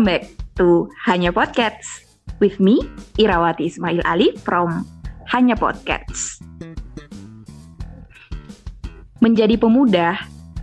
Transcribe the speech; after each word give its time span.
Welcome 0.00 0.16
back 0.16 0.32
to 0.56 0.88
Hanya 1.04 1.28
Podcast 1.28 2.08
with 2.40 2.56
me, 2.56 2.80
Irawati 3.20 3.68
Ismail 3.68 4.00
Ali 4.08 4.32
from 4.32 4.88
Hanya 5.28 5.52
Podcast. 5.60 6.40
Menjadi 9.20 9.60
pemuda 9.60 10.16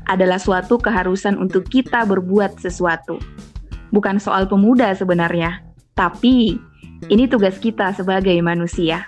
adalah 0.10 0.42
suatu 0.42 0.82
keharusan 0.82 1.38
untuk 1.38 1.70
kita 1.70 2.02
berbuat 2.10 2.58
sesuatu. 2.58 3.22
Bukan 3.94 4.18
soal 4.18 4.50
pemuda 4.50 4.90
sebenarnya, 4.98 5.62
tapi 5.94 6.58
ini 7.06 7.30
tugas 7.30 7.62
kita 7.62 7.94
sebagai 7.94 8.42
manusia. 8.42 9.06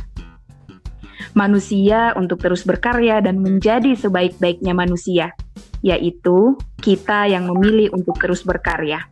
Manusia 1.33 2.13
untuk 2.13 2.37
terus 2.37 2.61
berkarya 2.69 3.17
dan 3.17 3.41
menjadi 3.41 3.97
sebaik-baiknya 3.97 4.77
manusia, 4.77 5.33
yaitu 5.81 6.53
kita 6.77 7.25
yang 7.25 7.49
memilih 7.49 7.89
untuk 7.97 8.21
terus 8.21 8.45
berkarya. 8.45 9.09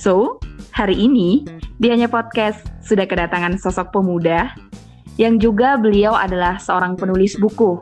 So, 0.00 0.40
hari 0.72 0.96
ini 0.96 1.44
di 1.76 1.92
Hanya 1.92 2.08
Podcast 2.08 2.64
sudah 2.80 3.04
kedatangan 3.04 3.60
sosok 3.60 3.92
pemuda 3.92 4.48
yang 5.20 5.36
juga 5.36 5.76
beliau 5.76 6.16
adalah 6.16 6.56
seorang 6.56 6.96
penulis 6.96 7.36
buku. 7.36 7.76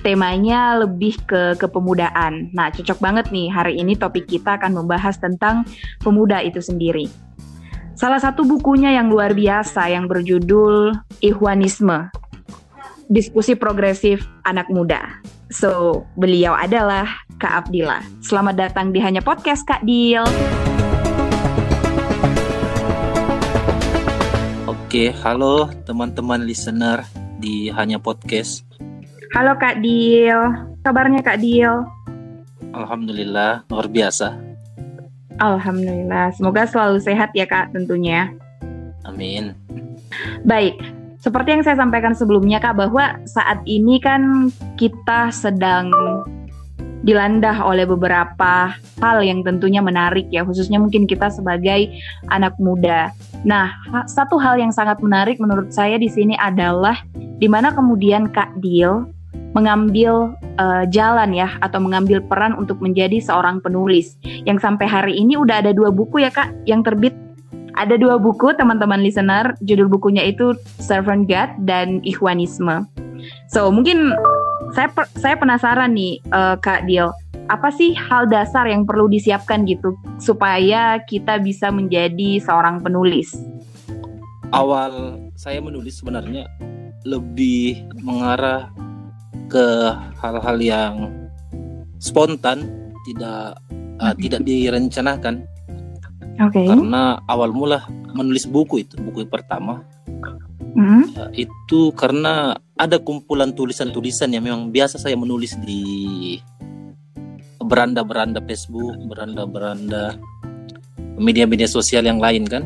Temanya 0.00 0.80
lebih 0.80 1.20
ke 1.28 1.52
kepemudaan. 1.60 2.48
Nah, 2.56 2.72
cocok 2.72 2.96
banget 3.04 3.28
nih 3.28 3.52
hari 3.52 3.76
ini 3.76 3.92
topik 3.92 4.24
kita 4.24 4.56
akan 4.56 4.80
membahas 4.80 5.20
tentang 5.20 5.68
pemuda 6.00 6.40
itu 6.40 6.64
sendiri. 6.64 7.12
Salah 7.92 8.24
satu 8.24 8.48
bukunya 8.48 8.96
yang 8.96 9.12
luar 9.12 9.36
biasa 9.36 9.84
yang 9.92 10.08
berjudul 10.08 10.96
Ikhwanisme. 11.20 12.08
Diskusi 13.12 13.52
progresif 13.52 14.24
anak 14.48 14.72
muda. 14.72 15.20
So, 15.52 16.08
beliau 16.16 16.56
adalah 16.56 17.04
Kak 17.36 17.68
Abdillah. 17.68 18.00
Selamat 18.24 18.56
datang 18.56 18.96
di 18.96 19.00
Hanya 19.04 19.20
Podcast, 19.20 19.68
Kak 19.68 19.84
Dil. 19.84 20.24
Oke, 24.88 25.12
halo 25.20 25.68
teman-teman 25.84 26.48
listener 26.48 27.04
di 27.36 27.68
Hanya 27.68 28.00
Podcast. 28.00 28.64
Halo 29.36 29.52
Kak 29.60 29.84
Dil, 29.84 30.40
kabarnya 30.80 31.20
Kak 31.20 31.44
Dil? 31.44 31.84
Alhamdulillah, 32.72 33.68
luar 33.68 33.84
biasa. 33.84 34.32
Alhamdulillah, 35.44 36.32
semoga 36.32 36.64
selalu 36.64 37.04
sehat 37.04 37.36
ya 37.36 37.44
Kak 37.44 37.76
tentunya. 37.76 38.32
Amin. 39.04 39.52
Baik, 40.48 40.80
seperti 41.20 41.60
yang 41.60 41.62
saya 41.68 41.76
sampaikan 41.76 42.16
sebelumnya 42.16 42.56
Kak, 42.56 42.80
bahwa 42.80 43.20
saat 43.28 43.60
ini 43.68 44.00
kan 44.00 44.48
kita 44.80 45.28
sedang 45.36 45.92
dilandah 47.06 47.62
oleh 47.62 47.86
beberapa 47.86 48.74
hal 48.98 49.18
yang 49.22 49.46
tentunya 49.46 49.78
menarik 49.78 50.26
ya, 50.34 50.42
khususnya 50.42 50.82
mungkin 50.82 51.06
kita 51.06 51.30
sebagai 51.30 51.94
anak 52.30 52.58
muda. 52.58 53.14
Nah, 53.46 53.70
satu 54.10 54.38
hal 54.38 54.58
yang 54.58 54.74
sangat 54.74 54.98
menarik 54.98 55.38
menurut 55.38 55.70
saya 55.70 55.94
di 55.96 56.10
sini 56.10 56.34
adalah 56.34 56.98
di 57.14 57.46
mana 57.46 57.70
kemudian 57.70 58.30
Kak 58.34 58.58
Dil 58.58 59.06
mengambil 59.56 60.34
uh, 60.60 60.84
jalan 60.90 61.32
ya 61.32 61.56
atau 61.64 61.80
mengambil 61.80 62.20
peran 62.20 62.52
untuk 62.58 62.78
menjadi 62.84 63.16
seorang 63.22 63.64
penulis 63.64 64.18
yang 64.44 64.60
sampai 64.60 64.84
hari 64.84 65.14
ini 65.16 65.40
udah 65.40 65.64
ada 65.64 65.72
dua 65.72 65.88
buku 65.88 66.20
ya 66.20 66.28
Kak 66.28 66.52
yang 66.68 66.84
terbit 66.84 67.16
ada 67.78 67.94
dua 67.94 68.18
buku 68.18 68.52
teman-teman 68.58 69.00
listener 69.00 69.54
judul 69.62 69.86
bukunya 69.86 70.26
itu 70.26 70.52
Servant 70.82 71.30
God 71.30 71.48
dan 71.62 72.02
Ikhwanisme. 72.02 72.90
So 73.50 73.70
mungkin 73.70 74.14
saya 74.74 74.88
saya 75.16 75.34
penasaran 75.38 75.92
nih 75.92 76.20
uh, 76.32 76.56
Kak 76.60 76.84
Dil, 76.88 77.08
apa 77.48 77.68
sih 77.72 77.96
hal 77.96 78.28
dasar 78.28 78.68
yang 78.68 78.84
perlu 78.84 79.08
disiapkan 79.08 79.64
gitu 79.64 79.96
supaya 80.20 81.00
kita 81.08 81.40
bisa 81.40 81.72
menjadi 81.72 82.40
seorang 82.42 82.84
penulis? 82.84 83.32
Awal 84.52 85.20
saya 85.36 85.60
menulis 85.60 86.00
sebenarnya 86.00 86.48
lebih 87.04 87.84
mengarah 88.00 88.72
ke 89.48 89.66
hal-hal 90.20 90.56
yang 90.60 90.94
spontan, 92.00 92.92
tidak 93.08 93.56
uh, 94.00 94.14
tidak 94.20 94.44
direncanakan. 94.44 95.44
Oke. 96.38 96.62
Okay. 96.62 96.66
Karena 96.68 97.18
awal 97.26 97.50
mula 97.50 97.88
menulis 98.12 98.44
buku 98.44 98.84
itu, 98.84 98.94
buku 99.00 99.24
pertama 99.26 99.82
Mm-hmm. 100.78 101.02
Uh, 101.18 101.30
itu 101.34 101.90
karena 101.98 102.54
ada 102.78 103.02
kumpulan 103.02 103.50
tulisan-tulisan 103.50 104.30
yang 104.30 104.46
memang 104.46 104.70
biasa 104.70 105.02
saya 105.02 105.18
menulis 105.18 105.58
di 105.66 106.38
beranda-beranda 107.58 108.38
Facebook, 108.46 108.94
beranda-beranda 109.10 110.14
media-media 111.18 111.66
sosial 111.66 112.06
yang 112.06 112.22
lain 112.22 112.46
kan. 112.46 112.62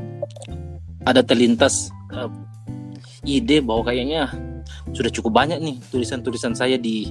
Ada 1.08 1.24
terlintas 1.24 1.88
uh, 2.12 2.28
ide 3.24 3.64
bahwa 3.64 3.88
kayaknya 3.90 4.28
sudah 4.92 5.08
cukup 5.08 5.32
banyak 5.42 5.58
nih 5.58 5.76
tulisan-tulisan 5.88 6.52
saya 6.52 6.76
di 6.76 7.08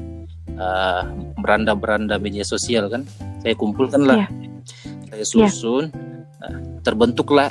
uh, 0.56 1.03
beranda-beranda 1.41 2.22
media 2.22 2.46
sosial 2.46 2.88
kan. 2.94 3.03
Saya 3.41 3.58
kumpulkan 3.58 4.06
lah, 4.06 4.30
yeah. 4.30 4.30
saya 5.09 5.25
susun, 5.25 5.90
yeah. 5.90 6.46
uh, 6.46 6.59
terbentuklah 6.86 7.50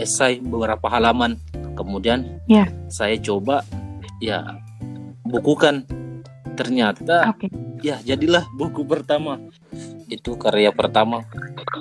esai 0.00 0.40
beberapa 0.40 0.88
halaman 0.88 1.36
kemudian 1.80 2.40
yeah. 2.46 2.68
saya 2.92 3.16
coba 3.16 3.64
ya 4.20 4.44
bukukan 5.24 5.88
ternyata 6.54 7.32
okay. 7.32 7.48
ya 7.80 7.96
jadilah 8.04 8.44
buku 8.60 8.84
pertama 8.84 9.40
itu 10.10 10.36
karya 10.36 10.74
pertama 10.74 11.24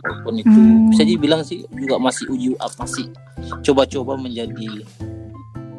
walaupun 0.06 0.36
itu 0.40 0.56
hmm. 0.56 0.94
bisa 0.94 1.04
dibilang 1.04 1.42
sih 1.44 1.66
juga 1.74 2.00
masih 2.00 2.30
uji 2.32 2.50
apa 2.62 2.86
sih 2.88 3.12
coba-coba 3.66 4.16
menjadi 4.16 4.86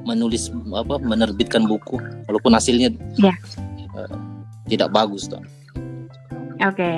menulis 0.04 0.50
apa 0.74 0.98
menerbitkan 1.00 1.64
buku 1.64 1.96
walaupun 2.28 2.52
hasilnya 2.52 2.92
yeah. 3.16 3.36
uh, 3.96 4.18
tidak 4.66 4.90
bagus 4.92 5.30
tuh 5.30 5.40
Oke, 6.60 6.76
okay. 6.76 6.96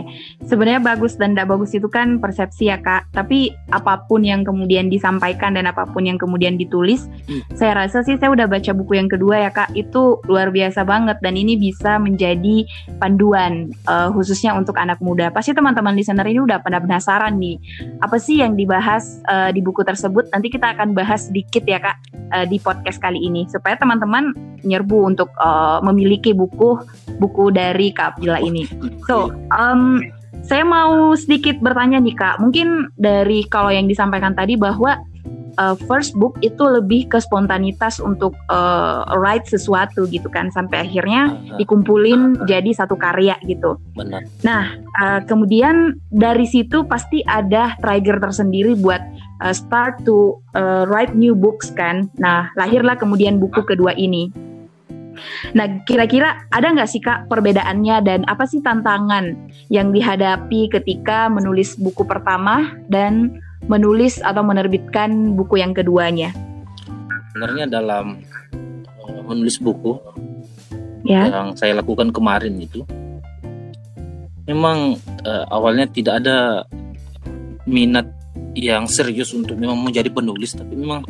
sebenarnya 0.51 0.83
bagus 0.83 1.15
dan 1.15 1.39
tidak 1.39 1.55
bagus 1.55 1.71
itu 1.71 1.87
kan 1.87 2.19
persepsi 2.19 2.67
ya 2.67 2.83
kak. 2.83 3.07
Tapi 3.15 3.55
apa 3.71 4.11
pun 4.11 4.27
yang 4.27 4.43
kemudian 4.43 4.91
disampaikan 4.91 5.55
dan 5.55 5.71
apa 5.71 5.87
pun 5.87 6.03
yang 6.03 6.19
kemudian 6.19 6.59
ditulis, 6.59 7.07
hmm. 7.31 7.47
saya 7.55 7.79
rasa 7.79 8.03
sih 8.03 8.19
saya 8.19 8.35
udah 8.35 8.51
baca 8.51 8.75
buku 8.75 8.99
yang 8.99 9.07
kedua 9.07 9.47
ya 9.47 9.51
kak. 9.55 9.71
Itu 9.79 10.19
luar 10.27 10.51
biasa 10.51 10.83
banget 10.83 11.23
dan 11.23 11.39
ini 11.39 11.55
bisa 11.55 12.03
menjadi 12.03 12.67
panduan 12.99 13.71
uh, 13.87 14.11
khususnya 14.11 14.51
untuk 14.59 14.75
anak 14.83 14.99
muda. 14.99 15.31
Pasti 15.31 15.55
teman-teman 15.55 15.95
listener 15.95 16.27
ini 16.27 16.43
udah 16.43 16.59
pada 16.59 16.83
penasaran 16.83 17.39
nih, 17.39 17.63
apa 18.03 18.19
sih 18.19 18.43
yang 18.43 18.59
dibahas 18.59 19.23
uh, 19.31 19.55
di 19.55 19.63
buku 19.63 19.87
tersebut? 19.87 20.27
Nanti 20.35 20.51
kita 20.51 20.75
akan 20.75 20.91
bahas 20.91 21.31
sedikit 21.31 21.63
ya 21.71 21.79
kak 21.79 22.03
uh, 22.35 22.47
di 22.51 22.59
podcast 22.59 22.99
kali 22.99 23.23
ini 23.23 23.47
supaya 23.47 23.79
teman-teman 23.79 24.35
nyerbu 24.63 24.99
untuk 25.15 25.31
uh, 25.39 25.83
memiliki 25.83 26.33
buku 26.33 26.79
buku 27.19 27.51
dari 27.55 27.91
Kak 27.91 28.19
Abdillah 28.19 28.41
ini. 28.43 28.67
So 29.07 29.31
um, 29.53 30.01
saya 30.43 30.65
mau 30.65 31.15
sedikit 31.15 31.61
bertanya 31.61 32.01
nih 32.03 32.17
kak, 32.17 32.41
mungkin 32.41 32.91
dari 32.99 33.45
kalau 33.47 33.71
yang 33.71 33.87
disampaikan 33.87 34.35
tadi 34.35 34.59
bahwa 34.59 34.99
uh, 35.61 35.77
first 35.87 36.17
book 36.17 36.35
itu 36.41 36.65
lebih 36.65 37.07
ke 37.07 37.21
spontanitas 37.21 38.01
untuk 38.01 38.33
uh, 38.49 39.05
write 39.21 39.47
sesuatu 39.47 40.09
gitu 40.09 40.27
kan, 40.33 40.49
sampai 40.51 40.89
akhirnya 40.89 41.37
dikumpulin 41.61 42.49
jadi 42.49 42.73
satu 42.73 42.97
karya 42.97 43.37
gitu. 43.47 43.77
Benar. 43.95 44.25
Nah 44.43 44.73
uh, 44.99 45.21
kemudian 45.29 46.01
dari 46.11 46.49
situ 46.49 46.83
pasti 46.89 47.23
ada 47.29 47.77
trigger 47.79 48.19
tersendiri 48.19 48.75
buat 48.81 49.05
uh, 49.45 49.55
start 49.55 50.03
to 50.09 50.41
uh, 50.57 50.89
write 50.89 51.15
new 51.15 51.37
books 51.37 51.71
kan. 51.77 52.09
Nah 52.19 52.51
lahirlah 52.57 52.97
kemudian 52.97 53.39
buku 53.39 53.63
kedua 53.63 53.93
ini. 53.95 54.33
Nah, 55.53 55.83
kira-kira 55.85 56.47
ada 56.49 56.73
nggak 56.73 56.91
sih 56.91 57.03
Kak 57.03 57.27
perbedaannya 57.27 57.97
dan 58.07 58.21
apa 58.31 58.47
sih 58.47 58.63
tantangan 58.63 59.35
yang 59.69 59.91
dihadapi 59.91 60.71
ketika 60.71 61.27
menulis 61.27 61.75
buku 61.77 62.07
pertama 62.07 62.77
dan 62.87 63.43
menulis 63.67 64.19
atau 64.23 64.43
menerbitkan 64.43 65.35
buku 65.35 65.59
yang 65.61 65.75
keduanya? 65.75 66.31
Sebenarnya 67.33 67.67
dalam 67.71 68.23
uh, 69.03 69.23
menulis 69.27 69.59
buku 69.59 69.99
ya. 71.07 71.31
yang 71.31 71.55
saya 71.59 71.79
lakukan 71.79 72.11
kemarin 72.15 72.59
itu, 72.61 72.85
memang 74.47 74.99
uh, 75.25 75.45
awalnya 75.51 75.87
tidak 75.89 76.23
ada 76.23 76.67
minat 77.67 78.22
yang 78.53 78.85
serius 78.89 79.33
untuk 79.33 79.57
memang 79.57 79.81
menjadi 79.81 80.13
penulis, 80.13 80.53
tapi 80.53 80.77
memang 80.77 81.05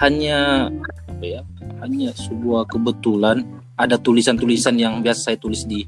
hanya 0.00 0.68
apa 1.08 1.24
ya 1.24 1.40
hanya 1.84 2.10
sebuah 2.14 2.68
kebetulan. 2.68 3.44
Ada 3.78 3.94
tulisan-tulisan 3.94 4.74
yang 4.74 5.06
biasa 5.06 5.30
saya 5.30 5.38
tulis 5.38 5.62
di 5.62 5.86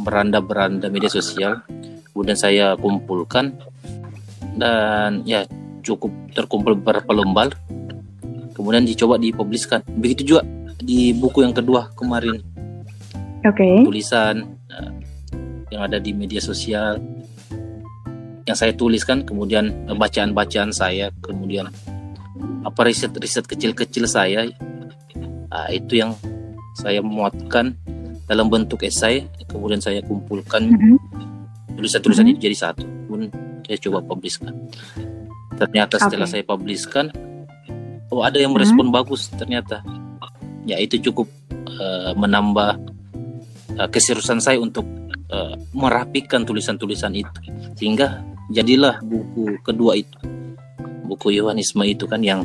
beranda-beranda 0.00 0.88
media 0.88 1.12
sosial 1.12 1.60
kemudian 2.18 2.40
saya 2.40 2.72
kumpulkan 2.80 3.52
dan 4.56 5.22
ya 5.28 5.44
cukup 5.86 6.10
terkumpul 6.32 6.74
beberapa 6.74 7.14
lembar 7.14 7.54
kemudian 8.58 8.82
dicoba 8.82 9.20
dipubliskan. 9.22 9.86
Begitu 9.86 10.34
juga 10.34 10.42
di 10.82 11.14
buku 11.14 11.46
yang 11.46 11.54
kedua 11.54 11.94
kemarin. 11.94 12.42
Okay. 13.46 13.86
tulisan 13.86 14.50
uh, 14.66 14.90
yang 15.70 15.86
ada 15.86 16.02
di 16.02 16.10
media 16.10 16.42
sosial 16.42 16.98
yang 18.48 18.56
saya 18.56 18.72
tuliskan 18.72 19.28
kemudian 19.28 19.84
bacaan-bacaan 19.92 20.72
saya 20.72 21.12
kemudian 21.20 21.68
apa 22.64 22.80
riset-riset 22.88 23.44
kecil-kecil 23.44 24.08
saya 24.08 24.48
nah, 25.52 25.68
itu 25.68 26.00
yang 26.00 26.16
saya 26.72 27.04
muatkan 27.04 27.76
dalam 28.24 28.48
bentuk 28.48 28.88
esai 28.88 29.28
kemudian 29.48 29.80
saya 29.84 30.00
kumpulkan 30.00 30.72
mm-hmm. 30.72 30.96
tulisan-tulisan 31.76 32.24
mm 32.24 32.30
-hmm. 32.32 32.40
itu 32.40 32.46
jadi 32.48 32.56
satu 32.56 32.84
pun 33.08 33.20
saya 33.68 33.78
coba 33.84 33.98
publiskan 34.04 34.52
ternyata 35.60 36.00
setelah 36.00 36.24
okay. 36.24 36.40
saya 36.40 36.44
publiskan 36.44 37.12
oh 38.08 38.24
ada 38.24 38.40
yang 38.40 38.56
merespon 38.56 38.88
mm 38.88 38.92
-hmm. 38.92 38.98
bagus 39.04 39.28
ternyata 39.36 39.84
ya 40.68 40.76
itu 40.80 41.00
cukup 41.10 41.28
uh, 41.80 42.12
menambah 42.16 42.80
uh, 43.80 43.88
keseriusan 43.88 44.40
saya 44.40 44.60
untuk 44.60 44.84
uh, 45.32 45.56
merapikan 45.72 46.44
tulisan-tulisan 46.44 47.16
itu 47.16 47.40
sehingga 47.80 48.20
jadilah 48.48 49.00
buku 49.04 49.60
kedua 49.60 50.00
itu 50.00 50.16
buku 51.08 51.32
Yohanisme 51.32 51.84
itu 51.88 52.04
kan 52.04 52.20
yang 52.20 52.44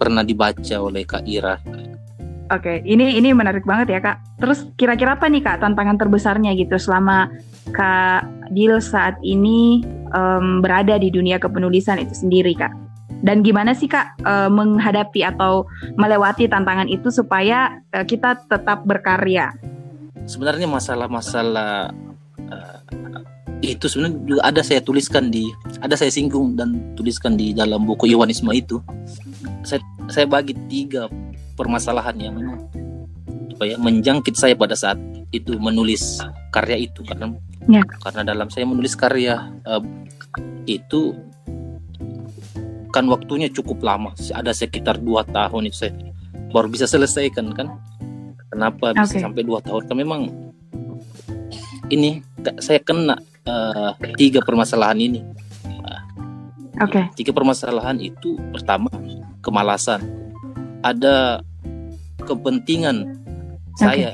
pernah 0.00 0.24
dibaca 0.24 0.76
oleh 0.80 1.04
Kak 1.04 1.28
Ira. 1.28 1.60
Oke, 2.50 2.82
ini 2.82 3.14
ini 3.14 3.30
menarik 3.30 3.62
banget 3.62 3.94
ya 3.94 4.00
Kak. 4.02 4.42
Terus 4.42 4.66
kira-kira 4.74 5.14
apa 5.14 5.28
nih 5.30 5.44
Kak 5.44 5.62
tantangan 5.62 6.00
terbesarnya 6.00 6.56
gitu 6.56 6.80
selama 6.80 7.30
Kak 7.70 8.26
Dil 8.50 8.82
saat 8.82 9.14
ini 9.22 9.84
um, 10.10 10.58
berada 10.58 10.98
di 10.98 11.14
dunia 11.14 11.38
kepenulisan 11.38 12.02
itu 12.02 12.16
sendiri 12.16 12.56
Kak? 12.58 12.74
Dan 13.20 13.44
gimana 13.44 13.76
sih 13.76 13.86
Kak 13.86 14.24
uh, 14.24 14.48
menghadapi 14.50 15.22
atau 15.22 15.68
melewati 15.94 16.48
tantangan 16.50 16.88
itu 16.90 17.12
supaya 17.12 17.78
uh, 17.94 18.02
kita 18.02 18.42
tetap 18.48 18.82
berkarya? 18.82 19.54
Sebenarnya 20.26 20.66
masalah-masalah 20.66 21.94
uh, 22.50 22.78
itu 23.60 23.92
sebenarnya 23.92 24.16
juga 24.24 24.40
ada 24.40 24.62
saya 24.64 24.80
tuliskan 24.80 25.28
di 25.28 25.44
ada 25.84 25.92
saya 25.92 26.08
singgung 26.08 26.56
dan 26.56 26.96
tuliskan 26.96 27.36
di 27.36 27.52
dalam 27.52 27.84
buku 27.84 28.08
Yohanisme 28.08 28.48
itu. 28.56 28.80
Saya 29.60 29.84
saya 30.08 30.24
bagi 30.24 30.56
tiga 30.72 31.12
permasalahan 31.60 32.16
yang 32.16 32.34
memang 32.40 32.64
apa 33.52 33.64
ya 33.68 33.76
menjangkit 33.76 34.32
saya 34.32 34.56
pada 34.56 34.72
saat 34.72 34.96
itu 35.28 35.60
menulis 35.60 36.24
karya 36.56 36.88
itu. 36.88 37.04
Karena 37.04 37.36
ya. 37.68 37.84
karena 38.00 38.32
dalam 38.32 38.48
saya 38.48 38.64
menulis 38.64 38.96
karya 38.96 39.52
uh, 39.68 39.84
itu 40.64 41.12
kan 42.96 43.04
waktunya 43.12 43.52
cukup 43.52 43.84
lama. 43.84 44.16
Ada 44.32 44.56
sekitar 44.56 45.04
dua 45.04 45.20
tahun 45.28 45.68
itu 45.68 45.84
saya 45.84 45.92
baru 46.48 46.72
bisa 46.72 46.88
selesaikan 46.88 47.52
kan. 47.52 47.68
Kenapa 48.48 48.96
bisa 48.96 49.20
sampai 49.20 49.44
dua 49.44 49.60
tahun? 49.60 49.84
Kan 49.84 49.96
memang 50.00 50.20
ini 51.92 52.24
saya 52.56 52.80
kena 52.80 53.20
uh, 53.50 53.90
tiga 54.14 54.38
permasalahan 54.46 54.98
ini. 55.02 55.20
Oke. 56.80 56.96
Okay. 56.96 57.04
Tiga 57.20 57.36
permasalahan 57.36 58.00
itu 58.00 58.40
pertama 58.56 58.88
kemalasan, 59.44 60.00
ada 60.80 61.44
kepentingan 62.24 63.20
okay. 63.76 63.84
saya 63.84 64.10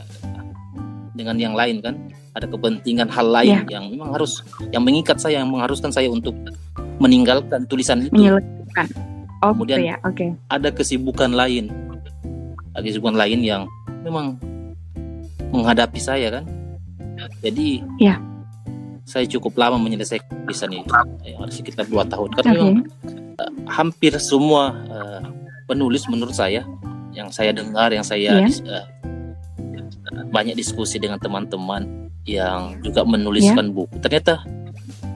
dengan 1.15 1.39
yang 1.39 1.55
lain 1.55 1.79
kan, 1.79 1.95
ada 2.35 2.51
kepentingan 2.51 3.07
hal 3.07 3.31
lain 3.31 3.63
yeah. 3.63 3.79
yang 3.79 3.95
memang 3.95 4.11
harus 4.11 4.43
yang 4.75 4.83
mengikat 4.83 5.23
saya, 5.23 5.47
yang 5.47 5.51
mengharuskan 5.51 5.95
saya 5.95 6.11
untuk 6.11 6.35
meninggalkan 6.99 7.71
tulisan 7.71 8.03
itu. 8.03 8.11
Menyelesaikan. 8.19 8.87
Oh, 9.47 9.55
Kemudian 9.55 9.87
ya, 9.87 9.97
oke. 10.03 10.19
Okay. 10.19 10.31
Ada 10.51 10.75
kesibukan 10.75 11.31
lain, 11.39 11.71
ada 12.75 12.83
kesibukan 12.83 13.15
lain 13.15 13.47
yang 13.47 13.63
memang 14.03 14.43
menghadapi 15.55 16.03
saya 16.03 16.43
kan. 16.43 16.45
Jadi 17.47 17.81
yeah 18.03 18.19
saya 19.07 19.23
cukup 19.31 19.55
lama 19.55 19.79
menyelesaikan 19.79 20.27
tulisan 20.45 20.75
itu 20.75 20.91
ya, 21.23 21.39
sekitar 21.47 21.87
dua 21.87 22.03
tahun 22.11 22.27
karena 22.35 22.51
okay. 22.51 22.59
memang 22.59 22.85
uh, 23.39 23.53
hampir 23.71 24.13
semua 24.19 24.75
uh, 24.91 25.23
penulis 25.71 26.11
menurut 26.11 26.35
saya 26.35 26.67
yang 27.15 27.31
saya 27.31 27.55
dengar 27.55 27.95
yang 27.95 28.03
saya 28.03 28.43
yeah. 28.43 28.47
dis, 28.51 28.59
uh, 28.67 28.83
banyak 30.35 30.59
diskusi 30.59 30.99
dengan 30.99 31.23
teman-teman 31.23 32.11
yang 32.27 32.83
juga 32.83 33.07
menuliskan 33.07 33.71
yeah. 33.71 33.75
buku 33.79 33.95
ternyata 34.03 34.43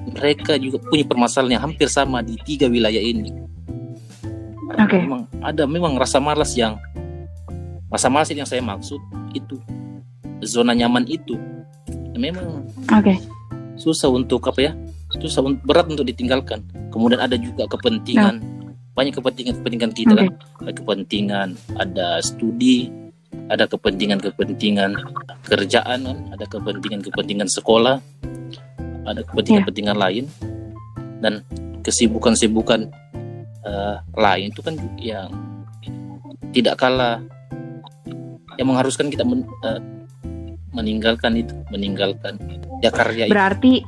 mereka 0.07 0.55
juga 0.55 0.79
punya 0.87 1.03
permasalahan 1.03 1.59
yang 1.59 1.65
hampir 1.67 1.91
sama 1.91 2.23
di 2.23 2.39
tiga 2.47 2.71
wilayah 2.71 3.03
ini 3.03 3.35
okay. 4.79 5.03
memang 5.03 5.27
ada 5.43 5.67
memang 5.67 5.99
rasa 5.99 6.23
malas 6.23 6.55
yang 6.55 6.79
rasa 7.91 8.07
malas 8.07 8.31
yang 8.31 8.47
saya 8.47 8.63
maksud 8.63 9.03
itu 9.35 9.59
zona 10.47 10.79
nyaman 10.79 11.11
itu 11.11 11.35
memang 12.15 12.63
okay 12.87 13.19
susah 13.81 14.13
untuk 14.13 14.45
apa 14.47 14.61
ya 14.61 14.73
susah 15.17 15.41
berat 15.65 15.89
untuk 15.89 16.05
ditinggalkan 16.05 16.61
kemudian 16.93 17.19
ada 17.19 17.35
juga 17.41 17.65
kepentingan 17.67 18.39
nah. 18.39 18.73
banyak 18.95 19.17
kepentingan 19.17 19.59
kepentingan 19.59 19.93
kita 19.97 20.13
okay. 20.13 20.29
kan 20.29 20.29
ada 20.61 20.73
kepentingan 20.77 21.49
ada 21.81 22.07
studi 22.21 22.93
ada 23.51 23.65
kepentingan 23.67 24.21
kepentingan 24.21 24.91
kerjaan 25.49 25.99
kan 26.05 26.19
ada 26.31 26.45
kepentingan 26.47 27.01
kepentingan 27.03 27.49
sekolah 27.49 27.99
ada 29.09 29.21
kepentingan 29.25 29.65
kepentingan 29.65 29.97
yeah. 29.97 30.05
lain 30.05 30.25
dan 31.25 31.33
kesibukan 31.81 32.37
kesibukan 32.37 32.81
uh, 33.65 33.99
lain 34.15 34.53
itu 34.53 34.61
kan 34.61 34.77
yang 35.01 35.33
tidak 36.53 36.77
kalah 36.79 37.23
yang 38.59 38.69
mengharuskan 38.69 39.09
kita 39.09 39.25
men, 39.25 39.47
uh, 39.65 39.81
meninggalkan 40.75 41.39
itu 41.41 41.55
meninggalkan. 41.71 42.39
Ya 42.81 42.91
karya 42.91 43.27
berarti 43.27 43.83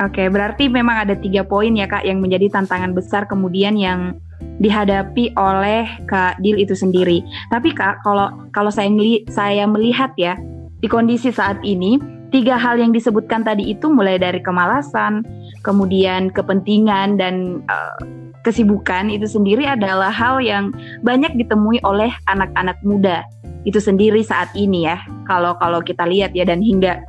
oke 0.00 0.22
berarti 0.32 0.72
memang 0.72 1.08
ada 1.08 1.14
tiga 1.16 1.44
poin 1.44 1.72
ya 1.76 1.86
kak 1.86 2.04
yang 2.04 2.18
menjadi 2.18 2.48
tantangan 2.48 2.96
besar 2.96 3.28
kemudian 3.28 3.76
yang 3.76 4.16
dihadapi 4.60 5.32
oleh 5.36 5.88
kak 6.08 6.40
Dil 6.40 6.60
itu 6.60 6.76
sendiri. 6.76 7.24
Tapi 7.52 7.72
kak 7.72 8.04
kalau 8.04 8.48
kalau 8.52 8.72
saya 8.72 8.88
meli 8.92 9.24
saya 9.28 9.64
melihat 9.64 10.12
ya 10.16 10.36
di 10.80 10.88
kondisi 10.88 11.32
saat 11.32 11.60
ini 11.64 12.00
tiga 12.30 12.56
hal 12.56 12.78
yang 12.78 12.94
disebutkan 12.94 13.42
tadi 13.42 13.74
itu 13.74 13.90
mulai 13.90 14.16
dari 14.16 14.38
kemalasan 14.40 15.26
kemudian 15.66 16.32
kepentingan 16.32 17.20
dan 17.20 17.60
uh, 17.68 17.98
kesibukan 18.42 19.12
itu 19.12 19.28
sendiri 19.28 19.68
adalah 19.68 20.08
hal 20.08 20.40
yang 20.40 20.72
banyak 21.04 21.32
ditemui 21.36 21.80
oleh 21.84 22.08
anak-anak 22.28 22.76
muda 22.82 23.24
itu 23.68 23.76
sendiri 23.76 24.24
saat 24.24 24.48
ini 24.56 24.88
ya. 24.88 24.96
Kalau 25.28 25.56
kalau 25.60 25.84
kita 25.84 26.08
lihat 26.08 26.32
ya 26.32 26.48
dan 26.48 26.64
hingga 26.64 27.04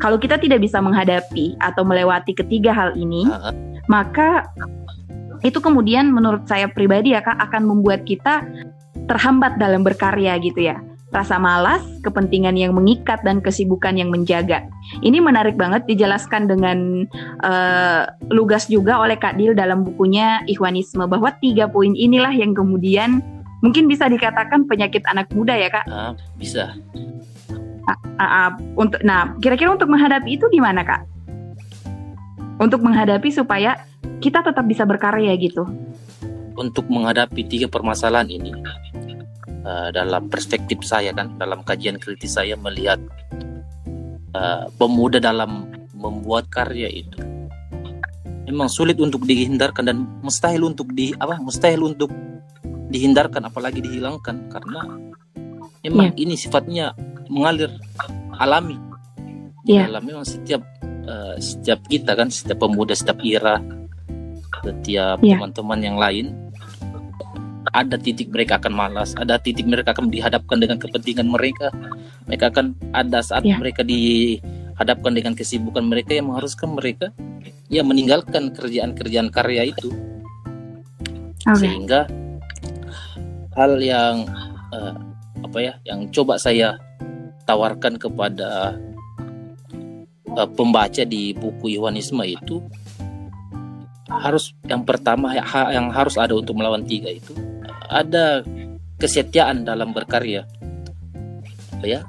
kalau 0.00 0.16
kita 0.16 0.40
tidak 0.40 0.64
bisa 0.64 0.80
menghadapi 0.80 1.60
atau 1.60 1.84
melewati 1.84 2.32
ketiga 2.32 2.72
hal 2.72 2.96
ini, 2.96 3.28
uh 3.28 3.36
-huh. 3.36 3.54
maka 3.84 4.48
itu 5.44 5.60
kemudian 5.60 6.08
menurut 6.08 6.48
saya 6.48 6.68
pribadi 6.68 7.12
ya 7.12 7.20
Kak 7.20 7.36
akan 7.36 7.68
membuat 7.68 8.04
kita 8.08 8.44
terhambat 9.08 9.60
dalam 9.60 9.84
berkarya 9.84 10.36
gitu 10.40 10.72
ya. 10.72 10.80
Rasa 11.10 11.42
malas, 11.42 11.82
kepentingan 12.06 12.54
yang 12.54 12.70
mengikat 12.70 13.18
dan 13.26 13.42
kesibukan 13.42 13.98
yang 13.98 14.14
menjaga. 14.14 14.62
Ini 15.02 15.18
menarik 15.18 15.58
banget 15.58 15.82
dijelaskan 15.90 16.46
dengan 16.46 17.02
uh, 17.42 18.06
lugas 18.30 18.70
juga 18.70 19.02
oleh 19.02 19.18
Kak 19.18 19.34
Dil 19.34 19.58
dalam 19.58 19.82
bukunya 19.82 20.46
Ikhwanisme 20.46 21.02
bahwa 21.10 21.34
tiga 21.42 21.66
poin 21.66 21.98
inilah 21.98 22.30
yang 22.30 22.54
kemudian 22.54 23.26
mungkin 23.60 23.86
bisa 23.86 24.08
dikatakan 24.08 24.64
penyakit 24.66 25.04
anak 25.08 25.28
muda 25.32 25.54
ya 25.56 25.68
kak? 25.68 25.84
Uh, 25.88 26.12
bisa. 26.36 26.74
Uh, 27.84 27.92
uh, 28.20 28.22
uh, 28.22 28.50
untuk, 28.76 29.00
nah 29.04 29.36
kira-kira 29.40 29.72
untuk 29.72 29.88
menghadapi 29.88 30.36
itu 30.36 30.48
gimana 30.52 30.84
kak? 30.84 31.04
Untuk 32.60 32.84
menghadapi 32.84 33.32
supaya 33.32 33.88
kita 34.20 34.44
tetap 34.44 34.64
bisa 34.68 34.84
berkarya 34.84 35.32
gitu. 35.40 35.64
Untuk 36.60 36.92
menghadapi 36.92 37.40
tiga 37.48 37.72
permasalahan 37.72 38.28
ini, 38.28 38.52
uh, 39.64 39.88
dalam 39.92 40.28
perspektif 40.28 40.82
saya 40.84 41.12
kan, 41.12 41.36
dalam 41.36 41.64
kajian 41.64 42.00
kritis 42.00 42.36
saya 42.36 42.54
melihat 42.56 43.00
uh, 44.34 44.68
pemuda 44.76 45.18
dalam 45.18 45.68
membuat 45.96 46.48
karya 46.48 46.88
itu 46.88 47.30
memang 48.50 48.66
sulit 48.66 48.98
untuk 48.98 49.22
dihindarkan 49.22 49.84
dan 49.86 49.96
mustahil 50.26 50.66
untuk 50.66 50.90
di 50.90 51.14
apa 51.14 51.38
mustahil 51.38 51.86
untuk 51.86 52.10
dihindarkan 52.90 53.46
apalagi 53.46 53.78
dihilangkan 53.78 54.50
karena 54.50 54.82
memang 55.86 56.10
yeah. 56.10 56.22
ini 56.26 56.34
sifatnya 56.34 56.86
mengalir 57.30 57.70
alami 58.42 58.74
yeah. 59.62 59.86
dalam 59.86 60.02
memang 60.02 60.26
setiap 60.26 60.66
uh, 61.06 61.38
setiap 61.38 61.78
kita 61.86 62.18
kan 62.18 62.26
setiap 62.26 62.66
pemuda 62.66 62.98
setiap 62.98 63.22
ira 63.22 63.62
setiap 64.66 65.22
yeah. 65.22 65.38
teman-teman 65.38 65.80
yang 65.80 65.96
lain 65.96 66.34
ada 67.70 68.00
titik 68.00 68.32
mereka 68.32 68.56
akan 68.56 68.72
malas, 68.72 69.12
ada 69.16 69.36
titik 69.36 69.68
mereka 69.68 69.92
akan 69.92 70.08
dihadapkan 70.08 70.58
dengan 70.58 70.80
kepentingan 70.80 71.28
mereka. 71.28 71.68
Mereka 72.26 72.44
akan 72.56 72.66
ada 72.96 73.20
saat 73.20 73.44
yeah. 73.44 73.60
mereka 73.60 73.84
dihadapkan 73.84 75.12
dengan 75.12 75.36
kesibukan 75.36 75.84
mereka 75.84 76.16
yang 76.16 76.32
mengharuskan 76.32 76.72
mereka 76.72 77.12
ya 77.68 77.84
meninggalkan 77.84 78.50
kerjaan-kerjaan 78.56 79.28
karya 79.28 79.70
itu. 79.70 79.92
Okay. 81.44 81.68
Sehingga 81.68 82.08
hal 83.54 83.76
yang 83.80 84.24
uh, 84.72 84.94
apa 85.40 85.58
ya 85.60 85.72
yang 85.84 86.08
coba 86.12 86.36
saya 86.36 86.76
tawarkan 87.44 87.96
kepada 87.96 88.78
uh, 90.36 90.48
pembaca 90.54 91.02
di 91.02 91.34
buku 91.34 91.76
Yohanisme 91.76 92.22
itu 92.24 92.62
harus 94.10 94.52
yang 94.66 94.82
pertama 94.82 95.30
yang 95.70 95.88
harus 95.94 96.18
ada 96.18 96.34
untuk 96.34 96.58
melawan 96.58 96.82
tiga 96.82 97.14
itu 97.14 97.30
ada 97.86 98.42
kesetiaan 98.98 99.62
dalam 99.62 99.94
berkarya 99.94 100.44
ya 101.80 102.04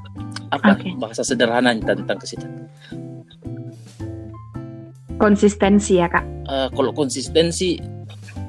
apa 0.51 0.75
okay. 0.75 0.91
bahasa 0.99 1.23
sederhana 1.23 1.71
tentang 1.77 2.17
kesetiaan 2.19 2.67
konsistensi 5.21 6.01
ya 6.01 6.09
kak 6.11 6.25
uh, 6.49 6.67
kalau 6.73 6.91
konsistensi 6.91 7.79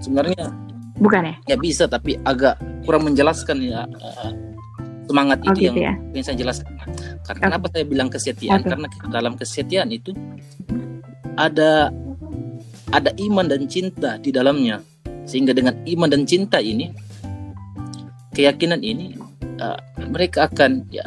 sebenarnya 0.03 0.51
bukan 0.99 1.31
ya 1.31 1.35
ya 1.55 1.57
bisa 1.61 1.87
tapi 1.87 2.19
agak 2.27 2.59
kurang 2.83 3.07
menjelaskan 3.07 3.63
ya 3.63 3.87
uh, 3.87 4.31
semangat 5.07 5.39
oh, 5.47 5.53
itu 5.55 5.71
gitu 5.71 5.79
yang 5.79 6.01
ya? 6.01 6.11
ingin 6.17 6.25
saya 6.25 6.37
jelaskan 6.41 6.73
karena 7.23 7.39
okay. 7.39 7.43
kenapa 7.47 7.67
saya 7.71 7.85
bilang 7.87 8.09
kesetiaan 8.11 8.61
okay. 8.65 8.71
karena 8.75 8.87
dalam 9.13 9.33
kesetiaan 9.39 9.91
itu 9.95 10.11
ada 11.39 11.95
ada 12.93 13.11
iman 13.17 13.49
dan 13.49 13.65
cinta 13.67 14.21
di 14.21 14.31
dalamnya. 14.31 14.85
Sehingga 15.25 15.57
dengan 15.57 15.75
iman 15.87 16.09
dan 16.11 16.23
cinta 16.29 16.61
ini 16.61 16.93
keyakinan 18.37 18.81
ini 18.85 19.17
uh, 19.61 19.79
mereka 20.09 20.49
akan 20.49 20.89
ya 20.89 21.05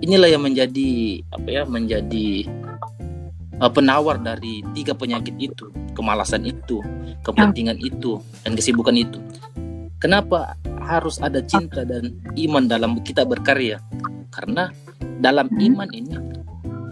inilah 0.00 0.30
yang 0.30 0.42
menjadi 0.46 1.20
apa 1.34 1.48
ya 1.50 1.62
menjadi 1.66 2.46
uh, 3.60 3.70
penawar 3.70 4.22
dari 4.22 4.62
tiga 4.72 4.96
penyakit 4.96 5.36
itu 5.36 5.68
kemalasan 5.92 6.48
itu 6.48 6.80
kepentingan 7.26 7.76
itu 7.82 8.20
dan 8.46 8.54
kesibukan 8.54 8.96
itu. 8.96 9.18
Kenapa 9.96 10.54
harus 10.86 11.18
ada 11.18 11.40
cinta 11.42 11.82
dan 11.82 12.14
iman 12.36 12.68
dalam 12.68 13.00
kita 13.02 13.24
berkarya? 13.24 13.80
Karena 14.30 14.68
dalam 15.18 15.48
hmm. 15.48 15.66
iman 15.72 15.90
ini 15.92 16.14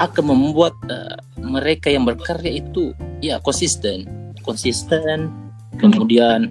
akan 0.02 0.24
membuat 0.34 0.74
uh, 0.90 1.18
mereka 1.38 1.90
yang 1.92 2.02
berkarya 2.02 2.58
itu 2.58 2.90
ya 3.22 3.38
konsisten 3.42 4.06
konsisten 4.42 5.30
kemudian 5.78 6.50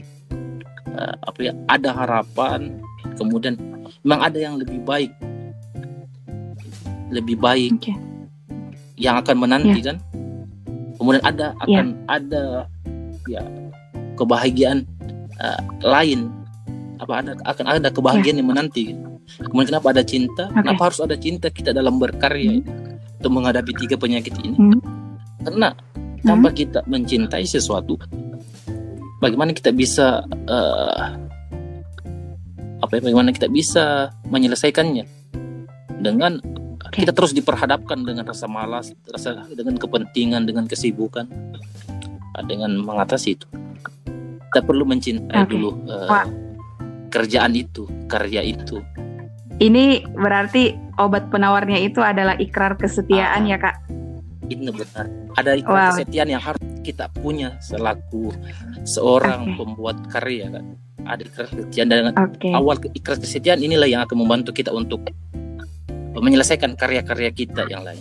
uh, 0.96 1.16
apa 1.28 1.40
ya 1.40 1.54
ada 1.68 1.92
harapan 1.92 2.80
kemudian 3.20 3.60
memang 4.04 4.22
ada 4.24 4.38
yang 4.40 4.56
lebih 4.56 4.80
baik 4.84 5.12
lebih 7.12 7.38
baik 7.38 7.78
okay. 7.78 7.96
yang 8.98 9.20
akan 9.20 9.36
menanti 9.38 9.80
yeah. 9.84 9.94
kan 9.94 9.98
kemudian 10.98 11.24
ada 11.24 11.54
ya. 11.54 11.64
akan 11.68 11.86
yeah. 11.88 12.16
ada 12.16 12.44
ya 13.28 13.44
kebahagiaan 14.16 14.88
uh, 15.44 15.62
lain 15.84 16.32
apa 17.02 17.14
ada 17.20 17.32
akan 17.44 17.66
ada 17.68 17.90
kebahagiaan 17.92 18.40
yeah. 18.40 18.42
yang 18.42 18.50
menanti 18.50 18.86
kemudian 19.52 19.76
kenapa 19.76 19.88
ada 19.92 20.04
cinta 20.04 20.48
okay. 20.50 20.64
kenapa 20.64 20.82
harus 20.92 21.00
ada 21.04 21.16
cinta 21.20 21.48
kita 21.52 21.76
dalam 21.76 22.00
berkarya 22.00 22.60
hmm. 22.60 22.93
Untuk 23.24 23.40
menghadapi 23.40 23.72
tiga 23.80 23.96
penyakit 23.96 24.36
ini 24.44 24.60
hmm. 24.60 24.84
karena 25.48 25.72
tanpa 26.28 26.52
hmm. 26.52 26.58
kita 26.60 26.80
mencintai 26.92 27.48
sesuatu 27.48 27.96
bagaimana 29.24 29.56
kita 29.56 29.72
bisa 29.72 30.28
uh, 30.28 31.16
apa 32.84 33.00
ya 33.00 33.02
bagaimana 33.08 33.32
kita 33.32 33.48
bisa 33.48 34.12
menyelesaikannya 34.28 35.08
dengan 36.04 36.44
okay. 36.84 37.08
kita 37.08 37.16
terus 37.16 37.32
diperhadapkan 37.32 38.04
dengan 38.04 38.28
rasa 38.28 38.52
malas 38.52 38.92
rasa 39.08 39.48
dengan 39.56 39.80
kepentingan 39.80 40.44
dengan 40.44 40.68
kesibukan 40.68 41.24
dengan 42.44 42.76
mengatasi 42.76 43.40
itu 43.40 43.48
kita 44.52 44.68
perlu 44.68 44.84
mencintai 44.84 45.48
okay. 45.48 45.48
dulu 45.48 45.80
uh, 45.88 46.28
kerjaan 47.08 47.56
itu 47.56 47.88
karya 48.12 48.44
itu 48.44 48.84
ini 49.64 50.04
berarti 50.12 50.83
obat 51.00 51.30
penawarnya 51.30 51.80
itu 51.82 52.00
adalah 52.00 52.38
ikrar 52.38 52.78
kesetiaan 52.78 53.48
ah, 53.48 53.52
ya 53.54 53.58
kak 53.58 53.76
ini 54.52 54.70
benar 54.70 55.06
ada 55.40 55.52
ikrar 55.58 55.78
wow. 55.78 55.92
kesetiaan 55.96 56.30
yang 56.30 56.44
harus 56.44 56.62
kita 56.84 57.08
punya 57.16 57.56
selaku 57.64 58.36
seorang 58.84 59.54
okay. 59.54 59.56
pembuat 59.56 59.98
karya 60.12 60.46
kan 60.52 60.66
ada 61.04 61.22
ikrar 61.24 61.48
kesetiaan 61.50 61.88
dan 61.90 62.12
okay. 62.16 62.52
awal 62.52 62.76
ikrar 62.94 63.18
kesetiaan 63.18 63.64
inilah 63.64 63.88
yang 63.88 64.02
akan 64.04 64.18
membantu 64.20 64.52
kita 64.52 64.70
untuk 64.70 65.04
menyelesaikan 66.14 66.78
karya-karya 66.78 67.34
kita 67.34 67.66
yang 67.68 67.82
lain 67.84 68.00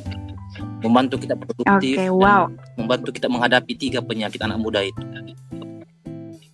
membantu 0.82 1.16
kita 1.22 1.38
produktif 1.38 1.96
okay, 1.96 2.10
wow. 2.10 2.50
membantu 2.74 3.14
kita 3.14 3.30
menghadapi 3.30 3.72
tiga 3.78 4.02
penyakit 4.02 4.42
anak 4.42 4.58
muda 4.58 4.82
itu. 4.82 4.98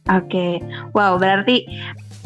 Oke, 0.08 0.24
okay. 0.24 0.52
wow 0.96 1.20
berarti 1.20 1.68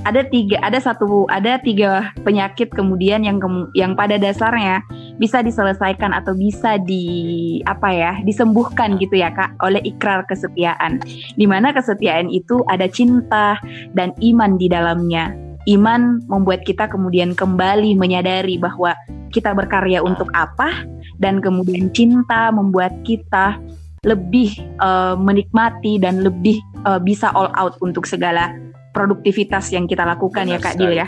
ada 0.03 0.27
tiga 0.27 0.59
ada 0.63 0.79
satu 0.83 1.31
ada 1.31 1.63
tiga 1.63 2.11
penyakit 2.27 2.75
kemudian 2.75 3.23
yang 3.23 3.39
yang 3.79 3.95
pada 3.95 4.19
dasarnya 4.19 4.83
bisa 5.23 5.41
diselesaikan 5.45 6.11
atau 6.11 6.35
bisa 6.35 6.79
di 6.83 7.61
apa 7.71 7.89
ya 7.95 8.13
disembuhkan 8.27 8.99
gitu 8.99 9.19
ya 9.23 9.31
kak 9.31 9.55
oleh 9.63 9.79
ikrar 9.87 10.27
kesetiaan. 10.27 10.99
Di 11.39 11.47
mana 11.47 11.71
kesetiaan 11.71 12.29
itu 12.33 12.67
ada 12.67 12.91
cinta 12.91 13.59
dan 13.95 14.11
iman 14.19 14.59
di 14.59 14.67
dalamnya. 14.67 15.31
Iman 15.71 16.19
membuat 16.27 16.67
kita 16.67 16.91
kemudian 16.91 17.39
kembali 17.39 17.95
menyadari 17.95 18.59
bahwa 18.59 18.99
kita 19.31 19.55
berkarya 19.55 20.03
untuk 20.03 20.27
apa 20.35 20.83
dan 21.23 21.39
kemudian 21.39 21.95
cinta 21.95 22.51
membuat 22.51 22.91
kita 23.07 23.63
lebih 24.03 24.59
uh, 24.83 25.15
menikmati 25.15 26.03
dan 26.03 26.27
lebih 26.27 26.59
uh, 26.83 26.99
bisa 26.99 27.31
all 27.39 27.55
out 27.55 27.79
untuk 27.79 28.03
segala 28.03 28.51
produktivitas 28.93 29.73
yang 29.73 29.89
kita 29.89 30.05
lakukan 30.05 30.47
ya, 30.47 30.57
Benar 30.57 30.61
ya 30.61 30.65
Kak 30.65 30.75
Dil 30.79 30.93
ya. 30.95 31.07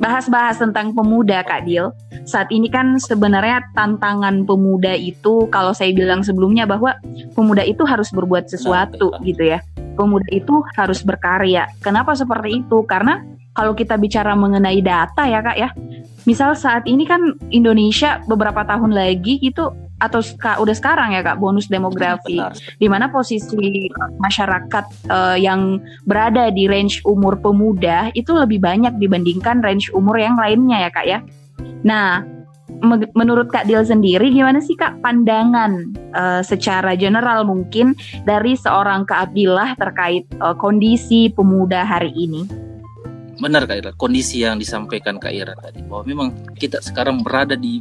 Bahas-bahas 0.00 0.56
tentang 0.56 0.96
pemuda 0.96 1.44
Kak 1.44 1.68
Dil. 1.68 1.92
Saat 2.24 2.48
ini 2.48 2.72
kan 2.72 2.96
sebenarnya 2.96 3.68
tantangan 3.76 4.48
pemuda 4.48 4.96
itu 4.96 5.44
kalau 5.52 5.76
saya 5.76 5.92
bilang 5.92 6.24
sebelumnya 6.24 6.64
bahwa 6.64 6.96
pemuda 7.36 7.60
itu 7.64 7.84
harus 7.84 8.08
berbuat 8.08 8.48
sesuatu 8.48 9.12
nah, 9.12 9.20
gitu 9.20 9.44
ya. 9.44 9.60
Pemuda 9.94 10.24
itu 10.32 10.64
harus 10.74 11.04
berkarya. 11.04 11.68
Kenapa 11.84 12.16
seperti 12.16 12.64
itu? 12.64 12.80
Karena 12.88 13.20
kalau 13.52 13.76
kita 13.76 14.00
bicara 14.00 14.32
mengenai 14.32 14.80
data 14.80 15.28
ya 15.28 15.44
Kak 15.44 15.56
ya. 15.60 15.68
Misal 16.24 16.56
saat 16.56 16.84
ini 16.88 17.04
kan 17.04 17.36
Indonesia 17.52 18.20
beberapa 18.24 18.64
tahun 18.64 18.92
lagi 18.96 19.40
itu 19.40 19.68
atau 20.00 20.24
udah 20.64 20.74
sekarang 20.76 21.12
ya 21.12 21.20
kak 21.20 21.36
bonus 21.36 21.68
demografi 21.68 22.40
di 22.80 22.86
mana 22.88 23.12
posisi 23.12 23.86
masyarakat 24.18 24.84
uh, 25.12 25.36
yang 25.36 25.78
berada 26.08 26.48
di 26.48 26.64
range 26.66 27.04
umur 27.04 27.36
pemuda 27.36 28.08
itu 28.16 28.32
lebih 28.32 28.64
banyak 28.64 28.96
dibandingkan 28.96 29.60
range 29.60 29.92
umur 29.92 30.16
yang 30.16 30.40
lainnya 30.40 30.88
ya 30.88 30.90
kak 30.90 31.06
ya. 31.06 31.18
Nah 31.84 32.24
menurut 33.12 33.52
Kak 33.52 33.68
Dil 33.68 33.84
sendiri 33.84 34.32
gimana 34.32 34.58
sih 34.64 34.72
Kak 34.72 35.04
pandangan 35.04 35.92
uh, 36.16 36.40
secara 36.40 36.96
general 36.96 37.44
mungkin 37.44 37.92
dari 38.24 38.56
seorang 38.56 39.04
Kak 39.04 39.30
Abdillah 39.30 39.76
terkait 39.76 40.24
uh, 40.40 40.56
kondisi 40.56 41.28
pemuda 41.28 41.84
hari 41.84 42.10
ini? 42.16 42.48
Benar 43.40 43.64
Kak 43.64 43.76
Ira, 43.80 43.92
kondisi 43.96 44.44
yang 44.44 44.60
disampaikan 44.60 45.16
Kak 45.16 45.32
Ira 45.32 45.56
tadi 45.56 45.80
bahwa 45.84 46.04
memang 46.04 46.28
kita 46.56 46.80
sekarang 46.84 47.24
berada 47.24 47.56
di 47.56 47.80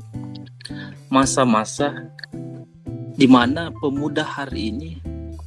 masa-masa 1.09 2.09
di 3.19 3.27
mana 3.27 3.67
pemuda 3.83 4.23
hari 4.23 4.71
ini 4.71 4.91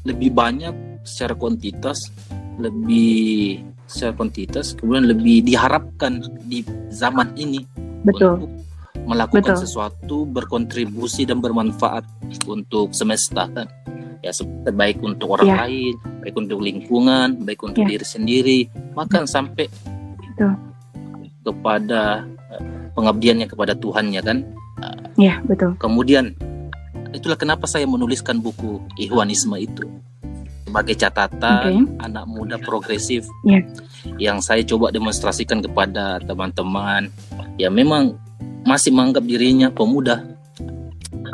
lebih 0.05 0.35
banyak 0.35 0.75
secara 1.07 1.33
kuantitas, 1.33 2.11
lebih 2.59 3.63
secara 3.87 4.13
kuantitas, 4.13 4.77
kemudian 4.77 5.09
lebih 5.09 5.41
diharapkan 5.41 6.21
di 6.47 6.61
zaman 6.93 7.33
ini 7.39 7.65
Betul. 8.05 8.45
untuk 8.45 8.51
melakukan 9.09 9.57
Betul. 9.57 9.65
sesuatu, 9.65 10.17
berkontribusi 10.29 11.27
dan 11.27 11.41
bermanfaat 11.41 12.05
untuk 12.47 12.93
semesta 12.93 13.49
kan. 13.51 13.69
Ya 14.23 14.31
baik 14.71 15.03
untuk 15.03 15.35
orang 15.35 15.51
ya. 15.51 15.57
lain, 15.67 15.99
baik 16.23 16.35
untuk 16.39 16.63
lingkungan, 16.63 17.43
baik 17.43 17.59
untuk 17.67 17.83
ya. 17.83 17.91
diri 17.91 18.07
sendiri, 18.07 18.59
bahkan 18.95 19.27
sampai 19.27 19.67
Betul. 20.31 20.55
kepada 21.43 22.23
eh, 22.55 22.63
pengabdiannya 22.95 23.51
kepada 23.51 23.75
Tuhan 23.75 24.15
ya 24.15 24.23
kan 24.23 24.47
Ya, 25.21 25.45
betul. 25.45 25.77
Kemudian 25.77 26.35
itulah 27.13 27.37
kenapa 27.37 27.69
saya 27.69 27.85
menuliskan 27.85 28.41
buku 28.41 28.81
Ikhwanisme 28.97 29.55
itu 29.61 29.85
sebagai 30.73 30.97
catatan 30.97 31.85
okay. 31.85 32.05
anak 32.09 32.25
muda 32.25 32.57
progresif 32.57 33.29
yeah. 33.45 33.61
yang 34.17 34.41
saya 34.41 34.65
coba 34.65 34.89
demonstrasikan 34.89 35.61
kepada 35.61 36.17
teman-teman 36.25 37.13
ya 37.61 37.69
memang 37.69 38.17
masih 38.65 38.89
menganggap 38.89 39.21
dirinya 39.29 39.69
pemuda 39.69 40.25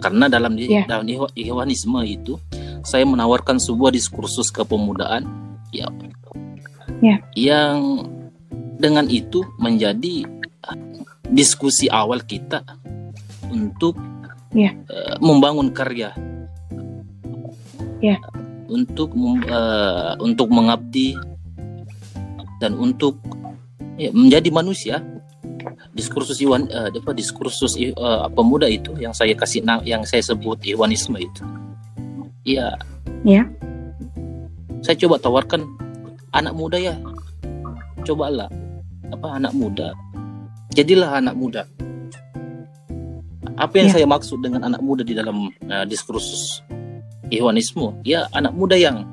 karena 0.03 0.27
dalam 0.27 0.59
yeah. 0.59 0.83
dalam 0.91 1.07
Ikhwanisme 1.39 2.03
itu 2.03 2.35
saya 2.83 3.07
menawarkan 3.07 3.63
sebuah 3.63 3.95
diskursus 3.95 4.51
kepemudaan 4.51 5.23
ya 5.71 5.87
yeah. 6.99 7.23
yang 7.39 8.11
dengan 8.75 9.07
itu 9.07 9.47
menjadi 9.63 10.27
diskusi 11.31 11.87
awal 11.87 12.27
kita 12.27 12.67
untuk 13.51 13.97
yeah. 14.53 14.73
uh, 14.89 15.17
membangun 15.21 15.73
karya, 15.73 16.13
yeah. 18.01 18.21
untuk 18.69 19.13
uh, 19.49 20.15
untuk 20.21 20.49
mengabdi 20.53 21.17
dan 22.61 22.77
untuk 22.77 23.17
ya, 23.97 24.13
menjadi 24.13 24.49
manusia. 24.53 24.97
Diskursus 25.99 26.39
Iwan, 26.39 26.71
uh, 26.71 26.95
apa 26.95 27.11
diskursus 27.11 27.75
uh, 27.99 28.31
pemuda 28.31 28.71
itu 28.71 28.95
yang 29.03 29.11
saya 29.11 29.35
kasih 29.35 29.67
yang 29.83 30.07
saya 30.07 30.23
sebut 30.23 30.63
Iwanisme 30.63 31.19
itu, 31.19 31.43
ya, 32.47 32.79
yeah. 33.27 33.51
saya 34.79 34.95
coba 34.95 35.19
tawarkan 35.19 35.67
anak 36.33 36.55
muda 36.55 36.79
ya 36.79 36.95
cobalah 38.05 38.49
apa 39.11 39.29
anak 39.41 39.53
muda 39.57 39.97
jadilah 40.77 41.19
anak 41.19 41.35
muda 41.35 41.63
apa 43.59 43.75
yang 43.75 43.91
ya. 43.91 43.95
saya 43.99 44.07
maksud 44.07 44.39
dengan 44.39 44.63
anak 44.63 44.79
muda 44.79 45.03
di 45.03 45.19
dalam 45.19 45.51
uh, 45.67 45.85
diskursus 45.85 46.63
Ikhwanisme? 47.29 47.93
Ya 48.07 48.31
anak 48.33 48.55
muda 48.55 48.79
yang 48.79 49.05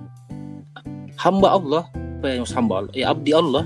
hamba 1.17 1.57
Allah 1.57 1.83
apa 1.91 2.27
yang 2.29 2.45
hamba 2.45 2.85
Allah? 2.85 2.93
Ya 2.93 3.05
abdi 3.11 3.31
Allah. 3.33 3.65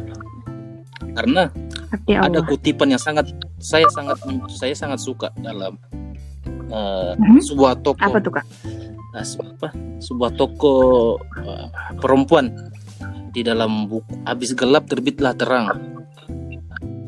Karena 1.14 1.52
abdi 1.92 2.14
Allah. 2.16 2.32
ada 2.32 2.40
kutipan 2.48 2.96
yang 2.96 3.02
sangat 3.02 3.28
saya 3.60 3.86
sangat 3.92 4.18
saya 4.56 4.74
sangat 4.74 5.00
suka 5.04 5.28
dalam 5.44 5.76
uh, 6.72 7.14
hmm? 7.14 7.44
sebuah 7.44 7.84
toko 7.84 8.00
apa 8.00 8.18
tuh 8.24 8.34
kak? 8.40 8.46
Nah, 9.10 9.26
apa, 9.26 9.70
sebuah 10.00 10.32
toko 10.38 10.74
uh, 11.18 11.68
perempuan 12.00 12.56
di 13.36 13.44
dalam 13.44 13.86
buku 13.90 14.16
habis 14.24 14.56
gelap 14.56 14.88
terbitlah 14.88 15.36
terang. 15.36 15.76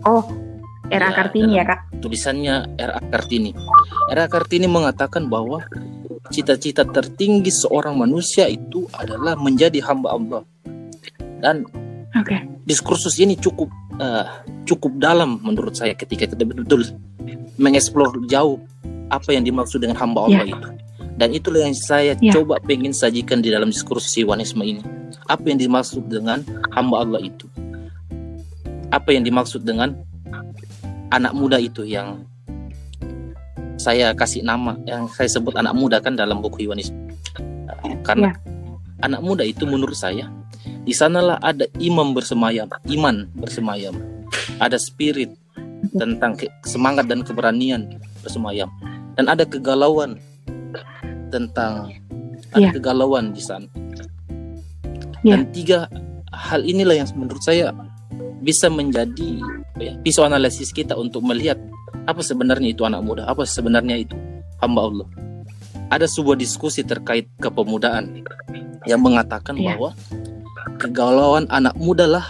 Oh 0.03 0.50
era 0.91 1.07
ya, 1.09 1.15
Kartini 1.15 1.53
ya 1.55 1.63
kak 1.63 1.79
tulisannya 2.03 2.75
era 2.75 2.99
Kartini 2.99 3.55
era 4.11 4.27
Kartini 4.27 4.67
mengatakan 4.67 5.31
bahwa 5.31 5.63
cita-cita 6.29 6.83
tertinggi 6.83 7.49
seorang 7.49 7.95
manusia 7.95 8.45
itu 8.51 8.85
adalah 8.95 9.39
menjadi 9.39 9.79
hamba 9.87 10.13
Allah 10.13 10.41
dan 11.41 11.65
okay. 12.13 12.45
diskursus 12.67 13.17
ini 13.17 13.39
cukup 13.39 13.71
uh, 13.97 14.43
cukup 14.67 14.99
dalam 14.99 15.39
menurut 15.41 15.73
saya 15.73 15.95
ketika 15.95 16.27
kita 16.27 16.43
betul-betul 16.43 16.85
mengeksplor 17.55 18.11
jauh 18.27 18.59
apa 19.11 19.31
yang 19.31 19.43
dimaksud 19.47 19.79
dengan 19.79 19.97
hamba 19.97 20.27
Allah 20.27 20.45
yeah. 20.45 20.55
itu 20.55 20.69
dan 21.19 21.29
itulah 21.35 21.61
yang 21.63 21.75
saya 21.75 22.13
yeah. 22.19 22.33
coba 22.33 22.59
pengen 22.63 22.95
sajikan 22.95 23.43
di 23.43 23.51
dalam 23.51 23.71
diskursus 23.71 24.11
Siwanisme 24.11 24.61
ini 24.63 24.83
apa 25.27 25.43
yang 25.47 25.59
dimaksud 25.59 26.07
dengan 26.07 26.43
hamba 26.75 27.03
Allah 27.03 27.19
itu 27.23 27.47
apa 28.91 29.15
yang 29.15 29.23
dimaksud 29.23 29.63
dengan 29.63 29.95
anak 31.11 31.35
muda 31.35 31.59
itu 31.59 31.83
yang 31.83 32.23
saya 33.81 34.13
kasih 34.13 34.45
nama 34.45 34.77
yang 34.85 35.09
saya 35.09 35.27
sebut 35.27 35.57
anak 35.57 35.73
muda 35.73 35.97
kan 35.99 36.13
dalam 36.13 36.39
buku 36.39 36.69
Yohanes 36.69 36.93
karena 38.05 38.33
yeah. 38.33 39.05
anak 39.05 39.21
muda 39.25 39.43
itu 39.43 39.65
menurut 39.65 39.97
saya 39.97 40.29
di 40.85 40.93
sanalah 40.93 41.41
ada 41.41 41.65
imam 41.81 42.13
bersemayam 42.13 42.69
iman 42.93 43.25
bersemayam 43.33 43.97
ada 44.61 44.77
spirit 44.77 45.33
tentang 45.97 46.37
semangat 46.61 47.09
dan 47.09 47.25
keberanian 47.25 47.97
bersemayam 48.21 48.69
dan 49.17 49.25
ada 49.27 49.43
kegalauan 49.43 50.21
tentang 51.33 51.89
ada 52.53 52.69
yeah. 52.69 52.73
kegalauan 52.73 53.33
di 53.33 53.41
sana 53.41 53.65
yeah. 55.25 55.35
dan 55.35 55.49
tiga 55.49 55.89
hal 56.29 56.61
inilah 56.61 57.01
yang 57.01 57.09
menurut 57.17 57.41
saya 57.41 57.73
bisa 58.41 58.67
menjadi 58.67 59.37
ya, 59.77 59.93
pisau 60.01 60.25
analisis 60.25 60.73
kita 60.73 60.97
untuk 60.97 61.21
melihat 61.21 61.57
apa 62.09 62.21
sebenarnya 62.25 62.73
itu 62.73 62.81
anak 62.83 63.01
muda? 63.05 63.29
Apa 63.29 63.45
sebenarnya 63.45 64.01
itu 64.01 64.17
hamba 64.59 64.89
Allah? 64.89 65.07
Ada 65.91 66.07
sebuah 66.07 66.39
diskusi 66.39 66.81
terkait 66.81 67.27
kepemudaan 67.37 68.23
yang 68.87 69.03
mengatakan 69.03 69.59
yeah. 69.59 69.75
bahwa 69.75 69.89
kegalauan 70.81 71.45
anak 71.53 71.75
muda 71.77 72.09
lah 72.09 72.23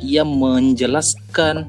yang 0.00 0.28
menjelaskan 0.28 1.68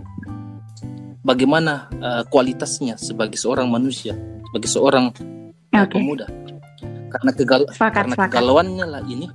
bagaimana 1.27 1.91
uh, 1.99 2.23
kualitasnya 2.31 2.95
sebagai 2.95 3.35
seorang 3.35 3.67
manusia, 3.67 4.15
sebagai 4.47 4.69
seorang 4.71 5.11
okay. 5.75 5.91
pemuda. 5.91 6.27
Karena 7.07 7.31
kegal 7.35 7.61
sepakat, 7.71 7.95
karena 7.95 8.15
sepakat. 8.15 8.31
kegalauannya 8.31 8.85
lah 8.87 9.01
ini 9.07 9.27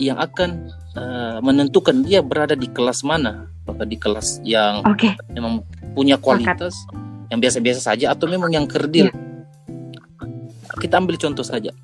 yang 0.00 0.16
akan 0.16 0.70
uh, 0.96 1.38
menentukan 1.44 2.00
dia 2.06 2.24
berada 2.24 2.56
di 2.56 2.70
kelas 2.70 3.04
mana, 3.04 3.50
apakah 3.66 3.84
di 3.84 3.96
kelas 3.98 4.40
yang 4.46 4.80
okay. 4.86 5.18
memang 5.34 5.60
punya 5.92 6.16
kualitas 6.16 6.78
Makat. 6.88 7.28
yang 7.34 7.38
biasa-biasa 7.42 7.80
saja 7.82 8.14
atau 8.14 8.30
memang 8.30 8.54
yang 8.54 8.64
kerdil. 8.64 9.10
Ya. 9.10 9.14
Kita 10.78 11.02
ambil 11.02 11.18
contoh 11.18 11.42
saja. 11.42 11.74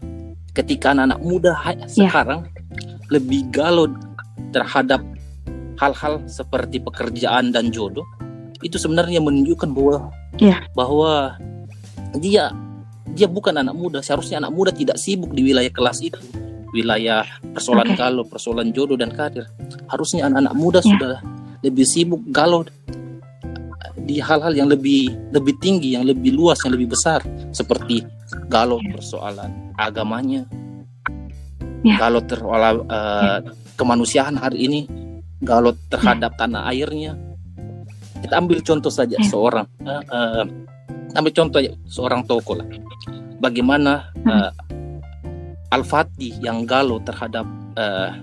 Ketika 0.54 0.94
anak-anak 0.94 1.20
muda 1.20 1.52
ya. 1.58 1.90
sekarang 1.90 2.46
lebih 3.10 3.50
galau 3.50 3.90
terhadap 4.54 5.02
hal-hal 5.82 6.22
seperti 6.30 6.78
pekerjaan 6.78 7.50
dan 7.50 7.74
jodoh, 7.74 8.06
itu 8.62 8.78
sebenarnya 8.78 9.18
menunjukkan 9.18 9.74
bahwa 9.74 10.14
ya. 10.38 10.62
bahwa 10.78 11.34
dia 12.22 12.54
dia 13.18 13.26
bukan 13.26 13.58
anak 13.58 13.74
muda. 13.74 13.98
Seharusnya 13.98 14.38
anak 14.38 14.54
muda 14.54 14.70
tidak 14.70 14.94
sibuk 14.94 15.34
di 15.34 15.42
wilayah 15.42 15.74
kelas 15.74 15.98
itu 16.06 16.22
wilayah 16.74 17.22
persoalan 17.54 17.94
okay. 17.94 17.98
galau, 18.02 18.24
persoalan 18.26 18.74
jodoh 18.74 18.98
dan 18.98 19.14
karir. 19.14 19.46
Harusnya 19.86 20.26
anak-anak 20.26 20.54
muda 20.58 20.80
yeah. 20.82 20.90
sudah 20.90 21.14
lebih 21.62 21.86
sibuk 21.86 22.20
galau 22.34 22.66
di 24.04 24.20
hal-hal 24.20 24.52
yang 24.52 24.68
lebih 24.68 25.14
lebih 25.32 25.54
tinggi, 25.62 25.96
yang 25.96 26.04
lebih 26.04 26.34
luas, 26.34 26.60
yang 26.66 26.74
lebih 26.76 26.92
besar 26.92 27.24
seperti 27.54 28.04
galau 28.50 28.82
persoalan 28.92 29.72
agamanya, 29.78 30.44
yeah. 31.86 31.96
galau 31.96 32.20
terhadap 32.26 32.84
uh, 32.90 33.38
yeah. 33.38 33.38
kemanusiaan 33.78 34.36
hari 34.36 34.66
ini, 34.66 34.80
galau 35.40 35.72
terhadap 35.88 36.34
yeah. 36.34 36.40
tanah 36.42 36.62
airnya. 36.74 37.12
Kita 38.20 38.40
ambil 38.40 38.60
contoh 38.60 38.92
saja 38.92 39.16
yeah. 39.16 39.28
seorang, 39.30 39.66
uh, 39.86 40.02
uh, 40.10 40.44
ambil 41.16 41.32
contoh 41.32 41.60
ya 41.62 41.72
seorang 41.86 42.26
tokoh 42.26 42.60
lah. 42.60 42.68
Bagaimana 43.40 44.12
uh, 44.24 44.50
Al-Fatih 45.74 46.38
yang 46.38 46.62
galau 46.62 47.02
terhadap 47.02 47.42
uh, 47.74 48.14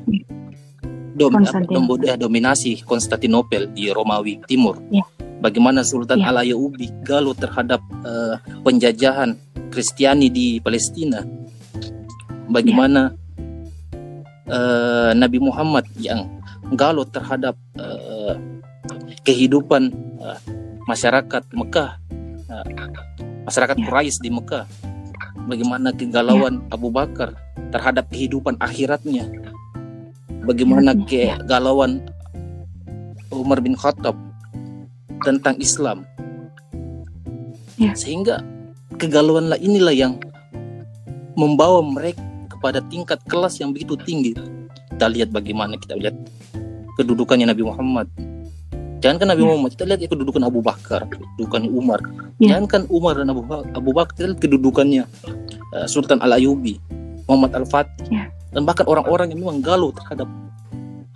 dom, 1.19 1.35
dom, 1.67 1.83
dominasi 1.99 2.87
Konstantinopel 2.87 3.67
di 3.75 3.91
Romawi 3.91 4.39
Timur. 4.47 4.79
Yeah 4.87 5.03
bagaimana 5.41 5.81
Sultan 5.81 6.21
yeah. 6.21 6.29
Al-Ayyubi 6.29 6.93
galau 7.01 7.33
terhadap 7.33 7.81
uh, 8.05 8.37
penjajahan 8.61 9.35
Kristiani 9.73 10.29
di 10.29 10.61
Palestina. 10.61 11.25
Bagaimana 12.47 13.11
yeah. 14.45 14.53
uh, 14.53 15.11
Nabi 15.17 15.41
Muhammad 15.41 15.89
yang 15.97 16.29
galau 16.77 17.03
terhadap 17.03 17.57
uh, 17.75 18.37
kehidupan 19.25 19.89
uh, 20.21 20.37
masyarakat 20.85 21.43
Mekah, 21.51 21.97
uh, 22.47 22.65
masyarakat 23.49 23.75
yeah. 23.81 23.85
Quraisy 23.89 24.21
di 24.21 24.29
Mekah. 24.29 24.65
Bagaimana 25.49 25.89
kegalauan 25.95 26.61
yeah. 26.61 26.73
Abu 26.75 26.93
Bakar 26.93 27.33
terhadap 27.73 28.09
kehidupan 28.13 28.57
akhiratnya. 28.61 29.25
Bagaimana 30.45 30.93
yeah. 31.09 31.37
kegalauan 31.41 32.05
Umar 33.31 33.63
bin 33.63 33.73
Khattab 33.73 34.13
tentang 35.23 35.55
Islam. 35.57 36.03
Ya. 37.79 37.95
Sehingga 37.97 38.43
kegalauan 38.99 39.49
lah 39.49 39.57
inilah 39.57 39.95
yang 39.95 40.13
membawa 41.33 41.81
mereka 41.81 42.21
kepada 42.51 42.83
tingkat 42.91 43.17
kelas 43.25 43.57
yang 43.57 43.73
begitu 43.73 43.97
tinggi. 43.97 44.37
Kita 44.93 45.09
lihat 45.09 45.33
bagaimana 45.33 45.79
kita 45.81 45.97
lihat 45.97 46.13
kedudukannya 46.99 47.49
Nabi 47.49 47.63
Muhammad. 47.65 48.07
Jangankan 49.01 49.33
Nabi 49.33 49.41
ya. 49.41 49.47
Muhammad, 49.49 49.69
kita 49.73 49.83
lihat 49.89 49.99
ya 50.05 50.09
kedudukan 50.13 50.43
Abu 50.45 50.61
Bakar, 50.61 51.09
kedudukan 51.09 51.65
Umar. 51.73 51.99
Ya. 52.37 52.55
Jangankan 52.55 52.85
Umar 52.93 53.17
dan 53.17 53.33
Abu, 53.33 53.41
Abu 53.49 53.91
Bakar, 53.97 54.13
kita 54.13 54.27
lihat 54.29 54.41
kedudukannya 54.45 55.03
uh, 55.73 55.87
Sultan 55.89 56.21
Al 56.21 56.37
Ayyubi, 56.37 56.77
Muhammad 57.25 57.57
Al 57.57 57.65
Fatih, 57.65 58.05
ya. 58.13 58.29
dan 58.53 58.61
bahkan 58.61 58.85
orang-orang 58.85 59.33
yang 59.33 59.41
memang 59.41 59.57
galau 59.65 59.89
terhadap 59.89 60.29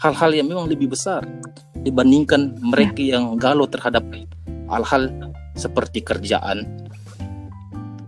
hal-hal 0.01 0.31
yang 0.33 0.49
memang 0.49 0.65
lebih 0.65 0.97
besar 0.97 1.21
dibandingkan 1.85 2.57
mereka 2.57 3.05
ya. 3.05 3.21
yang 3.21 3.37
galau 3.37 3.69
terhadap 3.69 4.01
hal-hal 4.65 5.03
seperti 5.53 6.01
kerjaan, 6.01 6.65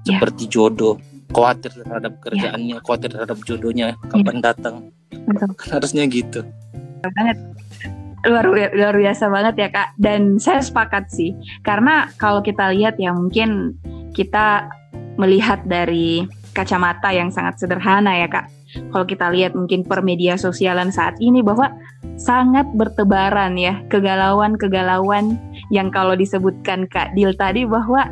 ya. 0.09 0.17
seperti 0.17 0.49
jodoh, 0.49 0.97
khawatir 1.29 1.69
terhadap 1.69 2.17
kerjaannya, 2.25 2.81
ya. 2.81 2.83
khawatir 2.83 3.13
terhadap 3.13 3.37
jodohnya 3.45 3.93
kapan 4.09 4.41
ya. 4.41 4.51
datang. 4.51 4.75
Betul. 5.13 5.53
Kan 5.53 5.69
harusnya 5.69 6.03
gitu. 6.09 6.41
Banget. 7.05 7.37
Luar, 8.27 8.43
luar 8.51 8.95
biasa 8.99 9.31
banget 9.31 9.55
ya 9.55 9.69
kak. 9.71 9.95
Dan 9.95 10.35
saya 10.35 10.59
sepakat 10.59 11.07
sih, 11.07 11.31
karena 11.63 12.11
kalau 12.19 12.43
kita 12.43 12.75
lihat 12.75 12.99
ya 12.99 13.15
mungkin 13.15 13.71
kita 14.11 14.67
melihat 15.15 15.63
dari 15.63 16.27
kacamata 16.51 17.15
yang 17.15 17.31
sangat 17.31 17.55
sederhana 17.57 18.11
ya 18.19 18.27
kak. 18.27 18.51
Kalau 18.91 19.07
kita 19.07 19.31
lihat 19.31 19.55
mungkin 19.55 19.87
per 19.87 20.03
media 20.03 20.35
sosialan 20.35 20.91
saat 20.91 21.15
ini 21.23 21.39
bahwa 21.39 21.71
sangat 22.19 22.67
bertebaran 22.75 23.55
ya 23.55 23.79
kegalauan-kegalauan 23.87 25.39
yang 25.71 25.87
kalau 25.87 26.13
disebutkan 26.19 26.83
Kak 26.91 27.15
Dil 27.15 27.31
tadi 27.39 27.63
bahwa 27.63 28.11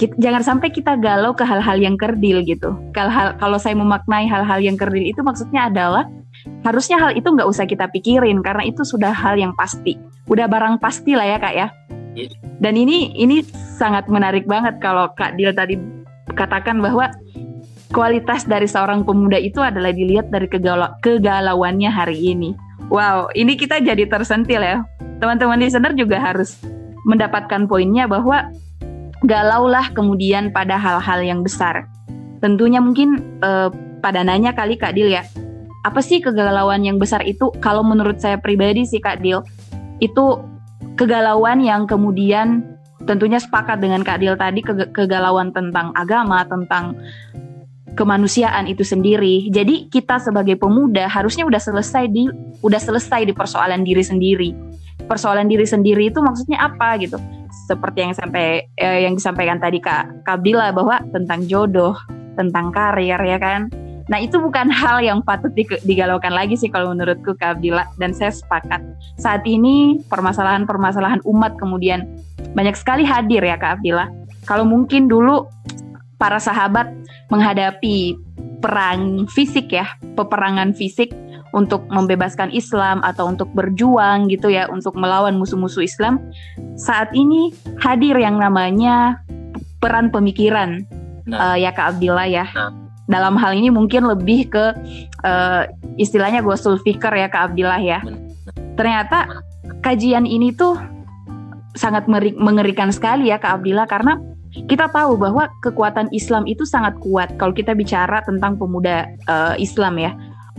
kita, 0.00 0.16
jangan 0.16 0.40
sampai 0.40 0.72
kita 0.72 0.96
galau 0.96 1.36
ke 1.36 1.44
hal-hal 1.44 1.76
yang 1.76 2.00
kerdil 2.00 2.40
gitu. 2.48 2.72
Kalau 2.96 3.36
kalau 3.36 3.58
saya 3.60 3.76
memaknai 3.76 4.24
hal-hal 4.24 4.58
yang 4.64 4.80
kerdil 4.80 5.04
itu 5.04 5.20
maksudnya 5.20 5.68
adalah 5.68 6.08
harusnya 6.62 6.98
hal 6.98 7.12
itu 7.14 7.28
nggak 7.28 7.48
usah 7.48 7.66
kita 7.66 7.90
pikirin 7.90 8.42
karena 8.42 8.66
itu 8.66 8.82
sudah 8.82 9.10
hal 9.10 9.38
yang 9.38 9.54
pasti, 9.58 9.98
udah 10.28 10.46
barang 10.46 10.78
pasti 10.82 11.14
lah 11.14 11.26
ya 11.26 11.38
kak 11.38 11.54
ya. 11.54 11.68
Iya. 12.12 12.28
Dan 12.62 12.78
ini 12.78 13.10
ini 13.18 13.42
sangat 13.80 14.06
menarik 14.06 14.46
banget 14.46 14.78
kalau 14.78 15.10
Kak 15.16 15.34
Dil 15.34 15.50
tadi 15.56 15.74
katakan 16.36 16.78
bahwa 16.78 17.10
kualitas 17.90 18.46
dari 18.46 18.70
seorang 18.70 19.02
pemuda 19.02 19.36
itu 19.40 19.58
adalah 19.58 19.90
dilihat 19.90 20.30
dari 20.30 20.46
kegalau 20.46 20.92
kegalauannya 21.02 21.90
hari 21.90 22.16
ini. 22.20 22.54
Wow, 22.92 23.32
ini 23.32 23.56
kita 23.56 23.80
jadi 23.80 24.04
tersentil 24.04 24.60
ya. 24.60 24.84
Teman-teman 25.18 25.58
listener 25.58 25.96
juga 25.96 26.20
harus 26.20 26.60
mendapatkan 27.08 27.66
poinnya 27.66 28.06
bahwa 28.06 28.52
galaulah 29.24 29.90
kemudian 29.96 30.52
pada 30.52 30.76
hal-hal 30.76 31.20
yang 31.24 31.40
besar. 31.40 31.88
Tentunya 32.38 32.82
mungkin 32.82 33.40
eh, 33.40 33.70
pada 34.02 34.26
nanya 34.26 34.52
kali 34.52 34.76
Kak 34.76 34.94
Dil 34.98 35.14
ya, 35.14 35.24
apa 35.82 36.00
sih 36.00 36.22
kegalauan 36.22 36.86
yang 36.86 36.96
besar 37.02 37.26
itu? 37.26 37.50
Kalau 37.58 37.82
menurut 37.82 38.22
saya 38.22 38.38
pribadi 38.38 38.86
sih 38.86 39.02
Kak 39.02 39.18
Dil, 39.18 39.42
itu 39.98 40.38
kegalauan 40.94 41.62
yang 41.62 41.90
kemudian 41.90 42.62
tentunya 43.02 43.42
sepakat 43.42 43.82
dengan 43.82 44.06
Kak 44.06 44.22
Dil 44.22 44.38
tadi 44.38 44.62
ke 44.62 44.72
kegalauan 44.94 45.50
tentang 45.50 45.90
agama, 45.98 46.46
tentang 46.46 46.94
kemanusiaan 47.98 48.70
itu 48.70 48.86
sendiri. 48.86 49.50
Jadi 49.50 49.90
kita 49.90 50.22
sebagai 50.22 50.56
pemuda 50.56 51.10
harusnya 51.10 51.44
udah 51.44 51.60
selesai 51.60 52.08
di 52.08 52.30
udah 52.62 52.80
selesai 52.80 53.26
di 53.26 53.34
persoalan 53.34 53.82
diri 53.82 54.06
sendiri. 54.06 54.50
Persoalan 55.02 55.50
diri 55.50 55.66
sendiri 55.66 56.08
itu 56.08 56.22
maksudnya 56.22 56.62
apa 56.62 56.94
gitu? 57.02 57.18
Seperti 57.68 58.06
yang 58.06 58.14
sampai 58.14 58.70
eh, 58.78 58.98
yang 59.04 59.18
disampaikan 59.18 59.58
tadi 59.58 59.82
Kak 59.82 60.24
Kabila 60.24 60.72
bahwa 60.72 61.02
tentang 61.10 61.44
jodoh, 61.44 61.98
tentang 62.38 62.70
karir 62.70 63.18
ya 63.18 63.38
kan. 63.42 63.68
Nah 64.10 64.18
itu 64.18 64.38
bukan 64.38 64.72
hal 64.72 65.02
yang 65.04 65.22
patut 65.22 65.52
digalaukan 65.84 66.32
lagi 66.32 66.58
sih 66.58 66.70
kalau 66.72 66.90
menurutku 66.90 67.36
Kak 67.38 67.58
Abdillah 67.58 67.86
dan 67.98 68.10
saya 68.16 68.34
sepakat. 68.34 68.82
Saat 69.18 69.46
ini 69.46 70.02
permasalahan-permasalahan 70.10 71.22
umat 71.26 71.54
kemudian 71.60 72.06
banyak 72.56 72.74
sekali 72.74 73.06
hadir 73.06 73.42
ya 73.44 73.54
Kak 73.58 73.80
Abdillah. 73.80 74.10
Kalau 74.42 74.66
mungkin 74.66 75.06
dulu 75.06 75.46
para 76.18 76.42
sahabat 76.42 76.90
menghadapi 77.30 78.18
perang 78.62 79.26
fisik 79.30 79.70
ya, 79.70 79.86
peperangan 80.14 80.74
fisik 80.74 81.10
untuk 81.52 81.84
membebaskan 81.92 82.48
Islam 82.50 83.04
atau 83.04 83.28
untuk 83.28 83.50
berjuang 83.52 84.30
gitu 84.30 84.50
ya, 84.50 84.66
untuk 84.70 84.94
melawan 84.98 85.36
musuh-musuh 85.38 85.84
Islam. 85.84 86.18
Saat 86.78 87.12
ini 87.14 87.52
hadir 87.82 88.18
yang 88.18 88.40
namanya 88.40 89.20
peran 89.82 90.14
pemikiran 90.14 90.86
nah. 91.26 91.54
uh, 91.54 91.56
ya 91.58 91.74
Kak 91.74 91.98
Abdillah 91.98 92.28
ya. 92.30 92.46
Nah. 92.54 92.91
Dalam 93.10 93.34
hal 93.34 93.58
ini 93.58 93.68
mungkin 93.68 94.06
lebih 94.06 94.52
ke 94.52 94.64
uh, 95.26 95.62
istilahnya 95.98 96.40
gosul 96.40 96.78
fikir 96.80 97.10
ya 97.10 97.28
Kak 97.28 97.52
Abdillah 97.52 97.80
ya. 97.82 98.00
Ternyata 98.78 99.42
kajian 99.82 100.24
ini 100.24 100.54
tuh 100.54 100.78
sangat 101.74 102.06
mengerikan 102.36 102.92
sekali 102.92 103.32
ya 103.32 103.40
Kak 103.40 103.60
Abdillah 103.60 103.88
karena 103.88 104.20
kita 104.68 104.92
tahu 104.92 105.16
bahwa 105.16 105.48
kekuatan 105.64 106.12
Islam 106.12 106.44
itu 106.44 106.68
sangat 106.68 107.00
kuat 107.00 107.32
kalau 107.40 107.56
kita 107.56 107.72
bicara 107.72 108.20
tentang 108.22 108.60
pemuda 108.60 109.08
uh, 109.26 109.56
Islam 109.56 109.96
ya. 109.96 110.12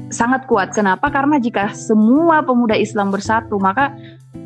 Sangat 0.09 0.49
kuat. 0.49 0.73
Kenapa? 0.73 1.13
Karena 1.13 1.37
jika 1.37 1.69
semua 1.73 2.41
pemuda 2.41 2.73
Islam 2.73 3.13
bersatu, 3.13 3.61
maka 3.61 3.93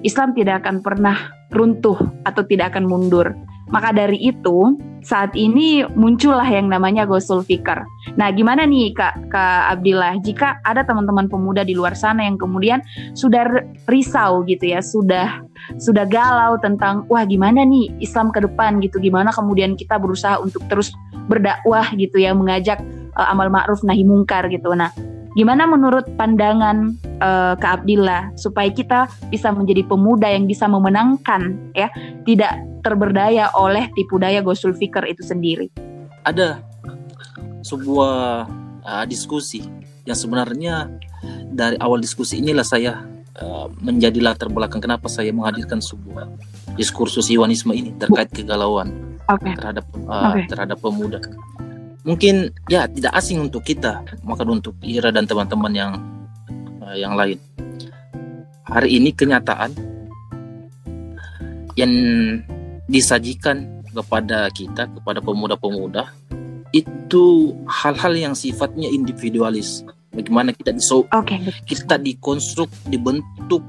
Islam 0.03 0.35
tidak 0.35 0.63
akan 0.63 0.83
pernah 0.83 1.31
runtuh 1.55 1.95
atau 2.27 2.43
tidak 2.43 2.75
akan 2.75 2.85
mundur. 2.87 3.31
Maka 3.67 3.91
dari 3.91 4.15
itu, 4.23 4.79
saat 5.03 5.35
ini 5.35 5.83
muncullah 5.95 6.47
yang 6.47 6.71
namanya 6.71 7.03
Gosul 7.03 7.43
Fikar. 7.43 7.83
Nah, 8.15 8.31
gimana 8.31 8.63
nih 8.63 8.95
Kak, 8.95 9.31
Kak 9.31 9.79
Abdillah, 9.79 10.19
jika 10.23 10.59
ada 10.63 10.87
teman-teman 10.87 11.27
pemuda 11.27 11.67
di 11.67 11.75
luar 11.75 11.95
sana 11.95 12.23
yang 12.23 12.39
kemudian 12.39 12.79
sudah 13.11 13.43
risau 13.91 14.43
gitu 14.47 14.71
ya, 14.71 14.79
sudah 14.79 15.43
sudah 15.79 16.07
galau 16.07 16.55
tentang 16.63 17.03
wah 17.11 17.27
gimana 17.27 17.67
nih 17.67 17.91
Islam 17.99 18.31
ke 18.31 18.39
depan 18.43 18.79
gitu, 18.79 19.03
gimana 19.03 19.35
kemudian 19.35 19.75
kita 19.75 19.99
berusaha 19.99 20.39
untuk 20.39 20.63
terus 20.71 20.95
berdakwah 21.27 21.91
gitu 21.95 22.23
ya, 22.23 22.31
mengajak 22.31 22.79
uh, 23.19 23.27
amal 23.31 23.51
ma'ruf 23.51 23.83
nahi 23.83 24.07
mungkar 24.07 24.47
gitu. 24.47 24.71
Nah, 24.75 24.91
Gimana 25.37 25.69
menurut 25.69 26.09
pandangan 26.17 26.97
uh, 27.21 27.53
Kak 27.61 27.85
Abdillah 27.85 28.33
supaya 28.33 28.73
kita 28.73 29.05
bisa 29.29 29.53
menjadi 29.53 29.85
pemuda 29.85 30.25
yang 30.33 30.49
bisa 30.49 30.65
memenangkan 30.65 31.53
ya, 31.77 31.93
tidak 32.25 32.57
terberdaya 32.87 33.51
oleh 33.59 33.91
tipu 33.99 34.15
daya 34.15 34.39
Gosul 34.39 34.71
Fikir 34.71 35.03
itu 35.11 35.27
sendiri? 35.27 35.67
Ada 36.23 36.63
sebuah 37.67 38.47
uh, 38.87 39.05
diskusi 39.11 39.59
yang 40.07 40.15
sebenarnya 40.15 40.87
dari 41.51 41.75
awal 41.83 41.99
diskusi 41.99 42.39
inilah 42.39 42.63
saya 42.63 43.03
uh, 43.43 43.67
menjadi 43.83 44.23
latar 44.23 44.47
belakang 44.47 44.79
kenapa 44.79 45.11
saya 45.11 45.35
menghadirkan 45.35 45.83
sebuah 45.83 46.31
diskursus 46.79 47.27
Iwanisme 47.27 47.75
ini 47.75 47.91
terkait 47.99 48.31
kegalauan 48.31 49.19
okay. 49.27 49.51
terhadap 49.59 49.85
uh, 50.07 50.31
okay. 50.31 50.47
terhadap 50.47 50.77
pemuda 50.79 51.19
mungkin 52.07 52.55
ya 52.71 52.87
tidak 52.87 53.11
asing 53.19 53.43
untuk 53.43 53.67
kita 53.67 53.99
maka 54.23 54.47
untuk 54.47 54.79
Ira 54.79 55.11
dan 55.11 55.27
teman-teman 55.27 55.73
yang 55.75 55.91
uh, 56.79 56.95
yang 56.95 57.19
lain 57.19 57.35
hari 58.63 58.95
ini 58.95 59.11
kenyataan 59.11 59.75
yang 61.75 61.91
disajikan 62.87 63.83
kepada 63.91 64.47
kita 64.51 64.87
kepada 64.87 65.19
pemuda-pemuda 65.19 66.11
itu 66.75 67.55
hal-hal 67.67 68.13
yang 68.15 68.33
sifatnya 68.35 68.87
individualis 68.91 69.83
bagaimana 70.11 70.51
kita 70.51 70.75
diso 70.75 71.07
okay. 71.11 71.39
kita 71.67 71.95
dikonstruk 71.99 72.71
dibentuk 72.87 73.63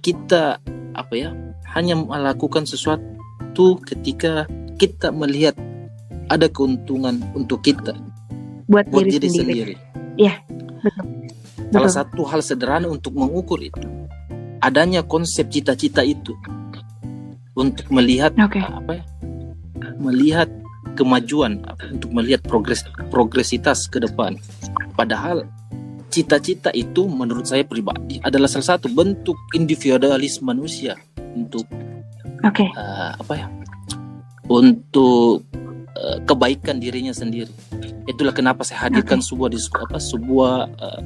kita 0.00 0.58
apa 0.94 1.14
ya 1.14 1.30
hanya 1.74 1.94
melakukan 1.94 2.66
sesuatu 2.66 3.78
ketika 3.86 4.46
kita 4.80 5.14
melihat 5.14 5.54
ada 6.30 6.46
keuntungan 6.46 7.22
untuk 7.34 7.62
kita 7.62 7.94
buat, 8.70 8.86
buat 8.86 9.02
diri, 9.02 9.18
diri 9.18 9.28
sendiri. 9.28 9.74
Iya, 10.14 10.38
betul. 10.82 11.04
Salah 11.70 11.92
satu 11.92 12.22
hal 12.26 12.40
sederhana 12.42 12.86
untuk 12.86 13.14
mengukur 13.18 13.58
itu 13.62 13.82
adanya 14.62 15.02
konsep 15.02 15.50
cita-cita 15.50 16.06
itu 16.06 16.34
untuk 17.60 17.84
melihat 17.92 18.32
okay. 18.40 18.64
apa 18.64 18.92
ya? 18.96 19.04
Melihat 20.00 20.48
kemajuan 20.96 21.60
untuk 21.92 22.10
melihat 22.10 22.40
progres 22.48 22.80
progresitas 23.12 23.84
ke 23.86 24.00
depan. 24.00 24.40
Padahal 24.96 25.44
cita-cita 26.08 26.72
itu 26.72 27.04
menurut 27.06 27.44
saya 27.44 27.62
pribadi 27.62 28.18
adalah 28.24 28.48
salah 28.48 28.74
satu 28.74 28.88
bentuk 28.88 29.36
individualis 29.52 30.40
manusia 30.40 30.96
untuk 31.36 31.68
okay. 32.42 32.72
uh, 32.74 33.14
apa 33.20 33.34
ya? 33.36 33.46
Untuk 34.50 35.46
Eh, 36.00 36.18
kebaikan 36.24 36.80
dirinya 36.80 37.12
sendiri. 37.12 37.52
Itulah 38.08 38.32
kenapa 38.32 38.64
saya 38.64 38.88
hadirkan 38.88 39.20
okay. 39.20 39.28
sebuah 39.28 39.50
diskur, 39.52 39.84
apa 39.84 40.00
sebuah 40.00 40.52
uh, 40.80 41.02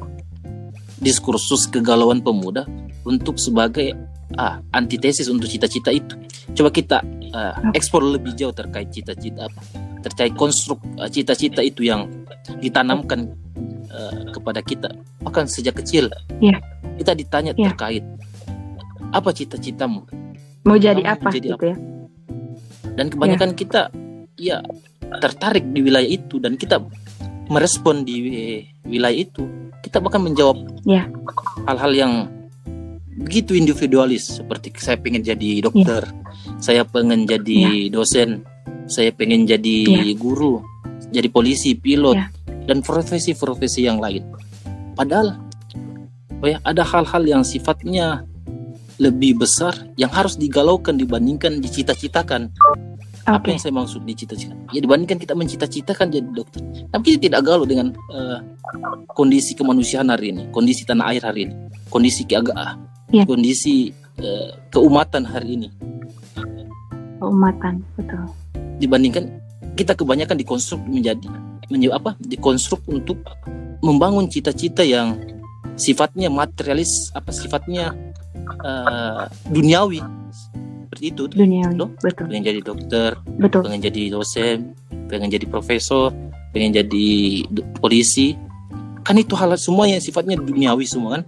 diskursus 1.03 1.67
kegalauan 1.67 2.23
pemuda 2.23 2.63
untuk 3.03 3.35
sebagai 3.43 3.91
ah 4.39 4.63
antitesis 4.71 5.27
untuk 5.27 5.51
cita-cita 5.51 5.91
itu. 5.91 6.15
Coba 6.53 6.69
kita 6.69 7.01
uh, 7.33 7.73
ekspor 7.73 8.05
lebih 8.05 8.37
jauh 8.37 8.53
terkait 8.53 8.93
cita-cita 8.93 9.49
apa 9.49 9.61
terkait 10.05 10.37
konstruk 10.37 10.85
uh, 11.01 11.09
cita-cita 11.09 11.65
itu 11.65 11.89
yang 11.89 12.05
ditanamkan 12.61 13.33
uh, 13.89 14.29
kepada 14.29 14.61
kita 14.61 14.93
bahkan 15.25 15.49
sejak 15.49 15.81
kecil. 15.81 16.13
Yeah. 16.45 16.61
Kita 17.01 17.17
ditanya 17.17 17.57
yeah. 17.57 17.73
terkait 17.73 18.05
apa 19.15 19.31
cita-citamu? 19.33 20.05
Mau 20.69 20.77
jadi 20.77 21.01
apa 21.05 21.33
jadi 21.33 21.49
gitu 21.49 21.57
apa? 21.57 21.65
ya? 21.73 21.77
Dan 22.95 23.07
kebanyakan 23.09 23.51
yeah. 23.57 23.59
kita 23.59 23.81
ya 24.37 24.57
tertarik 25.25 25.65
di 25.73 25.81
wilayah 25.81 26.11
itu 26.11 26.37
dan 26.43 26.61
kita 26.61 26.83
merespon 27.49 28.05
di 28.05 28.17
wilayah 28.85 29.17
itu 29.25 29.45
kita 29.85 30.01
bahkan 30.01 30.25
menjawab 30.25 30.59
hal 30.89 31.07
hal-hal 31.69 31.93
yang 31.93 32.13
begitu 33.15 33.55
individualis 33.55 34.43
seperti 34.43 34.75
saya 34.79 34.99
pengen 34.99 35.23
jadi 35.23 35.63
dokter 35.63 36.03
yeah. 36.03 36.59
saya 36.59 36.83
pengen 36.83 37.25
jadi 37.25 37.87
yeah. 37.87 37.93
dosen 37.95 38.43
saya 38.91 39.15
pengen 39.15 39.47
jadi 39.47 39.77
yeah. 39.87 40.19
guru 40.19 40.61
jadi 41.15 41.31
polisi 41.31 41.79
pilot 41.79 42.19
yeah. 42.19 42.29
dan 42.67 42.83
profesi-profesi 42.83 43.87
yang 43.87 44.03
lain 44.03 44.27
padahal 44.99 45.39
oh 46.43 46.49
ya 46.51 46.59
ada 46.67 46.83
hal-hal 46.83 47.23
yang 47.23 47.43
sifatnya 47.47 48.27
lebih 48.99 49.43
besar 49.43 49.75
yang 49.99 50.11
harus 50.11 50.39
digalaukan 50.39 50.95
dibandingkan 50.95 51.59
dicita-citakan 51.59 52.51
Okay. 53.25 53.41
Apa 53.41 53.47
yang 53.57 53.61
saya 53.65 53.73
maksud 53.73 54.05
dicita-cita? 54.05 54.53
Ya 54.69 54.85
dibandingkan 54.85 55.17
kita 55.17 55.33
mencita-citakan 55.33 56.13
jadi 56.13 56.29
dokter, 56.29 56.61
tapi 56.93 57.17
kita 57.17 57.33
tidak 57.33 57.41
galau 57.49 57.65
dengan 57.65 57.97
uh, 58.13 58.45
kondisi 59.17 59.57
kemanusiaan 59.57 60.13
hari 60.13 60.37
ini, 60.37 60.53
kondisi 60.53 60.85
tanah 60.85 61.09
air 61.09 61.25
hari 61.25 61.49
ini, 61.49 61.57
kondisi 61.89 62.29
keagamaan, 62.29 62.85
yeah. 63.15 63.27
kondisi 63.27 63.95
uh, 64.19 64.59
keumatan 64.75 65.23
hari 65.23 65.55
ini. 65.55 65.69
Keumatan, 67.23 67.87
betul. 67.95 68.27
Dibandingkan 68.83 69.31
kita 69.79 69.95
kebanyakan 69.95 70.35
dikonstruk 70.35 70.83
menjadi 70.91 71.31
menjadi 71.71 71.95
apa? 71.95 72.19
Dikonstruk 72.19 72.83
untuk 72.91 73.23
membangun 73.81 74.27
cita-cita 74.27 74.83
yang 74.83 75.15
sifatnya 75.79 76.27
materialis, 76.27 77.15
apa 77.15 77.31
sifatnya 77.31 77.95
uh, 78.65 79.31
duniawi 79.49 80.03
seperti 80.95 81.11
itu 81.11 81.23
dunia 81.27 81.67
betul 81.99 82.31
pengen 82.31 82.45
jadi 82.47 82.61
dokter 82.63 83.11
betul 83.43 83.67
pengen 83.67 83.83
jadi 83.83 84.03
dosen 84.15 84.79
pengen 85.11 85.27
jadi 85.27 85.47
profesor 85.51 86.15
pengen 86.55 86.71
jadi 86.71 87.09
polisi 87.83 88.39
kan 89.03 89.19
itu 89.19 89.35
hal 89.35 89.59
semua 89.59 89.91
yang 89.91 89.99
sifatnya 89.99 90.39
duniawi 90.39 90.87
semua 90.87 91.19
kan 91.19 91.23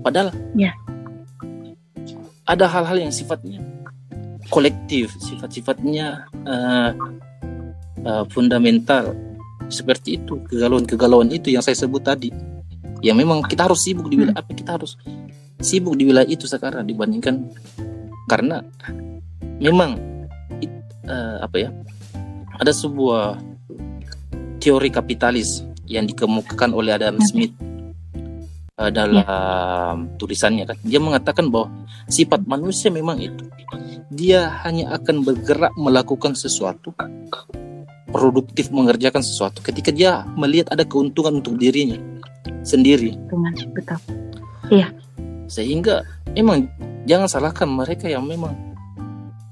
padahal 0.00 0.32
ya. 0.56 0.72
Ada 2.46 2.66
hal-hal 2.66 2.98
yang 2.98 3.12
sifatnya 3.14 3.62
kolektif 4.52 5.14
sifat-sifatnya 5.16 6.28
uh, 6.44 6.90
uh, 8.04 8.24
fundamental. 8.28 9.16
Seperti 9.72 10.20
itu 10.20 10.36
kegalauan-kegalauan 10.52 11.32
itu 11.32 11.48
yang 11.48 11.64
saya 11.64 11.72
sebut 11.72 12.04
tadi. 12.04 12.28
Yang 13.00 13.16
memang 13.24 13.40
kita 13.48 13.66
harus 13.66 13.80
sibuk 13.80 14.12
di 14.12 14.20
wilayah 14.20 14.36
hmm. 14.36 14.44
apa? 14.44 14.50
Kita 14.52 14.70
harus 14.76 15.00
sibuk 15.64 15.96
di 15.96 16.04
wilayah 16.04 16.28
itu 16.28 16.44
sekarang 16.44 16.84
dibandingkan 16.84 17.48
karena 18.28 18.60
memang 19.56 19.96
uh, 21.08 21.40
apa 21.40 21.56
ya? 21.56 21.70
Ada 22.60 22.76
sebuah 22.76 23.40
teori 24.60 24.92
kapitalis 24.92 25.64
yang 25.88 26.04
dikemukakan 26.04 26.76
oleh 26.76 26.94
Adam 26.94 27.18
Smith 27.24 27.56
uh, 28.78 28.90
dalam 28.92 29.24
ya. 29.24 29.36
tulisannya 30.16 30.64
kan 30.64 30.78
dia 30.84 31.00
mengatakan 31.02 31.52
bahwa 31.52 31.68
sifat 32.08 32.44
manusia 32.48 32.88
memang 32.88 33.20
itu. 33.20 33.44
Dia 34.12 34.52
hanya 34.64 34.92
akan 34.96 35.24
bergerak 35.24 35.72
melakukan 35.80 36.36
sesuatu 36.36 36.92
produktif 38.12 38.68
mengerjakan 38.68 39.24
sesuatu 39.24 39.64
ketika 39.64 39.88
dia 39.88 40.28
melihat 40.36 40.68
ada 40.76 40.84
keuntungan 40.84 41.40
untuk 41.40 41.56
dirinya 41.56 41.96
sendiri. 42.62 43.16
Betul 43.72 43.98
iya. 44.68 44.92
Sehingga 45.48 46.04
memang 46.36 46.68
jangan 47.08 47.28
salahkan 47.28 47.68
mereka 47.68 48.06
yang 48.08 48.28
memang 48.28 48.52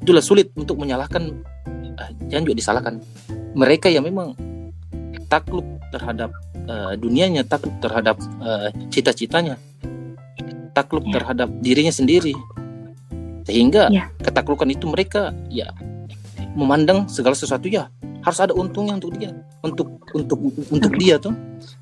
itulah 0.05 0.25
sulit 0.25 0.53
untuk 0.57 0.77
menyalahkan 0.77 1.41
uh, 1.97 2.11
jangan 2.29 2.45
juga 2.45 2.57
disalahkan. 2.61 2.95
Mereka 3.57 3.91
yang 3.91 4.07
memang 4.07 4.37
takluk 5.31 5.65
terhadap 5.95 6.35
uh, 6.67 6.93
dunianya, 6.99 7.47
takluk 7.47 7.79
terhadap 7.79 8.19
uh, 8.43 8.75
cita-citanya, 8.91 9.57
takluk 10.75 11.07
yeah. 11.07 11.15
terhadap 11.17 11.49
dirinya 11.63 11.95
sendiri. 11.95 12.35
Sehingga 13.47 13.89
yeah. 13.95 14.11
ketaklukan 14.21 14.69
itu 14.69 14.91
mereka 14.91 15.31
ya 15.49 15.71
memandang 16.59 17.07
segala 17.07 17.39
sesuatu 17.39 17.71
ya 17.71 17.87
harus 18.21 18.43
ada 18.43 18.53
untungnya 18.53 18.99
untuk 18.99 19.15
dia, 19.17 19.31
untuk 19.63 19.89
untuk 20.13 20.39
untuk 20.69 20.93
dia 20.99 21.17
tuh. 21.23 21.33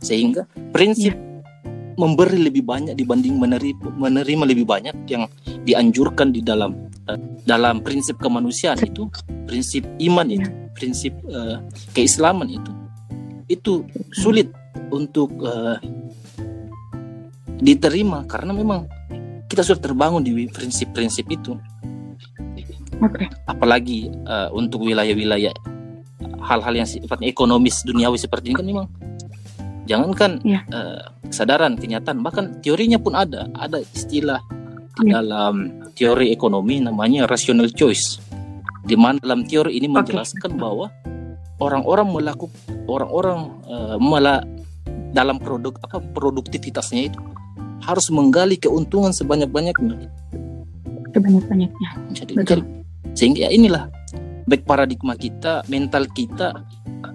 Sehingga 0.04 0.44
prinsip 0.70 1.16
yeah. 1.16 1.96
memberi 1.96 2.44
lebih 2.44 2.62
banyak 2.68 2.94
dibanding 2.94 3.40
menerima 3.40 3.96
menerima 3.96 4.44
lebih 4.44 4.68
banyak 4.68 4.94
yang 5.08 5.24
dianjurkan 5.64 6.36
di 6.36 6.44
dalam 6.44 6.76
uh, 7.08 7.18
dalam 7.48 7.80
prinsip 7.80 8.20
kemanusiaan 8.20 8.76
itu, 8.84 9.08
prinsip 9.48 9.88
iman 10.04 10.28
itu, 10.28 10.46
yeah. 10.46 10.72
prinsip 10.76 11.16
uh, 11.32 11.64
keislaman 11.96 12.52
itu 12.52 12.77
itu 13.48 13.84
sulit 14.12 14.52
untuk 14.92 15.32
uh, 15.42 15.80
diterima 17.58 18.24
karena 18.28 18.54
memang 18.54 18.86
kita 19.48 19.64
sudah 19.64 19.80
terbangun 19.90 20.22
di 20.22 20.46
prinsip-prinsip 20.46 21.26
itu. 21.32 21.56
Okay. 22.98 23.26
Apalagi 23.48 24.12
uh, 24.28 24.52
untuk 24.52 24.84
wilayah-wilayah 24.84 25.54
hal-hal 26.42 26.74
yang 26.74 26.88
sifatnya 26.88 27.28
ekonomis 27.30 27.84
duniawi 27.84 28.18
seperti 28.18 28.52
ini 28.52 28.56
kan 28.56 28.66
memang 28.66 28.86
jangankan 29.88 30.30
yeah. 30.44 30.62
Ya. 30.68 30.76
uh, 30.76 31.02
kesadaran 31.28 31.76
kenyataan 31.76 32.20
bahkan 32.20 32.58
teorinya 32.60 33.00
pun 33.00 33.16
ada 33.16 33.48
ada 33.56 33.80
istilah 33.80 34.40
yeah. 35.04 35.20
dalam 35.20 35.84
teori 35.94 36.32
ekonomi 36.34 36.80
namanya 36.82 37.28
rational 37.28 37.68
choice 37.72 38.20
di 38.84 38.96
mana 38.96 39.20
dalam 39.20 39.44
teori 39.44 39.76
ini 39.76 39.86
menjelaskan 39.86 40.56
okay. 40.56 40.60
bahwa 40.60 40.86
orang-orang 41.58 42.08
melakukan 42.10 42.54
orang-orang 42.86 43.38
uh, 43.66 43.96
malah 43.98 44.42
dalam 45.12 45.40
produk 45.42 45.74
apa 45.82 45.98
produktivitasnya 46.14 47.12
itu 47.12 47.20
harus 47.82 48.10
menggali 48.10 48.58
keuntungan 48.58 49.14
sebanyak-banyaknya. 49.14 50.10
Sebanyak-banyaknya. 51.14 51.88
Jadi, 52.12 52.32
sehingga 53.14 53.38
ya 53.46 53.50
inilah 53.50 53.88
baik 54.44 54.66
paradigma 54.68 55.14
kita, 55.14 55.64
mental 55.70 56.04
kita, 56.10 56.64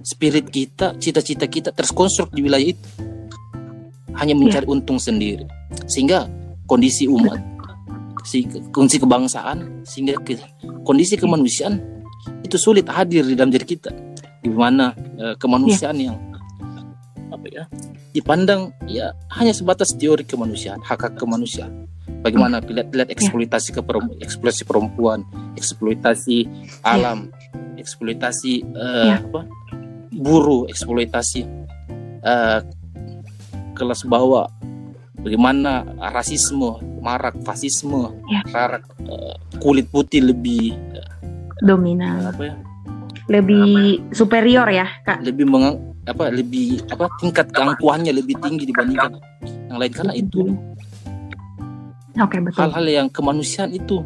spirit 0.02 0.50
kita, 0.50 0.98
cita-cita 0.98 1.46
kita 1.46 1.70
terkonstruk 1.76 2.32
di 2.34 2.42
wilayah 2.42 2.74
itu. 2.74 2.88
Hanya 4.14 4.38
mencari 4.38 4.66
ya. 4.66 4.72
untung 4.72 5.02
sendiri. 5.02 5.46
Sehingga 5.90 6.30
kondisi 6.70 7.10
umat, 7.10 7.42
kondisi 8.74 8.98
kebangsaan, 9.02 9.84
sehingga 9.86 10.22
kondisi 10.86 11.18
kemanusiaan 11.18 11.82
itu 12.46 12.56
sulit 12.62 12.86
hadir 12.88 13.26
di 13.26 13.34
dalam 13.34 13.52
diri 13.52 13.66
kita 13.68 14.13
di 14.44 14.52
mana 14.52 14.92
uh, 15.18 15.36
kemanusiaan 15.40 15.98
yeah. 15.98 16.12
yang 16.12 16.18
apa 17.34 17.48
ya 17.50 17.64
dipandang 18.14 18.70
ya 18.86 19.16
hanya 19.34 19.56
sebatas 19.56 19.98
teori 19.98 20.22
kemanusiaan 20.22 20.78
hak 20.86 21.02
hak 21.02 21.14
kemanusiaan 21.18 21.90
bagaimana 22.22 22.62
hmm. 22.62 22.70
lihat 22.70 22.88
lihat 22.94 23.10
eksploitasi 23.10 23.74
yeah. 23.74 23.76
ke 23.80 23.82
perempuan, 23.82 24.18
eksploitasi 24.22 24.64
perempuan 24.70 25.20
eksploitasi 25.58 26.38
alam 26.86 27.34
yeah. 27.34 27.82
eksploitasi 27.82 28.54
uh, 28.78 29.18
yeah. 29.18 29.20
apa 29.24 29.42
buruh 30.14 30.70
eksploitasi 30.70 31.42
uh, 32.22 32.62
kelas 33.74 34.06
bawah 34.06 34.46
bagaimana 35.18 35.88
rasisme 36.14 36.78
marak 37.02 37.34
fasisme 37.42 38.14
yeah. 38.30 38.46
marak 38.54 38.86
uh, 39.10 39.34
kulit 39.58 39.90
putih 39.90 40.22
lebih 40.22 40.78
uh, 40.94 41.10
dominan 41.66 42.30
apa 42.30 42.54
ya 42.54 42.56
lebih 43.32 44.04
apa? 44.04 44.16
superior 44.16 44.68
ya 44.68 44.88
kak 45.08 45.24
lebih 45.24 45.48
mengang 45.48 45.80
apa 46.04 46.28
lebih 46.28 46.84
apa 46.92 47.08
tingkat 47.24 47.48
keangkuhannya 47.56 48.12
lebih 48.12 48.36
tinggi 48.44 48.68
dibandingkan 48.68 49.16
yang 49.72 49.78
lain 49.80 49.94
karena 49.96 50.14
itu 50.14 50.52
okay, 52.20 52.40
betul. 52.44 52.60
hal-hal 52.60 52.86
yang 52.86 53.08
kemanusiaan 53.08 53.72
itu 53.72 54.04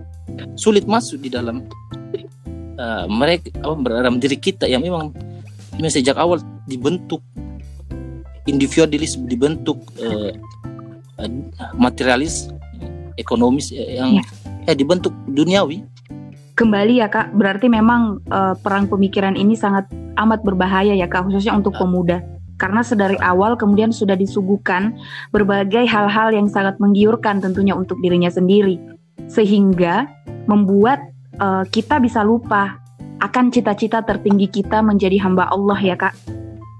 sulit 0.53 0.85
masuk 0.85 1.17
di 1.25 1.33
dalam 1.33 1.65
uh, 2.77 3.05
mereka 3.09 3.49
apa 3.65 3.73
dalam 3.89 4.21
diri 4.21 4.37
kita 4.37 4.69
yang 4.69 4.85
memang, 4.85 5.09
memang 5.73 5.91
sejak 5.91 6.15
awal 6.21 6.37
dibentuk 6.69 7.25
individualis 8.45 9.17
dibentuk 9.27 9.81
uh, 9.99 10.31
materialis 11.73 12.53
ekonomis 13.17 13.73
yang 13.73 14.21
ya. 14.21 14.23
ya 14.69 14.73
dibentuk 14.77 15.11
duniawi 15.25 15.81
kembali 16.57 16.99
ya 16.99 17.07
kak, 17.07 17.37
berarti 17.37 17.69
memang 17.69 18.17
uh, 18.33 18.57
perang 18.57 18.89
pemikiran 18.89 19.37
ini 19.37 19.53
sangat 19.53 19.85
amat 20.17 20.41
berbahaya 20.41 20.97
ya 20.97 21.05
kak, 21.05 21.29
khususnya 21.29 21.53
untuk 21.53 21.77
pemuda. 21.77 22.25
Karena 22.57 22.81
sedari 22.81 23.21
awal 23.21 23.53
kemudian 23.53 23.93
sudah 23.93 24.17
disuguhkan 24.17 24.97
berbagai 25.29 25.85
hal-hal 25.85 26.33
yang 26.33 26.49
sangat 26.49 26.81
menggiurkan 26.81 27.37
tentunya 27.37 27.77
untuk 27.77 28.01
dirinya 28.01 28.33
sendiri, 28.33 28.81
sehingga 29.29 30.09
membuat 30.49 31.13
uh, 31.37 31.61
kita 31.69 32.01
bisa 32.01 32.25
lupa 32.25 32.81
akan 33.21 33.53
cita-cita 33.53 34.01
tertinggi 34.01 34.49
kita 34.49 34.81
menjadi 34.81 35.21
hamba 35.21 35.53
Allah 35.53 35.77
ya 35.77 35.93
kak, 35.93 36.17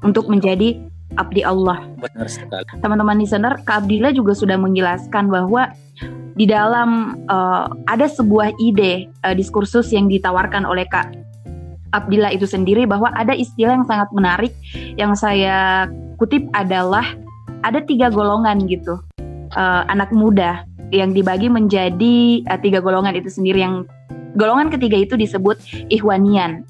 untuk 0.02 0.26
menjadi 0.34 0.82
abdi 1.22 1.46
Allah. 1.46 1.86
Benar 2.02 2.26
sekali. 2.26 2.66
Teman-teman 2.82 3.18
listener, 3.18 3.58
Kak 3.66 3.86
Abdillah 3.86 4.14
juga 4.14 4.38
sudah 4.38 4.58
menjelaskan 4.58 5.30
bahwa 5.34 5.74
di 6.38 6.46
dalam 6.46 7.18
uh, 7.28 7.66
ada 7.90 8.06
sebuah 8.06 8.54
ide 8.62 9.10
uh, 9.26 9.34
diskursus 9.34 9.90
yang 9.90 10.06
ditawarkan 10.06 10.64
oleh 10.70 10.86
Kak 10.86 11.10
Abdillah 11.98 12.30
itu 12.30 12.46
sendiri 12.46 12.86
bahwa 12.86 13.10
ada 13.18 13.34
istilah 13.34 13.82
yang 13.82 13.88
sangat 13.90 14.10
menarik 14.14 14.54
yang 14.96 15.18
saya 15.18 15.90
kutip 16.22 16.46
adalah 16.54 17.04
ada 17.66 17.82
tiga 17.82 18.14
golongan 18.14 18.70
gitu 18.70 19.02
uh, 19.58 19.82
anak 19.90 20.14
muda 20.14 20.62
yang 20.94 21.12
dibagi 21.12 21.50
menjadi 21.50 22.46
uh, 22.48 22.60
tiga 22.62 22.86
golongan 22.86 23.18
itu 23.18 23.34
sendiri 23.34 23.66
yang 23.66 23.90
golongan 24.38 24.70
ketiga 24.70 25.02
itu 25.02 25.18
disebut 25.18 25.58
Ikhwanian. 25.90 26.64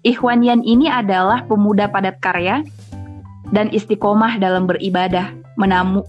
Ikhwanian 0.00 0.64
ini 0.64 0.88
adalah 0.88 1.44
pemuda 1.44 1.92
padat 1.92 2.16
karya 2.24 2.64
dan 3.52 3.68
istiqomah 3.68 4.40
dalam 4.40 4.64
beribadah, 4.64 5.36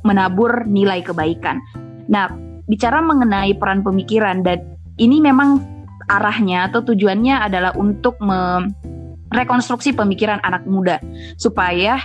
menabur 0.07 0.63
nilai 0.63 1.03
kebaikan. 1.03 1.59
Nah, 2.07 2.31
bicara 2.71 3.03
mengenai 3.03 3.51
peran 3.59 3.83
pemikiran 3.83 4.47
dan 4.47 4.63
ini 4.95 5.19
memang 5.19 5.59
arahnya 6.07 6.71
atau 6.71 6.79
tujuannya 6.87 7.43
adalah 7.43 7.75
untuk 7.75 8.15
merekonstruksi 8.23 9.91
pemikiran 9.91 10.39
anak 10.47 10.63
muda 10.63 11.03
supaya 11.35 11.99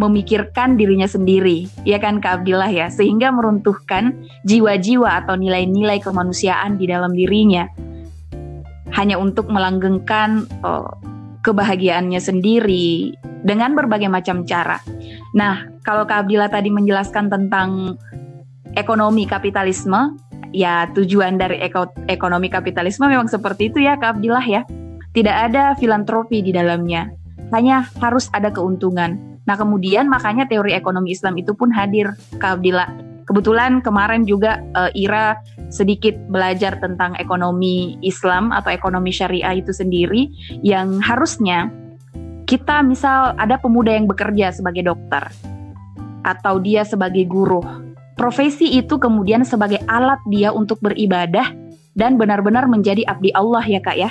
memikirkan 0.00 0.80
dirinya 0.80 1.04
sendiri, 1.04 1.68
ya 1.84 2.00
kan 2.00 2.24
Kak 2.24 2.40
Abdillah 2.40 2.72
ya, 2.72 2.88
sehingga 2.88 3.28
meruntuhkan 3.28 4.16
jiwa-jiwa 4.48 5.24
atau 5.24 5.36
nilai-nilai 5.36 6.00
kemanusiaan 6.00 6.80
di 6.80 6.88
dalam 6.88 7.12
dirinya 7.12 7.68
hanya 8.96 9.20
untuk 9.20 9.52
melanggengkan 9.52 10.48
uh, 10.64 10.88
kebahagiaannya 11.44 12.16
sendiri 12.16 13.12
dengan 13.44 13.76
berbagai 13.76 14.08
macam 14.08 14.48
cara. 14.48 14.80
Nah, 15.36 15.68
kalau 15.84 16.08
Kak 16.08 16.24
Abdillah 16.26 16.48
tadi 16.48 16.72
menjelaskan 16.72 17.28
tentang 17.28 18.00
ekonomi 18.74 19.26
kapitalisme, 19.26 20.14
ya 20.54 20.86
tujuan 20.94 21.38
dari 21.38 21.62
eko, 21.62 21.90
ekonomi 22.10 22.50
kapitalisme 22.50 23.06
memang 23.06 23.30
seperti 23.30 23.70
itu 23.70 23.82
ya 23.82 23.98
Kak 23.98 24.22
ya. 24.46 24.62
Tidak 25.10 25.36
ada 25.50 25.74
filantropi 25.74 26.42
di 26.42 26.54
dalamnya. 26.54 27.10
hanya 27.50 27.82
harus 27.98 28.30
ada 28.30 28.46
keuntungan. 28.54 29.18
Nah 29.42 29.58
kemudian 29.58 30.06
makanya 30.06 30.46
teori 30.46 30.70
ekonomi 30.70 31.10
Islam 31.10 31.34
itu 31.34 31.50
pun 31.50 31.74
hadir 31.74 32.14
Kak. 32.38 32.62
Kebetulan 33.26 33.82
kemarin 33.82 34.22
juga 34.22 34.62
uh, 34.78 34.90
Ira 34.94 35.34
sedikit 35.70 36.14
belajar 36.30 36.78
tentang 36.78 37.14
ekonomi 37.18 37.98
Islam 38.06 38.54
atau 38.54 38.70
ekonomi 38.70 39.10
syariah 39.10 39.58
itu 39.58 39.70
sendiri 39.74 40.30
yang 40.62 40.98
harusnya 40.98 41.70
kita 42.50 42.82
misal 42.82 43.38
ada 43.38 43.58
pemuda 43.58 43.94
yang 43.94 44.10
bekerja 44.10 44.50
sebagai 44.50 44.82
dokter 44.82 45.30
atau 46.26 46.58
dia 46.58 46.82
sebagai 46.82 47.22
guru. 47.26 47.89
Profesi 48.18 48.76
itu 48.76 48.98
kemudian 49.00 49.46
sebagai 49.46 49.80
alat 49.88 50.20
dia 50.28 50.50
untuk 50.50 50.82
beribadah 50.82 51.50
dan 51.96 52.16
benar-benar 52.16 52.66
menjadi 52.70 53.06
abdi 53.06 53.30
Allah 53.34 53.64
ya 53.64 53.80
Kak 53.80 53.96
ya. 53.96 54.10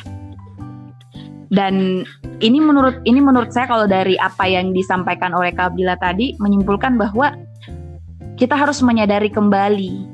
Dan 1.50 2.06
ini 2.40 2.60
menurut 2.62 3.02
ini 3.10 3.20
menurut 3.20 3.50
saya 3.50 3.66
kalau 3.66 3.90
dari 3.90 4.14
apa 4.22 4.46
yang 4.46 4.70
disampaikan 4.70 5.34
oleh 5.34 5.50
Kabila 5.50 5.98
tadi 5.98 6.38
menyimpulkan 6.38 6.94
bahwa 6.94 7.34
kita 8.38 8.54
harus 8.54 8.80
menyadari 8.86 9.34
kembali 9.34 10.06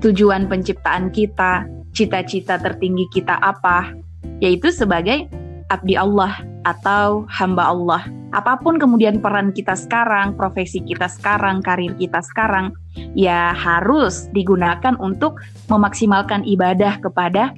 tujuan 0.00 0.46
penciptaan 0.46 1.10
kita, 1.10 1.66
cita-cita 1.90 2.62
tertinggi 2.62 3.10
kita 3.10 3.36
apa, 3.42 3.90
yaitu 4.38 4.70
sebagai 4.70 5.26
abdi 5.74 5.98
Allah 5.98 6.38
atau 6.64 7.26
hamba 7.28 7.74
Allah. 7.74 8.02
Apa 8.34 8.58
pun 8.58 8.78
kemudian 8.78 9.22
peran 9.22 9.54
kita 9.54 9.78
sekarang, 9.78 10.34
profesi 10.34 10.82
kita 10.82 11.06
sekarang, 11.06 11.62
karir 11.62 11.94
kita 11.98 12.18
sekarang, 12.22 12.74
ya 13.14 13.54
harus 13.54 14.26
digunakan 14.34 14.98
untuk 14.98 15.38
memaksimalkan 15.70 16.42
ibadah 16.42 16.98
kepada 16.98 17.54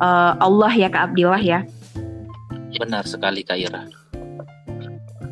uh, 0.00 0.32
Allah 0.40 0.72
ya 0.72 0.88
Kak 0.88 1.12
Abdillah 1.12 1.42
ya. 1.42 1.60
Benar 2.80 3.04
sekali 3.04 3.44
Kak 3.44 3.58
Ira. 3.58 3.82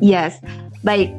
Yes, 0.03 0.37
baik. 0.85 1.15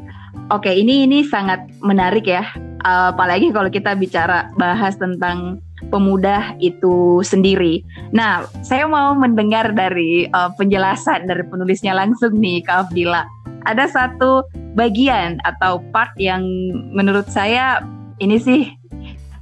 Oke, 0.53 0.70
ini 0.70 1.09
ini 1.09 1.24
sangat 1.24 1.64
menarik 1.81 2.29
ya. 2.29 2.44
Apalagi 2.85 3.48
kalau 3.48 3.72
kita 3.72 3.96
bicara 3.96 4.53
bahas 4.61 5.00
tentang 5.00 5.64
pemuda 5.94 6.59
itu 6.59 7.22
sendiri. 7.22 7.87
Nah, 8.11 8.50
saya 8.66 8.90
mau 8.90 9.14
mendengar 9.14 9.70
dari 9.70 10.26
uh, 10.35 10.50
penjelasan 10.59 11.30
dari 11.30 11.46
penulisnya 11.46 11.94
langsung 11.94 12.35
nih, 12.42 12.66
Kak 12.66 12.90
Abdillah. 12.90 13.30
Ada 13.70 13.87
satu 13.87 14.42
bagian 14.74 15.38
atau 15.46 15.78
part 15.94 16.11
yang 16.18 16.42
menurut 16.90 17.30
saya 17.30 17.78
ini 18.18 18.42
sih 18.42 18.74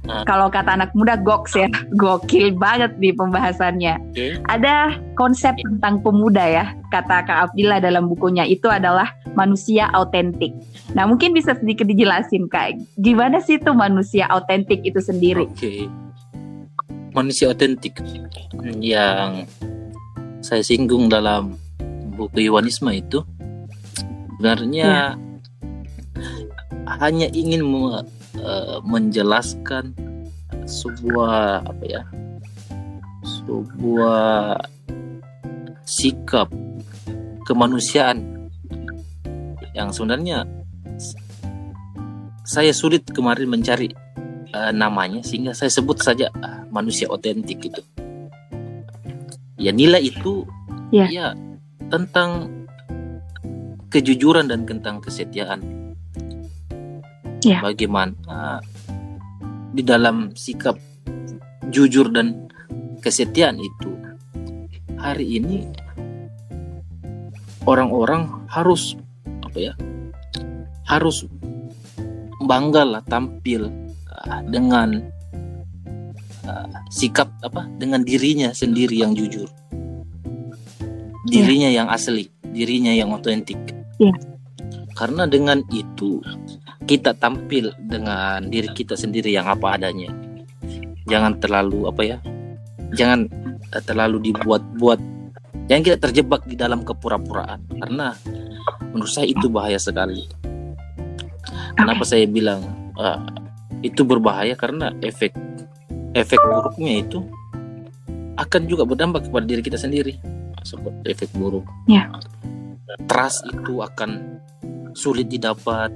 Hmm. 0.03 0.27
Kalau 0.27 0.51
kata 0.51 0.75
anak 0.75 0.91
muda 0.91 1.15
goks 1.15 1.55
ya, 1.55 1.71
gokil 2.01 2.51
banget 2.59 2.91
di 2.99 3.15
pembahasannya. 3.15 3.95
Okay. 4.11 4.35
Ada 4.51 4.99
konsep 5.15 5.55
tentang 5.63 6.03
pemuda 6.03 6.43
ya, 6.43 6.65
kata 6.91 7.23
Kak 7.23 7.39
Abdillah 7.51 7.79
dalam 7.79 8.11
bukunya 8.11 8.43
itu 8.43 8.67
adalah 8.67 9.15
manusia 9.39 9.87
autentik. 9.95 10.51
Nah 10.91 11.07
mungkin 11.07 11.31
bisa 11.31 11.55
sedikit 11.55 11.87
dijelasin 11.87 12.51
Kak, 12.51 12.83
gimana 12.99 13.39
sih 13.39 13.55
itu 13.55 13.71
manusia 13.71 14.27
autentik 14.27 14.83
itu 14.83 14.99
sendiri? 14.99 15.47
Oke, 15.47 15.55
okay. 15.55 15.81
Manusia 17.13 17.53
autentik 17.53 17.97
yang 18.81 19.45
saya 20.43 20.65
singgung 20.65 21.07
dalam 21.07 21.55
buku 22.13 22.49
Iwanisme 22.49 22.91
itu 22.93 23.23
sebenarnya 24.37 25.15
ya. 25.15 26.93
hanya 26.99 27.31
ingin 27.31 27.63
uh, 28.43 28.83
menjelaskan 28.83 29.95
sebuah 30.67 31.63
apa 31.63 31.83
ya 31.87 32.03
sebuah 33.23 34.59
sikap 35.87 36.51
kemanusiaan 37.47 38.49
yang 39.71 39.95
sebenarnya 39.95 40.43
saya 42.43 42.75
sulit 42.75 43.07
kemarin 43.15 43.47
mencari 43.47 43.91
uh, 44.53 44.71
namanya 44.71 45.25
sehingga 45.25 45.51
saya 45.51 45.73
sebut 45.73 45.99
saja 45.99 46.29
uh, 46.39 46.63
manusia 46.69 47.09
otentik 47.09 47.59
itu 47.59 47.81
ya 49.57 49.73
nilai 49.73 50.01
itu 50.01 50.45
yeah. 50.93 51.09
ya 51.09 51.27
tentang 51.89 52.49
kejujuran 53.89 54.49
dan 54.49 54.65
tentang 54.65 55.01
kesetiaan 55.01 55.61
yeah. 57.45 57.61
bagaimana 57.61 58.13
uh, 58.29 58.59
di 59.73 59.81
dalam 59.81 60.33
sikap 60.37 60.77
jujur 61.73 62.09
dan 62.13 62.49
kesetiaan 63.01 63.57
itu 63.57 63.89
hari 65.01 65.41
ini 65.41 65.65
orang-orang 67.65 68.47
harus 68.47 68.95
apa 69.43 69.57
ya 69.59 69.73
harus 70.87 71.25
bangga 72.43 72.83
lah 72.83 73.03
tampil 73.07 73.82
dengan 74.47 75.03
uh, 76.47 76.67
sikap 76.87 77.27
apa 77.43 77.67
dengan 77.75 78.03
dirinya 78.03 78.55
sendiri 78.55 79.03
yang 79.03 79.15
jujur. 79.15 79.47
Dirinya 81.27 81.71
yeah. 81.71 81.83
yang 81.83 81.87
asli 81.91 82.29
dirinya 82.53 82.93
yang 82.93 83.11
otentik. 83.11 83.59
Yeah. 84.01 84.17
karena 84.97 85.29
dengan 85.29 85.61
itu 85.69 86.17
kita 86.89 87.13
tampil 87.17 87.73
dengan 87.77 88.49
diri 88.49 88.69
kita 88.73 88.97
sendiri 88.97 89.29
yang 89.33 89.45
apa 89.49 89.77
adanya. 89.77 90.09
Jangan 91.09 91.37
terlalu 91.41 91.89
apa 91.89 92.01
ya 92.01 92.17
jangan 92.93 93.25
eh, 93.73 93.83
terlalu 93.83 94.31
dibuat-buat 94.31 94.99
jangan 95.67 95.83
kita 95.83 95.97
terjebak 95.97 96.45
di 96.45 96.55
dalam 96.55 96.85
kepura-puraan. 96.85 97.65
Karena 97.81 98.13
menurut 98.93 99.09
saya 99.09 99.27
itu 99.27 99.49
bahaya 99.49 99.81
sekali. 99.81 100.29
Kenapa 101.73 102.05
saya 102.05 102.29
bilang 102.29 102.61
uh, 103.01 103.17
itu 103.83 104.01
berbahaya 104.07 104.55
karena 104.55 104.95
efek 105.03 105.35
efek 106.15 106.39
buruknya 106.39 107.03
itu 107.03 107.19
akan 108.39 108.61
juga 108.65 108.87
berdampak 108.87 109.29
kepada 109.29 109.45
diri 109.45 109.61
kita 109.61 109.77
sendiri 109.77 110.17
seperti 110.63 111.03
efek 111.11 111.29
buruk 111.35 111.67
ya. 111.91 112.07
trust 113.05 113.43
itu 113.45 113.83
akan 113.83 114.39
sulit 114.95 115.27
didapat 115.27 115.91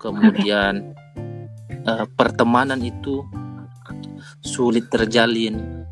kemudian 0.00 0.96
okay. 0.96 1.84
uh, 1.84 2.02
eh, 2.02 2.06
pertemanan 2.16 2.80
itu 2.80 3.22
sulit 4.40 4.88
terjalin 4.88 5.84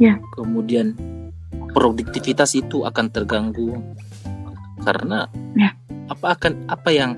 yeah. 0.00 0.16
kemudian 0.32 0.96
produktivitas 1.76 2.56
itu 2.56 2.86
akan 2.86 3.12
terganggu 3.12 3.76
karena 4.82 5.28
yeah. 5.58 5.74
Apa 6.08 6.26
akan 6.36 6.52
apa 6.68 6.88
yang 6.90 7.10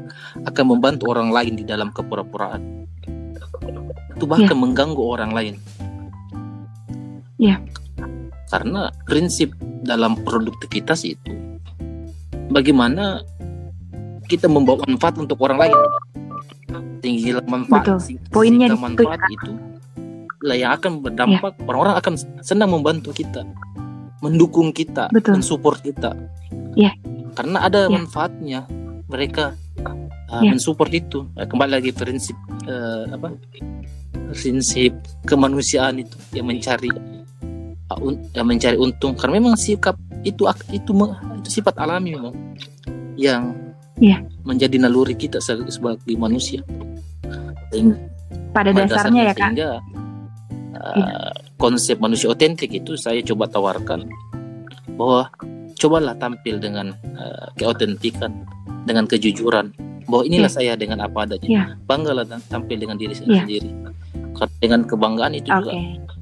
akan 0.47 0.65
membantu 0.67 1.11
orang 1.11 1.31
lain 1.31 1.55
di 1.59 1.65
dalam 1.65 1.95
kepura-puraan 1.95 2.87
itu 4.15 4.25
bahkan 4.29 4.53
yeah. 4.53 4.61
mengganggu 4.61 5.03
orang 5.03 5.31
lain 5.33 5.55
yeah. 7.41 7.59
karena 8.53 8.93
prinsip 9.09 9.55
dalam 9.81 10.19
produktivitas 10.27 11.09
itu 11.09 11.33
bagaimana 12.53 13.25
kita 14.29 14.47
membawa 14.47 14.85
manfaat 14.87 15.17
untuk 15.19 15.41
orang 15.41 15.67
lain 15.67 15.79
tinggi 17.01 17.33
manfaat 17.49 17.97
Betul. 17.97 18.21
poinnya 18.29 18.69
manfaat 18.77 19.19
itu, 19.33 19.51
itu 19.51 19.53
lah 20.41 20.57
yang 20.57 20.73
akan 20.77 21.05
berdampak 21.05 21.53
ya. 21.57 21.65
orang-orang 21.69 21.95
akan 22.01 22.15
senang 22.41 22.71
membantu 22.73 23.13
kita 23.13 23.45
mendukung 24.21 24.73
kita 24.73 25.09
Betul. 25.13 25.41
mensupport 25.41 25.81
kita 25.81 26.13
ya. 26.77 26.93
karena 27.37 27.65
ada 27.65 27.89
ya. 27.89 27.93
manfaatnya 27.93 28.61
mereka 29.11 29.59
uh, 30.31 30.41
ya. 30.41 30.55
mensupport 30.55 30.93
itu 30.95 31.27
nah, 31.35 31.45
kembali 31.45 31.73
lagi 31.83 31.91
prinsip 31.91 32.39
uh, 32.71 33.11
apa 33.11 33.35
prinsip 34.31 34.95
kemanusiaan 35.27 36.01
itu 36.01 36.15
yang 36.33 36.47
mencari 36.47 36.91
uh, 37.91 37.99
un, 37.99 38.15
yang 38.33 38.47
mencari 38.47 38.79
untung 38.79 39.19
karena 39.19 39.43
memang 39.43 39.59
sikap 39.59 39.99
itu 40.23 40.47
itu, 40.71 40.93
itu 41.43 41.49
sifat 41.51 41.75
alami 41.83 42.15
memang 42.15 42.35
yang 43.19 43.53
yeah. 44.01 44.21
menjadi 44.43 44.81
naluri 44.81 45.15
kita 45.15 45.39
sebagai 45.45 46.17
manusia. 46.17 46.65
pada, 48.51 48.75
dasarnya, 48.75 48.89
dasarnya 48.89 49.23
ya 49.23 49.33
kak. 49.37 49.39
Sehingga 49.39 49.71
uh, 50.81 50.97
yeah. 50.97 51.33
konsep 51.61 51.97
manusia 52.01 52.33
otentik 52.33 52.73
itu 52.73 52.97
saya 52.99 53.23
coba 53.23 53.47
tawarkan 53.47 54.09
bahwa 54.97 55.31
cobalah 55.79 56.17
tampil 56.19 56.59
dengan 56.59 56.93
uh, 57.15 57.47
keotentikan, 57.55 58.45
dengan 58.85 59.05
kejujuran. 59.09 59.73
Bahwa 60.11 60.27
inilah 60.27 60.51
yeah. 60.51 60.73
saya 60.73 60.73
dengan 60.75 61.05
apa 61.07 61.27
adanya. 61.29 61.49
Yeah. 61.49 61.67
Banggalah 61.87 62.27
tampil 62.51 62.77
dengan 62.83 62.99
diri 62.99 63.15
saya 63.15 63.31
yeah. 63.31 63.43
sendiri. 63.47 63.71
Dengan 64.59 64.89
kebanggaan 64.89 65.37
itu 65.37 65.53
okay. 65.53 65.61
juga, 65.61 65.73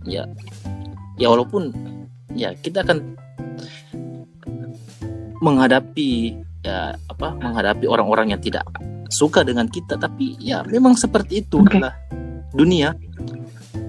ya, 0.02 0.22
ya 1.22 1.26
walaupun 1.30 1.70
ya 2.34 2.50
kita 2.58 2.82
akan 2.82 3.14
menghadapi 5.38 6.34
ya 6.66 6.98
apa 7.10 7.38
menghadapi 7.38 7.86
orang-orang 7.86 8.34
yang 8.34 8.42
tidak 8.42 8.66
suka 9.08 9.46
dengan 9.46 9.70
kita 9.70 9.94
tapi 9.94 10.34
ya 10.42 10.66
memang 10.66 10.98
seperti 10.98 11.46
itu 11.46 11.62
okay. 11.62 11.78
adalah 11.78 11.94
dunia 12.52 12.92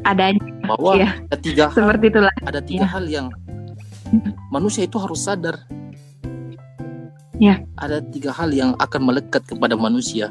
ada 0.06 0.32
bahwa 0.64 0.94
ya. 0.96 1.18
ada 1.28 1.38
tiga 1.42 1.66
seperti 1.74 2.06
hal, 2.08 2.12
itulah 2.14 2.34
ada 2.46 2.62
tiga 2.62 2.86
ya. 2.86 2.90
hal 2.94 3.06
yang 3.10 3.28
manusia 4.54 4.86
itu 4.86 4.98
harus 5.02 5.26
sadar 5.26 5.66
Ya. 7.40 7.64
ada 7.80 8.04
tiga 8.04 8.36
hal 8.36 8.52
yang 8.52 8.76
akan 8.76 9.02
melekat 9.02 9.48
kepada 9.48 9.80
manusia. 9.80 10.30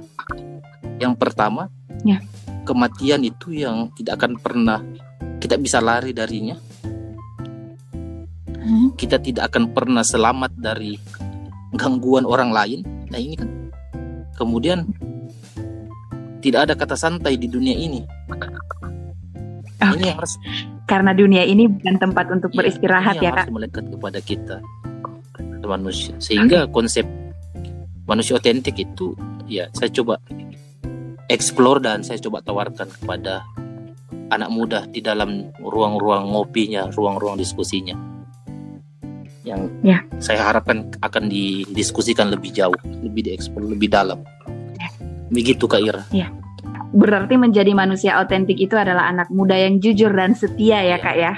Yang 1.01 1.17
pertama, 1.17 1.73
Ya. 2.05 2.21
kematian 2.69 3.25
itu 3.25 3.57
yang 3.57 3.89
tidak 3.97 4.21
akan 4.21 4.37
pernah 4.37 4.85
kita 5.41 5.57
bisa 5.57 5.81
lari 5.81 6.13
darinya. 6.13 6.61
Hmm. 8.59 8.93
Kita 8.93 9.17
tidak 9.17 9.49
akan 9.49 9.73
pernah 9.73 10.05
selamat 10.05 10.53
dari 10.61 11.01
gangguan 11.73 12.29
orang 12.29 12.53
lain. 12.53 12.81
Nah 13.09 13.17
ini 13.17 13.35
kan. 13.35 13.49
Kemudian 14.37 14.85
tidak 16.39 16.69
ada 16.69 16.75
kata 16.77 16.95
santai 16.95 17.41
di 17.41 17.49
dunia 17.49 17.73
ini. 17.75 18.05
Oke. 19.79 19.97
Ini 19.99 20.13
yang 20.13 20.19
harus 20.21 20.37
Karena 20.89 21.13
dunia 21.13 21.45
ini 21.45 21.69
bukan 21.69 22.01
tempat 22.01 22.33
untuk 22.33 22.49
Iya, 22.53 22.57
beristirahat 22.65 23.17
ini 23.21 23.25
ya 23.25 23.31
kak. 23.31 23.39
harus 23.45 23.53
melekat 23.53 23.85
kepada 23.93 24.19
kita 24.25 24.57
manusia 25.69 26.17
sehingga 26.19 26.67
konsep 26.73 27.05
manusia 28.09 28.41
otentik 28.41 28.81
itu 28.81 29.13
ya 29.45 29.69
saya 29.77 29.93
coba 29.93 30.17
explore 31.29 31.85
dan 31.85 32.01
saya 32.01 32.17
coba 32.25 32.41
tawarkan 32.41 32.89
kepada 32.89 33.45
anak 34.33 34.49
muda 34.49 34.89
di 34.89 35.05
dalam 35.05 35.53
ruang-ruang 35.61 36.33
ngopinya 36.33 36.89
ruang-ruang 36.93 37.37
diskusinya 37.37 37.95
yang 39.45 39.69
Ya. 39.81 40.05
saya 40.21 40.45
harapkan 40.45 40.93
akan 41.01 41.33
didiskusikan 41.33 42.29
lebih 42.29 42.53
jauh 42.53 42.77
lebih 43.01 43.33
dieksplor 43.33 43.65
lebih 43.65 43.89
dalam 43.89 44.21
begitu 45.29 45.69
kak 45.69 45.85
Ira 45.85 46.05
Berarti 46.89 47.37
menjadi 47.37 47.77
manusia 47.77 48.17
otentik 48.17 48.57
itu 48.57 48.73
adalah 48.73 49.13
anak 49.13 49.29
muda 49.29 49.53
yang 49.53 49.77
jujur 49.77 50.09
dan 50.09 50.33
setia 50.33 50.81
ya 50.81 50.97
Iya. 50.97 50.97
kak 50.97 51.17
ya. 51.21 51.33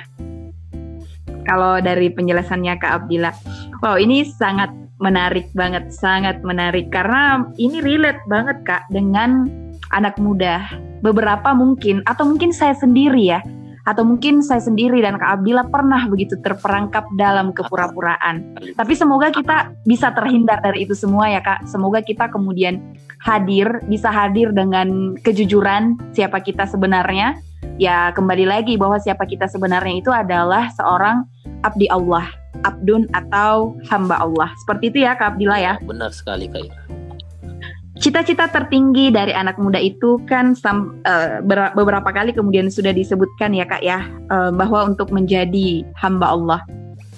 Kalau 1.48 1.80
dari 1.80 2.12
penjelasannya 2.12 2.76
Kak 2.80 3.04
Abdillah, 3.04 3.34
wow 3.80 3.96
ini 3.96 4.24
sangat 4.24 4.70
menarik 5.00 5.48
banget, 5.56 5.88
sangat 5.90 6.44
menarik 6.44 6.92
karena 6.92 7.48
ini 7.56 7.80
relate 7.80 8.20
banget 8.28 8.60
Kak 8.68 8.88
dengan 8.92 9.48
anak 9.96 10.16
muda. 10.20 10.68
Beberapa 11.00 11.56
mungkin 11.56 12.04
atau 12.04 12.28
mungkin 12.28 12.52
saya 12.52 12.76
sendiri 12.76 13.24
ya, 13.24 13.40
atau 13.88 14.04
mungkin 14.04 14.44
saya 14.44 14.60
sendiri 14.60 15.00
dan 15.00 15.16
Kak 15.16 15.40
Abdillah 15.40 15.66
pernah 15.72 16.04
begitu 16.06 16.36
terperangkap 16.44 17.08
dalam 17.16 17.56
kepura-puraan. 17.56 18.54
Tapi 18.76 18.92
semoga 18.92 19.32
kita 19.32 19.72
bisa 19.88 20.12
terhindar 20.12 20.60
dari 20.60 20.84
itu 20.84 20.92
semua 20.92 21.32
ya 21.32 21.40
Kak. 21.40 21.64
Semoga 21.64 22.04
kita 22.04 22.28
kemudian 22.28 22.78
hadir, 23.24 23.80
bisa 23.88 24.12
hadir 24.12 24.52
dengan 24.52 25.16
kejujuran 25.24 25.96
siapa 26.12 26.44
kita 26.44 26.68
sebenarnya. 26.68 27.40
Ya 27.80 28.12
kembali 28.12 28.44
lagi 28.44 28.76
bahwa 28.76 29.00
siapa 29.00 29.24
kita 29.24 29.48
sebenarnya 29.48 29.94
itu 30.04 30.10
adalah 30.12 30.68
seorang 30.76 31.24
abdi 31.64 31.88
Allah, 31.88 32.28
abdun 32.64 33.08
atau 33.16 33.76
hamba 33.88 34.20
Allah. 34.20 34.52
Seperti 34.64 34.92
itu 34.92 34.98
ya 35.04 35.16
Kak 35.16 35.36
Abdillah 35.36 35.60
ya. 35.60 35.74
benar 35.84 36.12
sekali 36.12 36.48
kak 36.48 36.64
Ira 36.68 36.82
Cita-cita 38.00 38.48
tertinggi 38.48 39.12
dari 39.12 39.36
anak 39.36 39.60
muda 39.60 39.76
itu 39.76 40.16
kan 40.24 40.56
sam- 40.56 41.04
ber- 41.44 41.76
beberapa 41.76 42.08
kali 42.08 42.32
kemudian 42.32 42.72
sudah 42.72 42.96
disebutkan 42.96 43.52
ya 43.52 43.68
Kak 43.68 43.84
ya 43.84 44.08
eh, 44.08 44.50
bahwa 44.56 44.88
untuk 44.88 45.12
menjadi 45.12 45.84
hamba 46.00 46.32
Allah. 46.32 46.60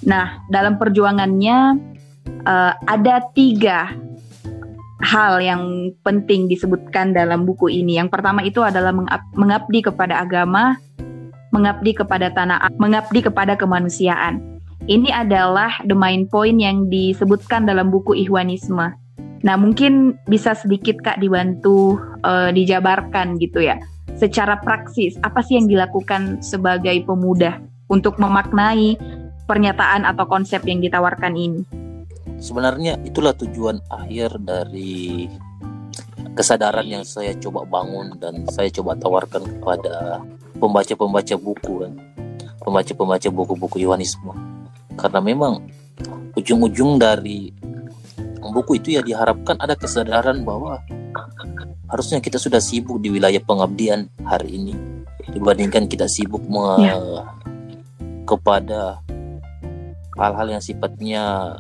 Nah 0.03 0.43
dalam 0.51 0.83
perjuangannya 0.83 1.79
eh, 2.27 2.73
ada 2.91 3.23
tiga 3.31 3.95
hal 5.03 5.43
yang 5.43 5.91
penting 6.07 6.47
disebutkan 6.47 7.11
dalam 7.11 7.43
buku 7.43 7.69
ini. 7.69 7.99
Yang 7.99 8.15
pertama 8.15 8.41
itu 8.47 8.63
adalah 8.63 8.95
mengab- 8.95 9.35
mengabdi 9.35 9.83
kepada 9.83 10.23
agama, 10.23 10.79
mengabdi 11.51 11.93
kepada 11.93 12.31
tanah, 12.31 12.71
mengabdi 12.79 13.21
kepada 13.27 13.59
kemanusiaan. 13.59 14.41
Ini 14.87 15.15
adalah 15.15 15.79
the 15.87 15.95
main 15.95 16.27
point 16.27 16.59
yang 16.59 16.91
disebutkan 16.91 17.67
dalam 17.67 17.91
buku 17.91 18.19
Ikhwanisme. 18.19 18.95
Nah, 19.43 19.57
mungkin 19.59 20.15
bisa 20.31 20.55
sedikit 20.55 21.03
Kak 21.03 21.19
dibantu 21.19 21.99
eh, 22.23 22.51
dijabarkan 22.55 23.39
gitu 23.43 23.63
ya. 23.63 23.79
Secara 24.19 24.59
praksis, 24.63 25.19
apa 25.23 25.43
sih 25.43 25.59
yang 25.59 25.67
dilakukan 25.67 26.43
sebagai 26.43 26.95
pemuda 27.03 27.59
untuk 27.91 28.19
memaknai 28.23 28.95
pernyataan 29.51 30.07
atau 30.07 30.27
konsep 30.31 30.63
yang 30.67 30.79
ditawarkan 30.79 31.35
ini? 31.35 31.82
Sebenarnya 32.43 32.99
itulah 33.07 33.31
tujuan 33.39 33.79
akhir 33.87 34.43
dari 34.43 35.31
kesadaran 36.35 36.83
yang 36.83 37.05
saya 37.07 37.39
coba 37.39 37.63
bangun 37.63 38.19
dan 38.19 38.43
saya 38.51 38.67
coba 38.75 38.99
tawarkan 38.99 39.47
kepada 39.47 40.19
pembaca-pembaca 40.59 41.35
buku 41.39 41.87
kan. 41.87 41.93
Pembaca-pembaca 42.63 43.29
buku-buku 43.31 43.79
Yohanisme 43.83 44.35
karena 44.99 45.21
memang 45.23 45.63
ujung-ujung 46.35 46.99
dari 46.99 47.55
buku 48.43 48.77
itu 48.83 48.99
ya 48.99 49.03
diharapkan 49.03 49.57
ada 49.63 49.79
kesadaran 49.79 50.43
bahwa 50.43 50.83
harusnya 51.89 52.19
kita 52.21 52.37
sudah 52.41 52.59
sibuk 52.59 52.99
di 52.99 53.09
wilayah 53.13 53.41
pengabdian 53.43 54.11
hari 54.27 54.59
ini. 54.59 54.75
Dibandingkan 55.31 55.87
kita 55.87 56.11
sibuk 56.11 56.43
me- 56.51 56.83
Ya. 56.83 56.99
kepada 58.23 59.03
hal-hal 60.15 60.57
yang 60.57 60.63
sifatnya 60.63 61.57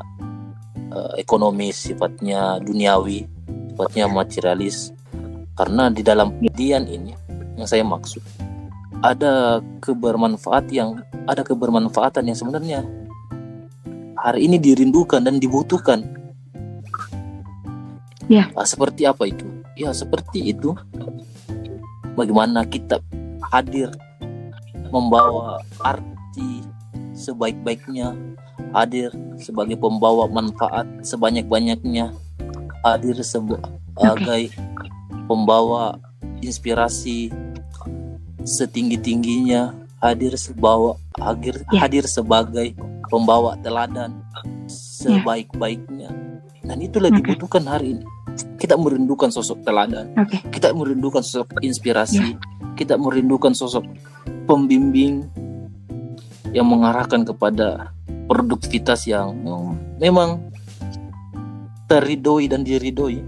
eh, 0.92 1.12
ekonomis, 1.24 1.88
sifatnya 1.88 2.60
duniawi, 2.60 3.24
sifatnya 3.72 4.06
materialis. 4.12 4.92
Karena 5.52 5.92
di 5.92 6.00
dalam 6.00 6.32
pengabdian 6.36 6.88
ini 6.88 7.12
yang 7.56 7.68
saya 7.68 7.84
maksud 7.84 8.24
ada 9.02 9.60
kebermanfaat 9.82 10.70
yang 10.70 11.02
ada 11.26 11.42
kebermanfaatan 11.42 12.30
yang 12.30 12.38
sebenarnya 12.38 12.80
hari 14.22 14.46
ini 14.46 14.56
dirindukan 14.62 15.18
dan 15.26 15.42
dibutuhkan. 15.42 16.06
Ya. 18.30 18.48
Ah, 18.54 18.62
seperti 18.62 19.02
apa 19.02 19.26
itu? 19.26 19.44
Ya 19.74 19.90
seperti 19.90 20.54
itu. 20.54 20.78
Bagaimana 22.14 22.62
kita 22.62 23.02
hadir 23.50 23.90
membawa 24.94 25.58
arti 25.82 26.62
sebaik-baiknya, 27.18 28.14
hadir 28.72 29.12
sebagai 29.38 29.76
pembawa 29.76 30.26
manfaat 30.28 30.88
sebanyak-banyaknya, 31.04 32.12
hadir 32.82 33.16
sebagai 33.20 34.52
pembawa 35.28 36.00
inspirasi 36.42 37.30
setinggi-tingginya, 38.42 39.70
hadir 40.02 40.34
sebawa 40.34 40.98
hadir 41.20 41.62
Ya. 41.70 41.86
hadir 41.86 42.04
sebagai 42.08 42.74
pembawa 43.06 43.54
teladan 43.62 44.18
sebaik-baiknya. 44.66 46.10
Dan 46.62 46.78
itulah 46.80 47.10
Oke. 47.12 47.18
dibutuhkan 47.22 47.64
hari 47.68 47.98
ini. 47.98 48.04
Kita 48.56 48.80
merindukan 48.80 49.28
sosok 49.28 49.60
teladan, 49.60 50.16
Oke. 50.16 50.40
kita 50.48 50.72
merindukan 50.72 51.20
sosok 51.20 51.60
inspirasi, 51.60 52.38
kita 52.78 52.96
merindukan 52.96 53.52
sosok 53.52 53.84
pembimbing 54.48 55.28
yang 56.56 56.64
mengarahkan 56.68 57.28
kepada 57.28 57.92
produktivitas 58.26 59.06
yang 59.06 59.34
memang 59.98 60.40
teridoi 61.86 62.48
dan 62.48 62.64
diridoi 62.64 63.20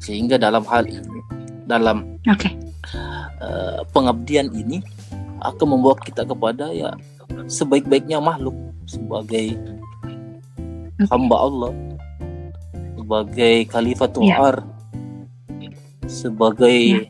sehingga 0.00 0.40
dalam 0.40 0.64
hal 0.64 0.86
ini 0.86 1.20
dalam 1.66 2.16
Oke. 2.26 2.50
eh, 3.40 3.80
pengabdian 3.92 4.48
ini 4.52 4.80
akan 5.40 5.66
membawa 5.76 5.96
kita 6.00 6.24
kepada 6.24 6.70
ya 6.72 6.92
sebaik-baiknya 7.46 8.20
makhluk 8.20 8.54
sebagai 8.86 9.56
Oke. 11.00 11.04
hamba 11.10 11.36
Allah 11.36 11.72
sebagai 12.96 13.54
khalifatul 13.68 14.24
Ya. 14.28 14.38
ar 14.38 14.56
sebagai 16.06 17.06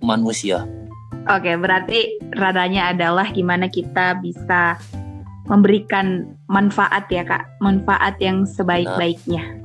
manusia 0.00 0.64
Oke, 1.26 1.58
berarti 1.58 2.22
radanya 2.38 2.94
adalah 2.94 3.26
gimana 3.34 3.66
kita 3.66 4.14
bisa 4.22 4.78
memberikan 5.46 6.26
manfaat 6.50 7.06
ya 7.10 7.22
kak, 7.22 7.46
manfaat 7.62 8.18
yang 8.18 8.46
sebaik-baiknya 8.46 9.62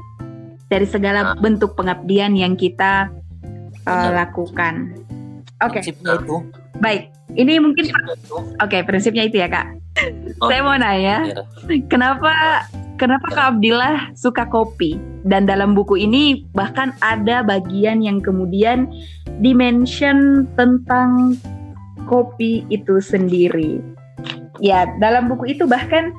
dari 0.72 0.88
segala 0.88 1.20
Nah. 1.22 1.38
bentuk 1.38 1.76
pengabdian 1.76 2.32
yang 2.38 2.56
kita 2.56 3.12
uh, 3.86 4.10
lakukan. 4.16 4.96
Oke, 5.62 5.84
prinsipnya 5.84 6.18
itu 6.18 6.38
baik. 6.80 7.12
Ini 7.32 7.60
mungkin 7.60 7.86
oke 8.60 8.78
prinsipnya 8.88 9.28
itu 9.28 9.44
ya 9.44 9.52
kak. 9.52 9.68
Oh, 10.40 10.48
Saya 10.48 10.64
mau 10.64 10.80
nanya, 10.80 11.28
ya. 11.28 11.44
kenapa 11.92 12.64
kenapa 12.96 13.28
Kak 13.30 13.48
Abdillah 13.60 14.16
suka 14.16 14.48
kopi? 14.48 14.96
Dan 15.28 15.46
dalam 15.46 15.76
buku 15.78 16.00
ini 16.00 16.48
bahkan 16.56 16.96
ada 17.04 17.44
bagian 17.46 18.02
yang 18.02 18.24
kemudian 18.24 18.90
dimention 19.44 20.48
tentang 20.58 21.38
kopi 22.10 22.66
itu 22.74 22.98
sendiri. 23.04 23.84
Ya, 24.62 24.86
dalam 25.02 25.26
buku 25.26 25.58
itu 25.58 25.66
bahkan 25.66 26.14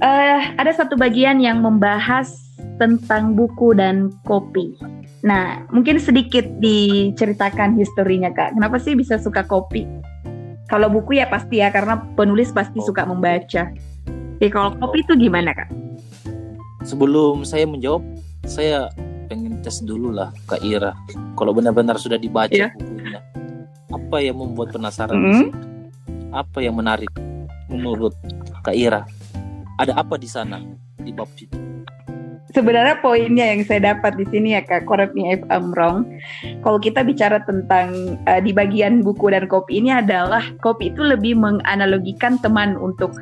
eh, 0.00 0.40
ada 0.56 0.72
satu 0.72 0.96
bagian 0.96 1.38
yang 1.38 1.60
membahas 1.60 2.32
tentang 2.80 3.36
buku 3.36 3.76
dan 3.76 4.08
kopi. 4.24 4.72
Nah, 5.20 5.68
mungkin 5.68 6.00
sedikit 6.00 6.48
diceritakan 6.64 7.76
historinya 7.76 8.32
Kak. 8.32 8.56
Kenapa 8.56 8.80
sih 8.80 8.96
bisa 8.96 9.20
suka 9.20 9.44
kopi? 9.44 9.84
Kalau 10.72 10.88
buku 10.88 11.20
ya 11.20 11.28
pasti 11.28 11.60
ya, 11.60 11.68
karena 11.68 12.00
penulis 12.16 12.48
pasti 12.56 12.80
Oh. 12.80 12.86
suka 12.88 13.04
membaca. 13.04 13.68
Jadi 14.40 14.48
kalau 14.48 14.72
kopi 14.80 15.04
itu 15.04 15.12
gimana 15.20 15.52
Kak? 15.52 15.68
sebelum 16.80 17.44
saya 17.44 17.68
menjawab, 17.68 18.00
saya 18.48 18.88
pengen 19.28 19.60
tes 19.60 19.84
dulu 19.84 20.10
lah 20.10 20.32
Kak 20.48 20.64
Ira. 20.64 20.96
Kalau 21.36 21.52
benar-benar 21.52 22.00
sudah 22.00 22.16
dibaca 22.16 22.50
Iya. 22.50 22.72
bukunya, 22.72 23.20
apa 23.92 24.16
yang 24.24 24.40
membuat 24.40 24.72
penasaran? 24.72 25.14
Mm. 25.20 25.32
situ? 25.36 25.58
Apa 26.32 26.58
yang 26.64 26.78
menarik 26.80 27.10
menurut 27.70 28.12
Kak 28.66 28.74
Ira? 28.74 29.06
Ada 29.78 29.96
apa 29.96 30.18
di 30.20 30.28
sana 30.28 30.60
di 31.00 31.14
bab 31.14 31.30
itu? 31.38 31.70
sebenarnya 32.50 32.98
poinnya 32.98 33.46
yang 33.46 33.62
saya 33.62 33.94
dapat 33.94 34.18
di 34.18 34.26
sini 34.26 34.58
ya 34.58 34.62
kak 34.66 34.82
correct 34.82 35.14
me 35.14 35.38
if 35.38 35.42
I'm 35.54 35.70
wrong 35.74 36.02
kalau 36.66 36.82
kita 36.82 37.06
bicara 37.06 37.38
tentang 37.46 38.18
uh, 38.26 38.40
di 38.42 38.50
bagian 38.50 39.06
buku 39.06 39.30
dan 39.30 39.46
kopi 39.46 39.78
ini 39.78 39.94
adalah 39.94 40.42
kopi 40.58 40.90
itu 40.90 40.98
lebih 40.98 41.38
menganalogikan 41.38 42.42
teman 42.42 42.74
untuk 42.74 43.14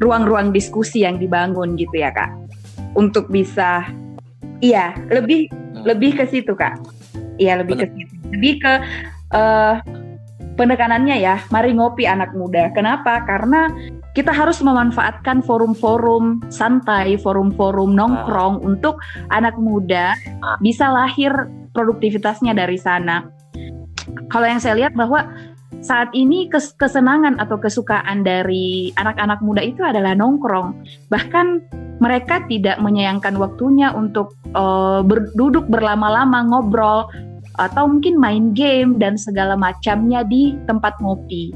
ruang-ruang 0.00 0.48
diskusi 0.56 1.04
yang 1.04 1.20
dibangun 1.20 1.76
gitu 1.76 1.92
ya 2.00 2.08
kak 2.08 2.32
untuk 2.96 3.28
bisa 3.28 3.84
iya 4.64 4.96
lebih 5.12 5.52
Hmm. 5.78 5.84
lebih 5.84 6.16
ke 6.18 6.24
situ 6.26 6.56
kak 6.58 6.80
iya 7.38 7.60
lebih 7.60 7.78
ke 7.78 7.86
Benar. 7.86 7.94
situ 7.94 8.14
lebih 8.34 8.54
ke 8.58 8.72
eh, 9.36 9.74
penekanannya 10.58 11.22
ya 11.22 11.38
mari 11.54 11.70
ngopi 11.72 12.04
anak 12.04 12.34
muda 12.34 12.74
kenapa 12.74 13.22
karena 13.22 13.70
kita 14.18 14.34
harus 14.34 14.58
memanfaatkan 14.58 15.46
forum-forum 15.46 16.42
santai, 16.50 17.14
forum-forum 17.22 17.94
nongkrong 17.94 18.66
untuk 18.66 18.98
anak 19.30 19.54
muda 19.62 20.18
bisa 20.58 20.90
lahir 20.90 21.30
produktivitasnya 21.70 22.50
dari 22.50 22.74
sana. 22.74 23.30
Kalau 24.26 24.50
yang 24.50 24.58
saya 24.58 24.74
lihat 24.74 24.98
bahwa 24.98 25.22
saat 25.78 26.10
ini 26.18 26.50
kes- 26.50 26.74
kesenangan 26.74 27.38
atau 27.38 27.62
kesukaan 27.62 28.26
dari 28.26 28.90
anak-anak 28.98 29.38
muda 29.38 29.62
itu 29.62 29.86
adalah 29.86 30.18
nongkrong. 30.18 30.74
Bahkan 31.14 31.46
mereka 32.02 32.42
tidak 32.50 32.82
menyayangkan 32.82 33.38
waktunya 33.38 33.94
untuk 33.94 34.34
eh, 34.50 35.00
berduduk 35.06 35.70
berlama-lama 35.70 36.42
ngobrol 36.42 37.06
atau 37.58 37.90
mungkin 37.90 38.16
main 38.16 38.54
game 38.54 38.96
dan 38.96 39.18
segala 39.18 39.58
macamnya 39.58 40.22
di 40.22 40.54
tempat 40.70 40.96
ngopi. 41.02 41.50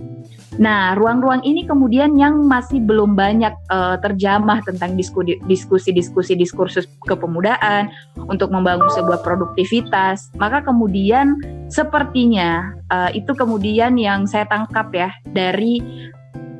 Nah, 0.61 0.92
ruang-ruang 1.00 1.40
ini 1.48 1.64
kemudian 1.64 2.12
yang 2.20 2.44
masih 2.44 2.84
belum 2.84 3.16
banyak 3.16 3.55
eh, 3.72 3.96
terjamah 4.05 4.61
tentang 4.61 4.98
disku- 5.00 5.40
diskusi-diskusi 5.48 6.36
diskursus 6.36 6.84
kepemudaan 7.09 7.88
untuk 8.28 8.53
membangun 8.53 8.90
sebuah 8.92 9.24
produktivitas. 9.24 10.28
Maka 10.36 10.61
kemudian 10.61 11.40
sepertinya 11.72 12.76
eh, 12.92 13.16
itu 13.16 13.32
kemudian 13.32 13.96
yang 13.96 14.28
saya 14.28 14.44
tangkap 14.44 14.92
ya 14.92 15.09
dari 15.32 15.80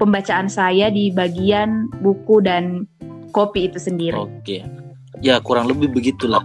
pembacaan 0.01 0.49
saya 0.49 0.89
di 0.89 1.13
bagian 1.13 1.93
buku 2.01 2.41
dan 2.41 2.89
kopi 3.29 3.69
itu 3.69 3.77
sendiri. 3.77 4.17
Oke. 4.17 4.65
Ya 5.21 5.39
kurang 5.39 5.69
lebih 5.69 5.93
begitulah 5.93 6.43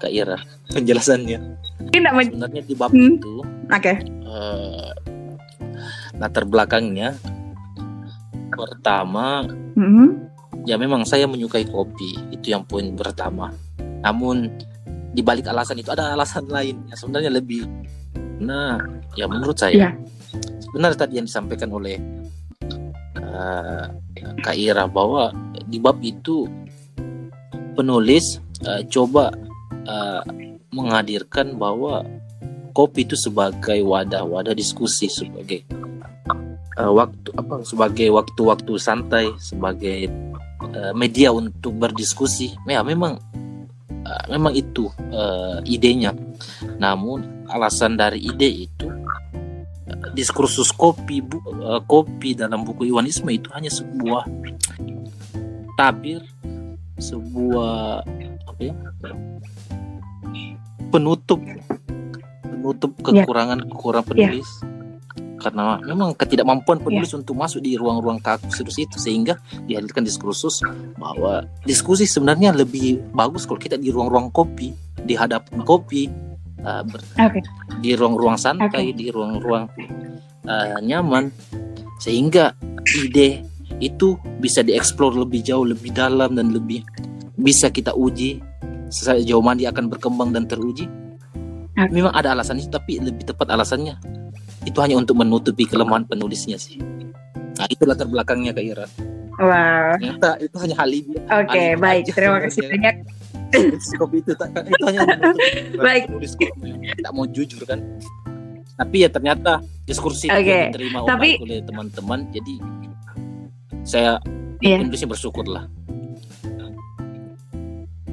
Kak 0.00 0.08
Ira 0.08 0.38
penjelasannya. 0.72 1.69
Men- 1.90 2.30
Sebenarnya 2.30 2.62
di 2.62 2.74
bab 2.74 2.90
Hmm. 2.90 3.16
itu 3.16 3.34
Oke. 3.66 3.92
eh, 4.02 4.90
latar 6.16 6.44
belakangnya 6.44 7.16
pertama 8.50 9.46
Mhm. 9.72 10.06
ya 10.66 10.76
memang 10.76 11.02
saya 11.02 11.24
menyukai 11.24 11.64
kopi 11.64 12.18
itu 12.30 12.52
yang 12.52 12.62
poin 12.62 12.92
pertama 12.92 13.48
namun 14.00 14.52
di 15.10 15.24
balik 15.24 15.48
alasan 15.48 15.80
itu 15.80 15.88
ada 15.88 16.12
alasan 16.12 16.44
lain 16.46 16.76
yang 16.86 16.98
sebenarnya 16.98 17.30
lebih 17.32 17.64
nah 18.38 18.76
ya 19.14 19.24
menurut 19.24 19.56
saya 19.56 19.72
Iya. 19.72 19.90
benar 20.70 20.92
tadi 20.94 21.16
yang 21.16 21.26
disampaikan 21.26 21.70
oleh 21.70 21.96
eh, 23.16 23.84
Kak 24.40 24.56
Ira 24.56 24.84
bahwa 24.84 25.32
di 25.64 25.78
bab 25.78 25.96
itu 26.00 26.44
penulis 27.72 28.36
eh, 28.60 28.84
coba 28.86 29.32
eh, 29.86 30.22
menghadirkan 30.70 31.58
bahwa 31.58 32.06
kopi 32.70 33.02
itu 33.02 33.18
sebagai 33.18 33.82
wadah 33.82 34.22
wadah 34.22 34.54
diskusi 34.54 35.10
sebagai 35.10 35.66
eh, 36.78 36.90
waktu 36.90 37.28
apa 37.34 37.66
sebagai 37.66 38.08
waktu-waktu 38.14 38.72
santai 38.78 39.34
sebagai 39.42 40.06
eh, 40.70 40.92
media 40.94 41.34
untuk 41.34 41.74
berdiskusi. 41.76 42.54
Ya 42.70 42.80
memang 42.86 43.18
eh, 43.90 44.24
memang 44.30 44.54
itu 44.54 44.88
eh, 45.10 45.58
idenya. 45.66 46.14
Namun 46.78 47.46
alasan 47.50 47.98
dari 47.98 48.22
ide 48.22 48.70
itu 48.70 48.88
diskursus 50.14 50.70
kopi 50.70 51.18
bu, 51.18 51.42
kopi 51.84 52.38
dalam 52.38 52.62
buku 52.62 52.88
Iwanisme 52.88 53.30
itu 53.34 53.50
hanya 53.50 53.68
sebuah 53.68 54.22
tabir 55.74 56.22
sebuah 57.00 58.04
apa 58.46 58.60
ya 58.60 58.74
penutup 60.90 61.40
penutup 62.42 62.90
Ya. 63.08 63.24
kekurangan 63.24 63.58
kekurangan 63.70 64.06
penulis 64.06 64.48
karena 65.40 65.80
memang 65.80 66.12
ketidakmampuan 66.12 66.84
penulis 66.84 67.16
untuk 67.16 67.32
masuk 67.32 67.64
di 67.64 67.72
ruang-ruang 67.72 68.20
kaku 68.20 68.52
serius 68.52 68.76
itu 68.76 69.00
sehingga 69.00 69.40
dihadirkan 69.64 70.04
diskursus 70.04 70.60
bahwa 71.00 71.48
diskusi 71.64 72.04
sebenarnya 72.04 72.52
lebih 72.52 73.00
bagus 73.16 73.48
kalau 73.48 73.56
kita 73.56 73.80
di 73.80 73.88
ruang-ruang 73.88 74.28
kopi 74.28 74.76
di 75.00 75.16
hadapan 75.16 75.64
kopi 75.64 76.12
uh, 76.60 76.84
ber- 76.84 77.08
Oke. 77.16 77.40
di 77.80 77.96
ruang-ruang 77.96 78.36
santai 78.36 78.92
Oke. 78.92 79.00
di 79.00 79.08
ruang-ruang 79.08 79.64
uh, 80.44 80.76
nyaman 80.84 81.32
sehingga 81.96 82.52
ide 83.00 83.40
itu 83.80 84.20
bisa 84.36 84.60
dieksplor 84.60 85.16
lebih 85.16 85.40
jauh 85.40 85.64
lebih 85.64 85.88
dalam 85.96 86.36
dan 86.36 86.52
lebih 86.52 86.84
bisa 87.40 87.72
kita 87.72 87.96
uji 87.96 88.44
sejauh 88.90 89.40
mana 89.40 89.56
dia 89.56 89.70
akan 89.70 89.86
berkembang 89.86 90.30
dan 90.30 90.44
teruji 90.44 90.90
Oke. 91.72 91.88
memang 91.88 92.10
ada 92.10 92.34
alasan 92.34 92.58
itu 92.58 92.68
tapi 92.68 92.98
lebih 92.98 93.24
tepat 93.24 93.48
alasannya 93.48 93.94
itu 94.62 94.76
hanya 94.76 94.98
untuk 94.98 95.14
menutupi 95.14 95.64
kelemahan 95.64 96.04
penulisnya 96.04 96.58
sih 96.58 96.76
nah 97.54 97.66
itu 97.66 97.82
latar 97.82 98.04
belakangnya 98.04 98.50
Kak 98.50 98.64
Ira 98.66 98.86
Wah. 99.38 99.96
ternyata 99.96 100.36
itu 100.36 100.56
hanya 100.58 100.76
alibi 100.78 101.14
Oke, 101.24 101.48
alibi 101.72 101.80
baik. 101.80 102.02
aja 102.02 102.12
Terima 102.12 102.38
kasih 102.40 102.60
banyak. 102.70 102.94
kopi 103.96 104.16
itu 104.20 104.32
tak- 104.34 104.52
itu 104.60 104.84
hanya 104.84 105.00
Baik. 105.86 106.02
penulis 106.06 106.32
tidak 106.36 107.12
mau 107.12 107.24
jujur 107.24 107.62
kan 107.64 107.80
tapi 108.74 108.96
ya 109.00 109.08
ternyata 109.08 109.58
diskursi 109.84 110.26
itu 110.26 110.34
Oke, 110.34 110.60
diterima 110.68 111.02
tapi- 111.04 111.38
oleh 111.38 111.62
teman-teman 111.62 112.26
jadi 112.28 112.54
saya 113.82 114.20
Iya. 114.60 114.76
penulisnya 114.78 115.08
bersyukur 115.08 115.48
lah 115.48 115.64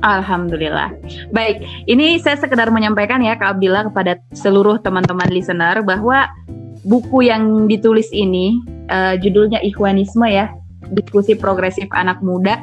Alhamdulillah. 0.06 0.94
Baik, 1.34 1.66
ini 1.90 2.22
saya 2.22 2.38
sekedar 2.38 2.70
menyampaikan 2.70 3.18
ya 3.22 3.34
Kak 3.34 3.58
Abdillah 3.58 3.90
kepada 3.90 4.22
seluruh 4.34 4.78
teman-teman 4.82 5.30
listener 5.34 5.82
bahwa 5.82 6.30
buku 6.86 7.26
yang 7.26 7.66
ditulis 7.66 8.10
ini 8.14 8.62
eh, 8.88 9.18
judulnya 9.18 9.58
Ikhwanisme 9.66 10.30
ya, 10.30 10.54
diskusi 10.94 11.34
progresif 11.34 11.90
anak 11.98 12.22
muda. 12.22 12.62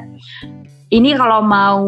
Ini 0.93 1.17
kalau 1.19 1.43
mau 1.43 1.83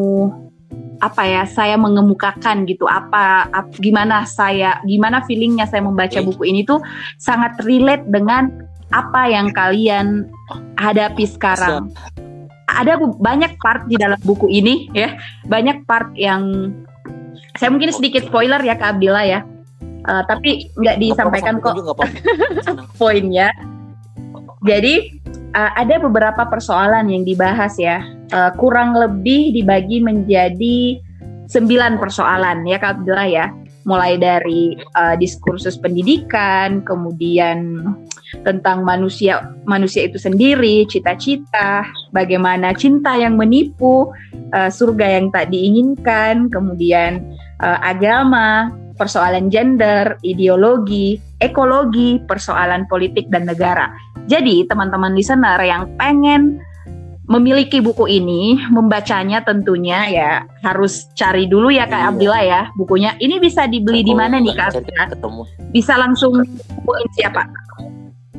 apa 0.99 1.23
ya, 1.23 1.43
saya 1.45 1.77
mengemukakan 1.77 2.65
gitu 2.65 2.89
apa, 2.89 3.47
ap- 3.53 3.77
gimana 3.79 4.25
saya 4.25 4.81
gimana 4.83 5.23
feelingnya 5.23 5.69
saya 5.69 5.85
membaca 5.85 6.19
buku 6.19 6.49
ini 6.49 6.65
tuh 6.65 6.81
sangat 7.21 7.55
relate 7.63 8.03
dengan 8.09 8.51
apa 8.91 9.27
yang 9.27 9.51
kalian 9.51 10.27
hadapi 10.79 11.27
sekarang 11.27 11.91
ada 12.67 12.99
banyak 12.99 13.55
part 13.63 13.87
di 13.87 13.95
dalam 13.95 14.19
buku 14.27 14.51
ini 14.51 14.91
ya. 14.91 15.15
Banyak 15.47 15.87
part 15.87 16.11
yang 16.19 16.75
saya 17.55 17.71
mungkin 17.71 17.95
sedikit 17.95 18.27
spoiler 18.27 18.59
ya 18.61 18.75
Kak 18.75 18.99
Abdillah 18.99 19.25
ya. 19.25 19.39
Eh, 20.07 20.23
tapi 20.27 20.71
nggak 20.75 20.97
disampaikan 20.99 21.63
kok 21.63 21.79
poinnya. 22.99 23.49
Jadi 24.67 24.93
eh, 25.55 25.71
ada 25.79 25.95
beberapa 26.03 26.43
persoalan 26.47 27.07
yang 27.07 27.23
dibahas 27.23 27.79
ya. 27.79 28.03
Eh, 28.27 28.51
kurang 28.59 28.93
lebih 28.93 29.55
dibagi 29.55 30.03
menjadi 30.03 30.99
sembilan 31.47 31.95
persoalan 31.95 32.67
ya 32.67 32.77
Kak 32.77 33.01
Abdillah 33.01 33.27
ya. 33.31 33.47
Mulai 33.87 34.19
dari 34.19 34.75
eh, 34.75 35.15
diskursus 35.15 35.79
pendidikan 35.79 36.83
kemudian 36.83 37.87
tentang 38.43 38.83
manusia 38.83 39.53
manusia 39.63 40.05
itu 40.07 40.19
sendiri 40.19 40.83
cita-cita 40.87 41.87
bagaimana 42.11 42.75
cinta 42.75 43.15
yang 43.15 43.39
menipu 43.39 44.11
eh, 44.55 44.71
surga 44.71 45.19
yang 45.19 45.31
tak 45.31 45.51
diinginkan 45.51 46.51
kemudian 46.51 47.23
eh, 47.61 47.79
agama 47.83 48.71
persoalan 48.97 49.47
gender 49.47 50.17
ideologi 50.25 51.21
ekologi 51.39 52.17
persoalan 52.25 52.89
politik 52.89 53.29
dan 53.29 53.45
negara 53.45 53.87
jadi 54.27 54.67
teman-teman 54.67 55.15
listener 55.15 55.59
yang 55.63 55.87
pengen 55.95 56.59
memiliki 57.27 57.83
buku 57.83 58.07
ini, 58.07 58.55
membacanya 58.71 59.43
tentunya 59.43 60.07
ya 60.07 60.31
harus 60.63 61.11
cari 61.13 61.45
dulu 61.45 61.67
ya 61.67 61.83
Kak 61.85 61.99
Iya. 61.99 62.07
Abdillah 62.15 62.43
ya 62.43 62.61
bukunya. 62.79 63.11
Ini 63.19 63.35
bisa 63.43 63.67
dibeli 63.67 64.01
di 64.01 64.15
mana 64.15 64.39
nih 64.39 64.55
Kak 64.55 64.79
Abdillah? 64.79 65.07
ketemu 65.11 65.41
Bisa 65.75 65.93
langsung 65.99 66.39
hubungin 66.79 67.09
siapa? 67.13 67.43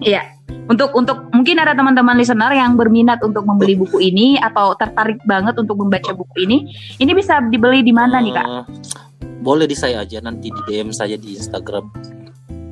Iya, 0.02 0.22
Untuk 0.68 0.92
untuk 0.92 1.32
mungkin 1.32 1.56
ada 1.60 1.72
teman-teman 1.72 2.16
listener 2.16 2.52
yang 2.52 2.76
berminat 2.76 3.24
untuk 3.24 3.44
membeli 3.44 3.72
buku 3.72 4.04
ini 4.04 4.36
atau 4.36 4.76
tertarik 4.76 5.16
banget 5.24 5.56
untuk 5.56 5.80
membaca 5.80 6.12
buku 6.12 6.44
ini, 6.44 6.68
ini 7.00 7.12
bisa 7.16 7.40
dibeli 7.40 7.80
di 7.80 7.92
mana 7.92 8.20
nih 8.20 8.32
kak? 8.36 8.46
Eh, 8.46 8.64
boleh 9.40 9.64
di 9.64 9.72
saya 9.72 10.04
aja 10.04 10.20
nanti 10.20 10.52
di 10.52 10.60
DM 10.68 10.92
saya 10.92 11.16
di 11.16 11.40
Instagram. 11.40 11.88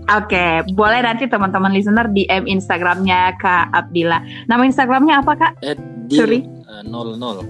Oke, 0.07 0.63
boleh 0.77 1.03
nanti 1.03 1.27
teman-teman 1.27 1.73
listener 1.75 2.07
DM 2.13 2.47
Instagramnya 2.47 3.35
Kak 3.43 3.75
Abdillah. 3.75 4.47
Nama 4.47 4.63
Instagramnya 4.63 5.19
apa 5.19 5.33
Kak? 5.35 5.53
Sorry. 6.13 6.47
Uh, 6.69 6.85
00. 6.87 7.43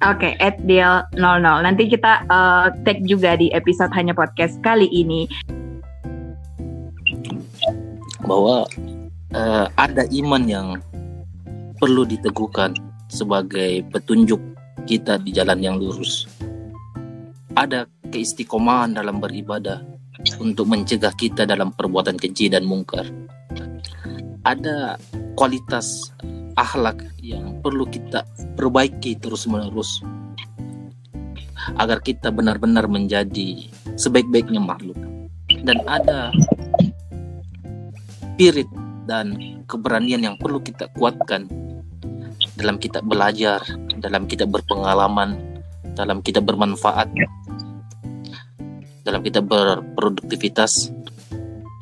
Oke, 0.00 0.32
okay, 0.32 0.56
deal 0.64 1.04
00. 1.12 1.44
Nanti 1.60 1.84
kita 1.84 2.24
uh, 2.32 2.72
tag 2.88 3.04
juga 3.04 3.36
di 3.36 3.52
episode 3.52 3.92
hanya 3.92 4.16
podcast 4.16 4.56
kali 4.64 4.88
ini. 4.88 5.28
Bahwa 8.30 8.62
uh, 9.34 9.66
ada 9.74 10.06
iman 10.14 10.42
yang 10.46 10.78
perlu 11.82 12.06
diteguhkan 12.06 12.78
sebagai 13.10 13.82
petunjuk 13.90 14.38
kita 14.86 15.18
di 15.18 15.34
jalan 15.34 15.58
yang 15.58 15.76
lurus. 15.82 16.30
Ada 17.58 17.90
keistiqomahan 18.14 18.94
dalam 18.94 19.18
beribadah 19.18 19.82
untuk 20.38 20.70
mencegah 20.70 21.10
kita 21.16 21.42
dalam 21.48 21.74
perbuatan 21.74 22.14
keji 22.20 22.52
dan 22.52 22.68
mungkar. 22.68 23.08
Ada 24.46 24.96
kualitas 25.34 26.14
akhlak 26.56 27.00
yang 27.20 27.60
perlu 27.60 27.88
kita 27.88 28.24
perbaiki 28.56 29.16
terus-menerus 29.20 30.00
agar 31.76 32.00
kita 32.00 32.32
benar-benar 32.32 32.88
menjadi 32.88 33.68
sebaik-baiknya 33.96 34.60
makhluk. 34.60 34.96
Dan 35.64 35.82
ada 35.84 36.32
spirit 38.40 38.72
dan 39.04 39.36
keberanian 39.68 40.24
yang 40.24 40.36
perlu 40.40 40.64
kita 40.64 40.88
kuatkan 40.96 41.44
dalam 42.56 42.80
kita 42.80 43.04
belajar, 43.04 43.60
dalam 44.00 44.24
kita 44.24 44.48
berpengalaman, 44.48 45.60
dalam 45.92 46.24
kita 46.24 46.40
bermanfaat 46.40 47.12
dalam 49.04 49.20
kita 49.20 49.44
berproduktivitas. 49.44 50.88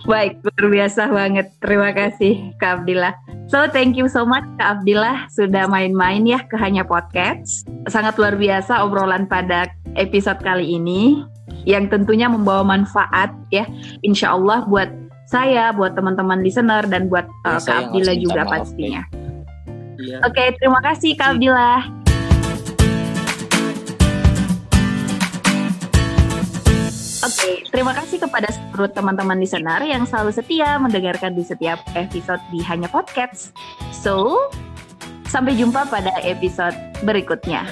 Baik, 0.02 0.42
luar 0.42 0.66
biasa 0.66 1.06
banget. 1.14 1.46
Terima 1.62 1.94
kasih 1.94 2.50
Kak 2.58 2.82
Abdillah. 2.82 3.14
So, 3.46 3.70
thank 3.70 3.94
you 3.94 4.10
so 4.10 4.26
much 4.26 4.42
Kak 4.58 4.82
Abdillah 4.82 5.30
sudah 5.30 5.70
main-main 5.70 6.26
ya 6.26 6.42
ke 6.42 6.58
Hanya 6.58 6.82
Podcast. 6.82 7.70
Sangat 7.86 8.18
luar 8.18 8.34
biasa 8.34 8.82
obrolan 8.82 9.30
pada 9.30 9.70
episode 9.94 10.42
kali 10.42 10.74
ini 10.74 11.22
yang 11.70 11.86
tentunya 11.86 12.26
membawa 12.26 12.66
manfaat 12.66 13.30
ya. 13.54 13.62
Insya 14.02 14.34
Allah 14.34 14.66
buat 14.66 15.07
saya, 15.28 15.76
buat 15.76 15.92
teman-teman 15.92 16.40
listener 16.40 16.88
dan 16.88 17.12
buat 17.12 17.28
uh, 17.44 17.60
Kak 17.60 17.92
Abdillah 17.92 18.16
juga 18.16 18.48
maaf, 18.48 18.64
pastinya. 18.64 19.04
Ya. 20.00 20.24
Oke, 20.24 20.32
okay, 20.32 20.48
terima 20.56 20.80
kasih 20.80 21.12
Kak 21.20 21.36
Abdillah. 21.36 21.80
Oke, 27.18 27.34
okay, 27.44 27.54
terima 27.68 27.92
kasih 27.92 28.24
kepada 28.24 28.48
seluruh 28.48 28.88
teman-teman 28.96 29.36
listener 29.36 29.84
yang 29.84 30.08
selalu 30.08 30.32
setia 30.32 30.80
mendengarkan 30.80 31.36
di 31.36 31.44
setiap 31.44 31.76
episode 31.92 32.40
di 32.48 32.64
Hanya 32.64 32.88
Podcast. 32.88 33.52
So, 33.92 34.48
sampai 35.28 35.60
jumpa 35.60 35.92
pada 35.92 36.08
episode 36.24 36.72
berikutnya. 37.04 37.68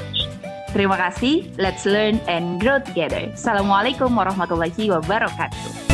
Terima 0.77 1.01
kasih, 1.01 1.49
let's 1.57 1.89
learn 1.89 2.21
and 2.29 2.61
grow 2.61 2.85
together. 2.85 3.33
Assalamualaikum 3.33 4.13
warahmatullahi 4.13 4.93
wabarakatuh. 4.93 5.86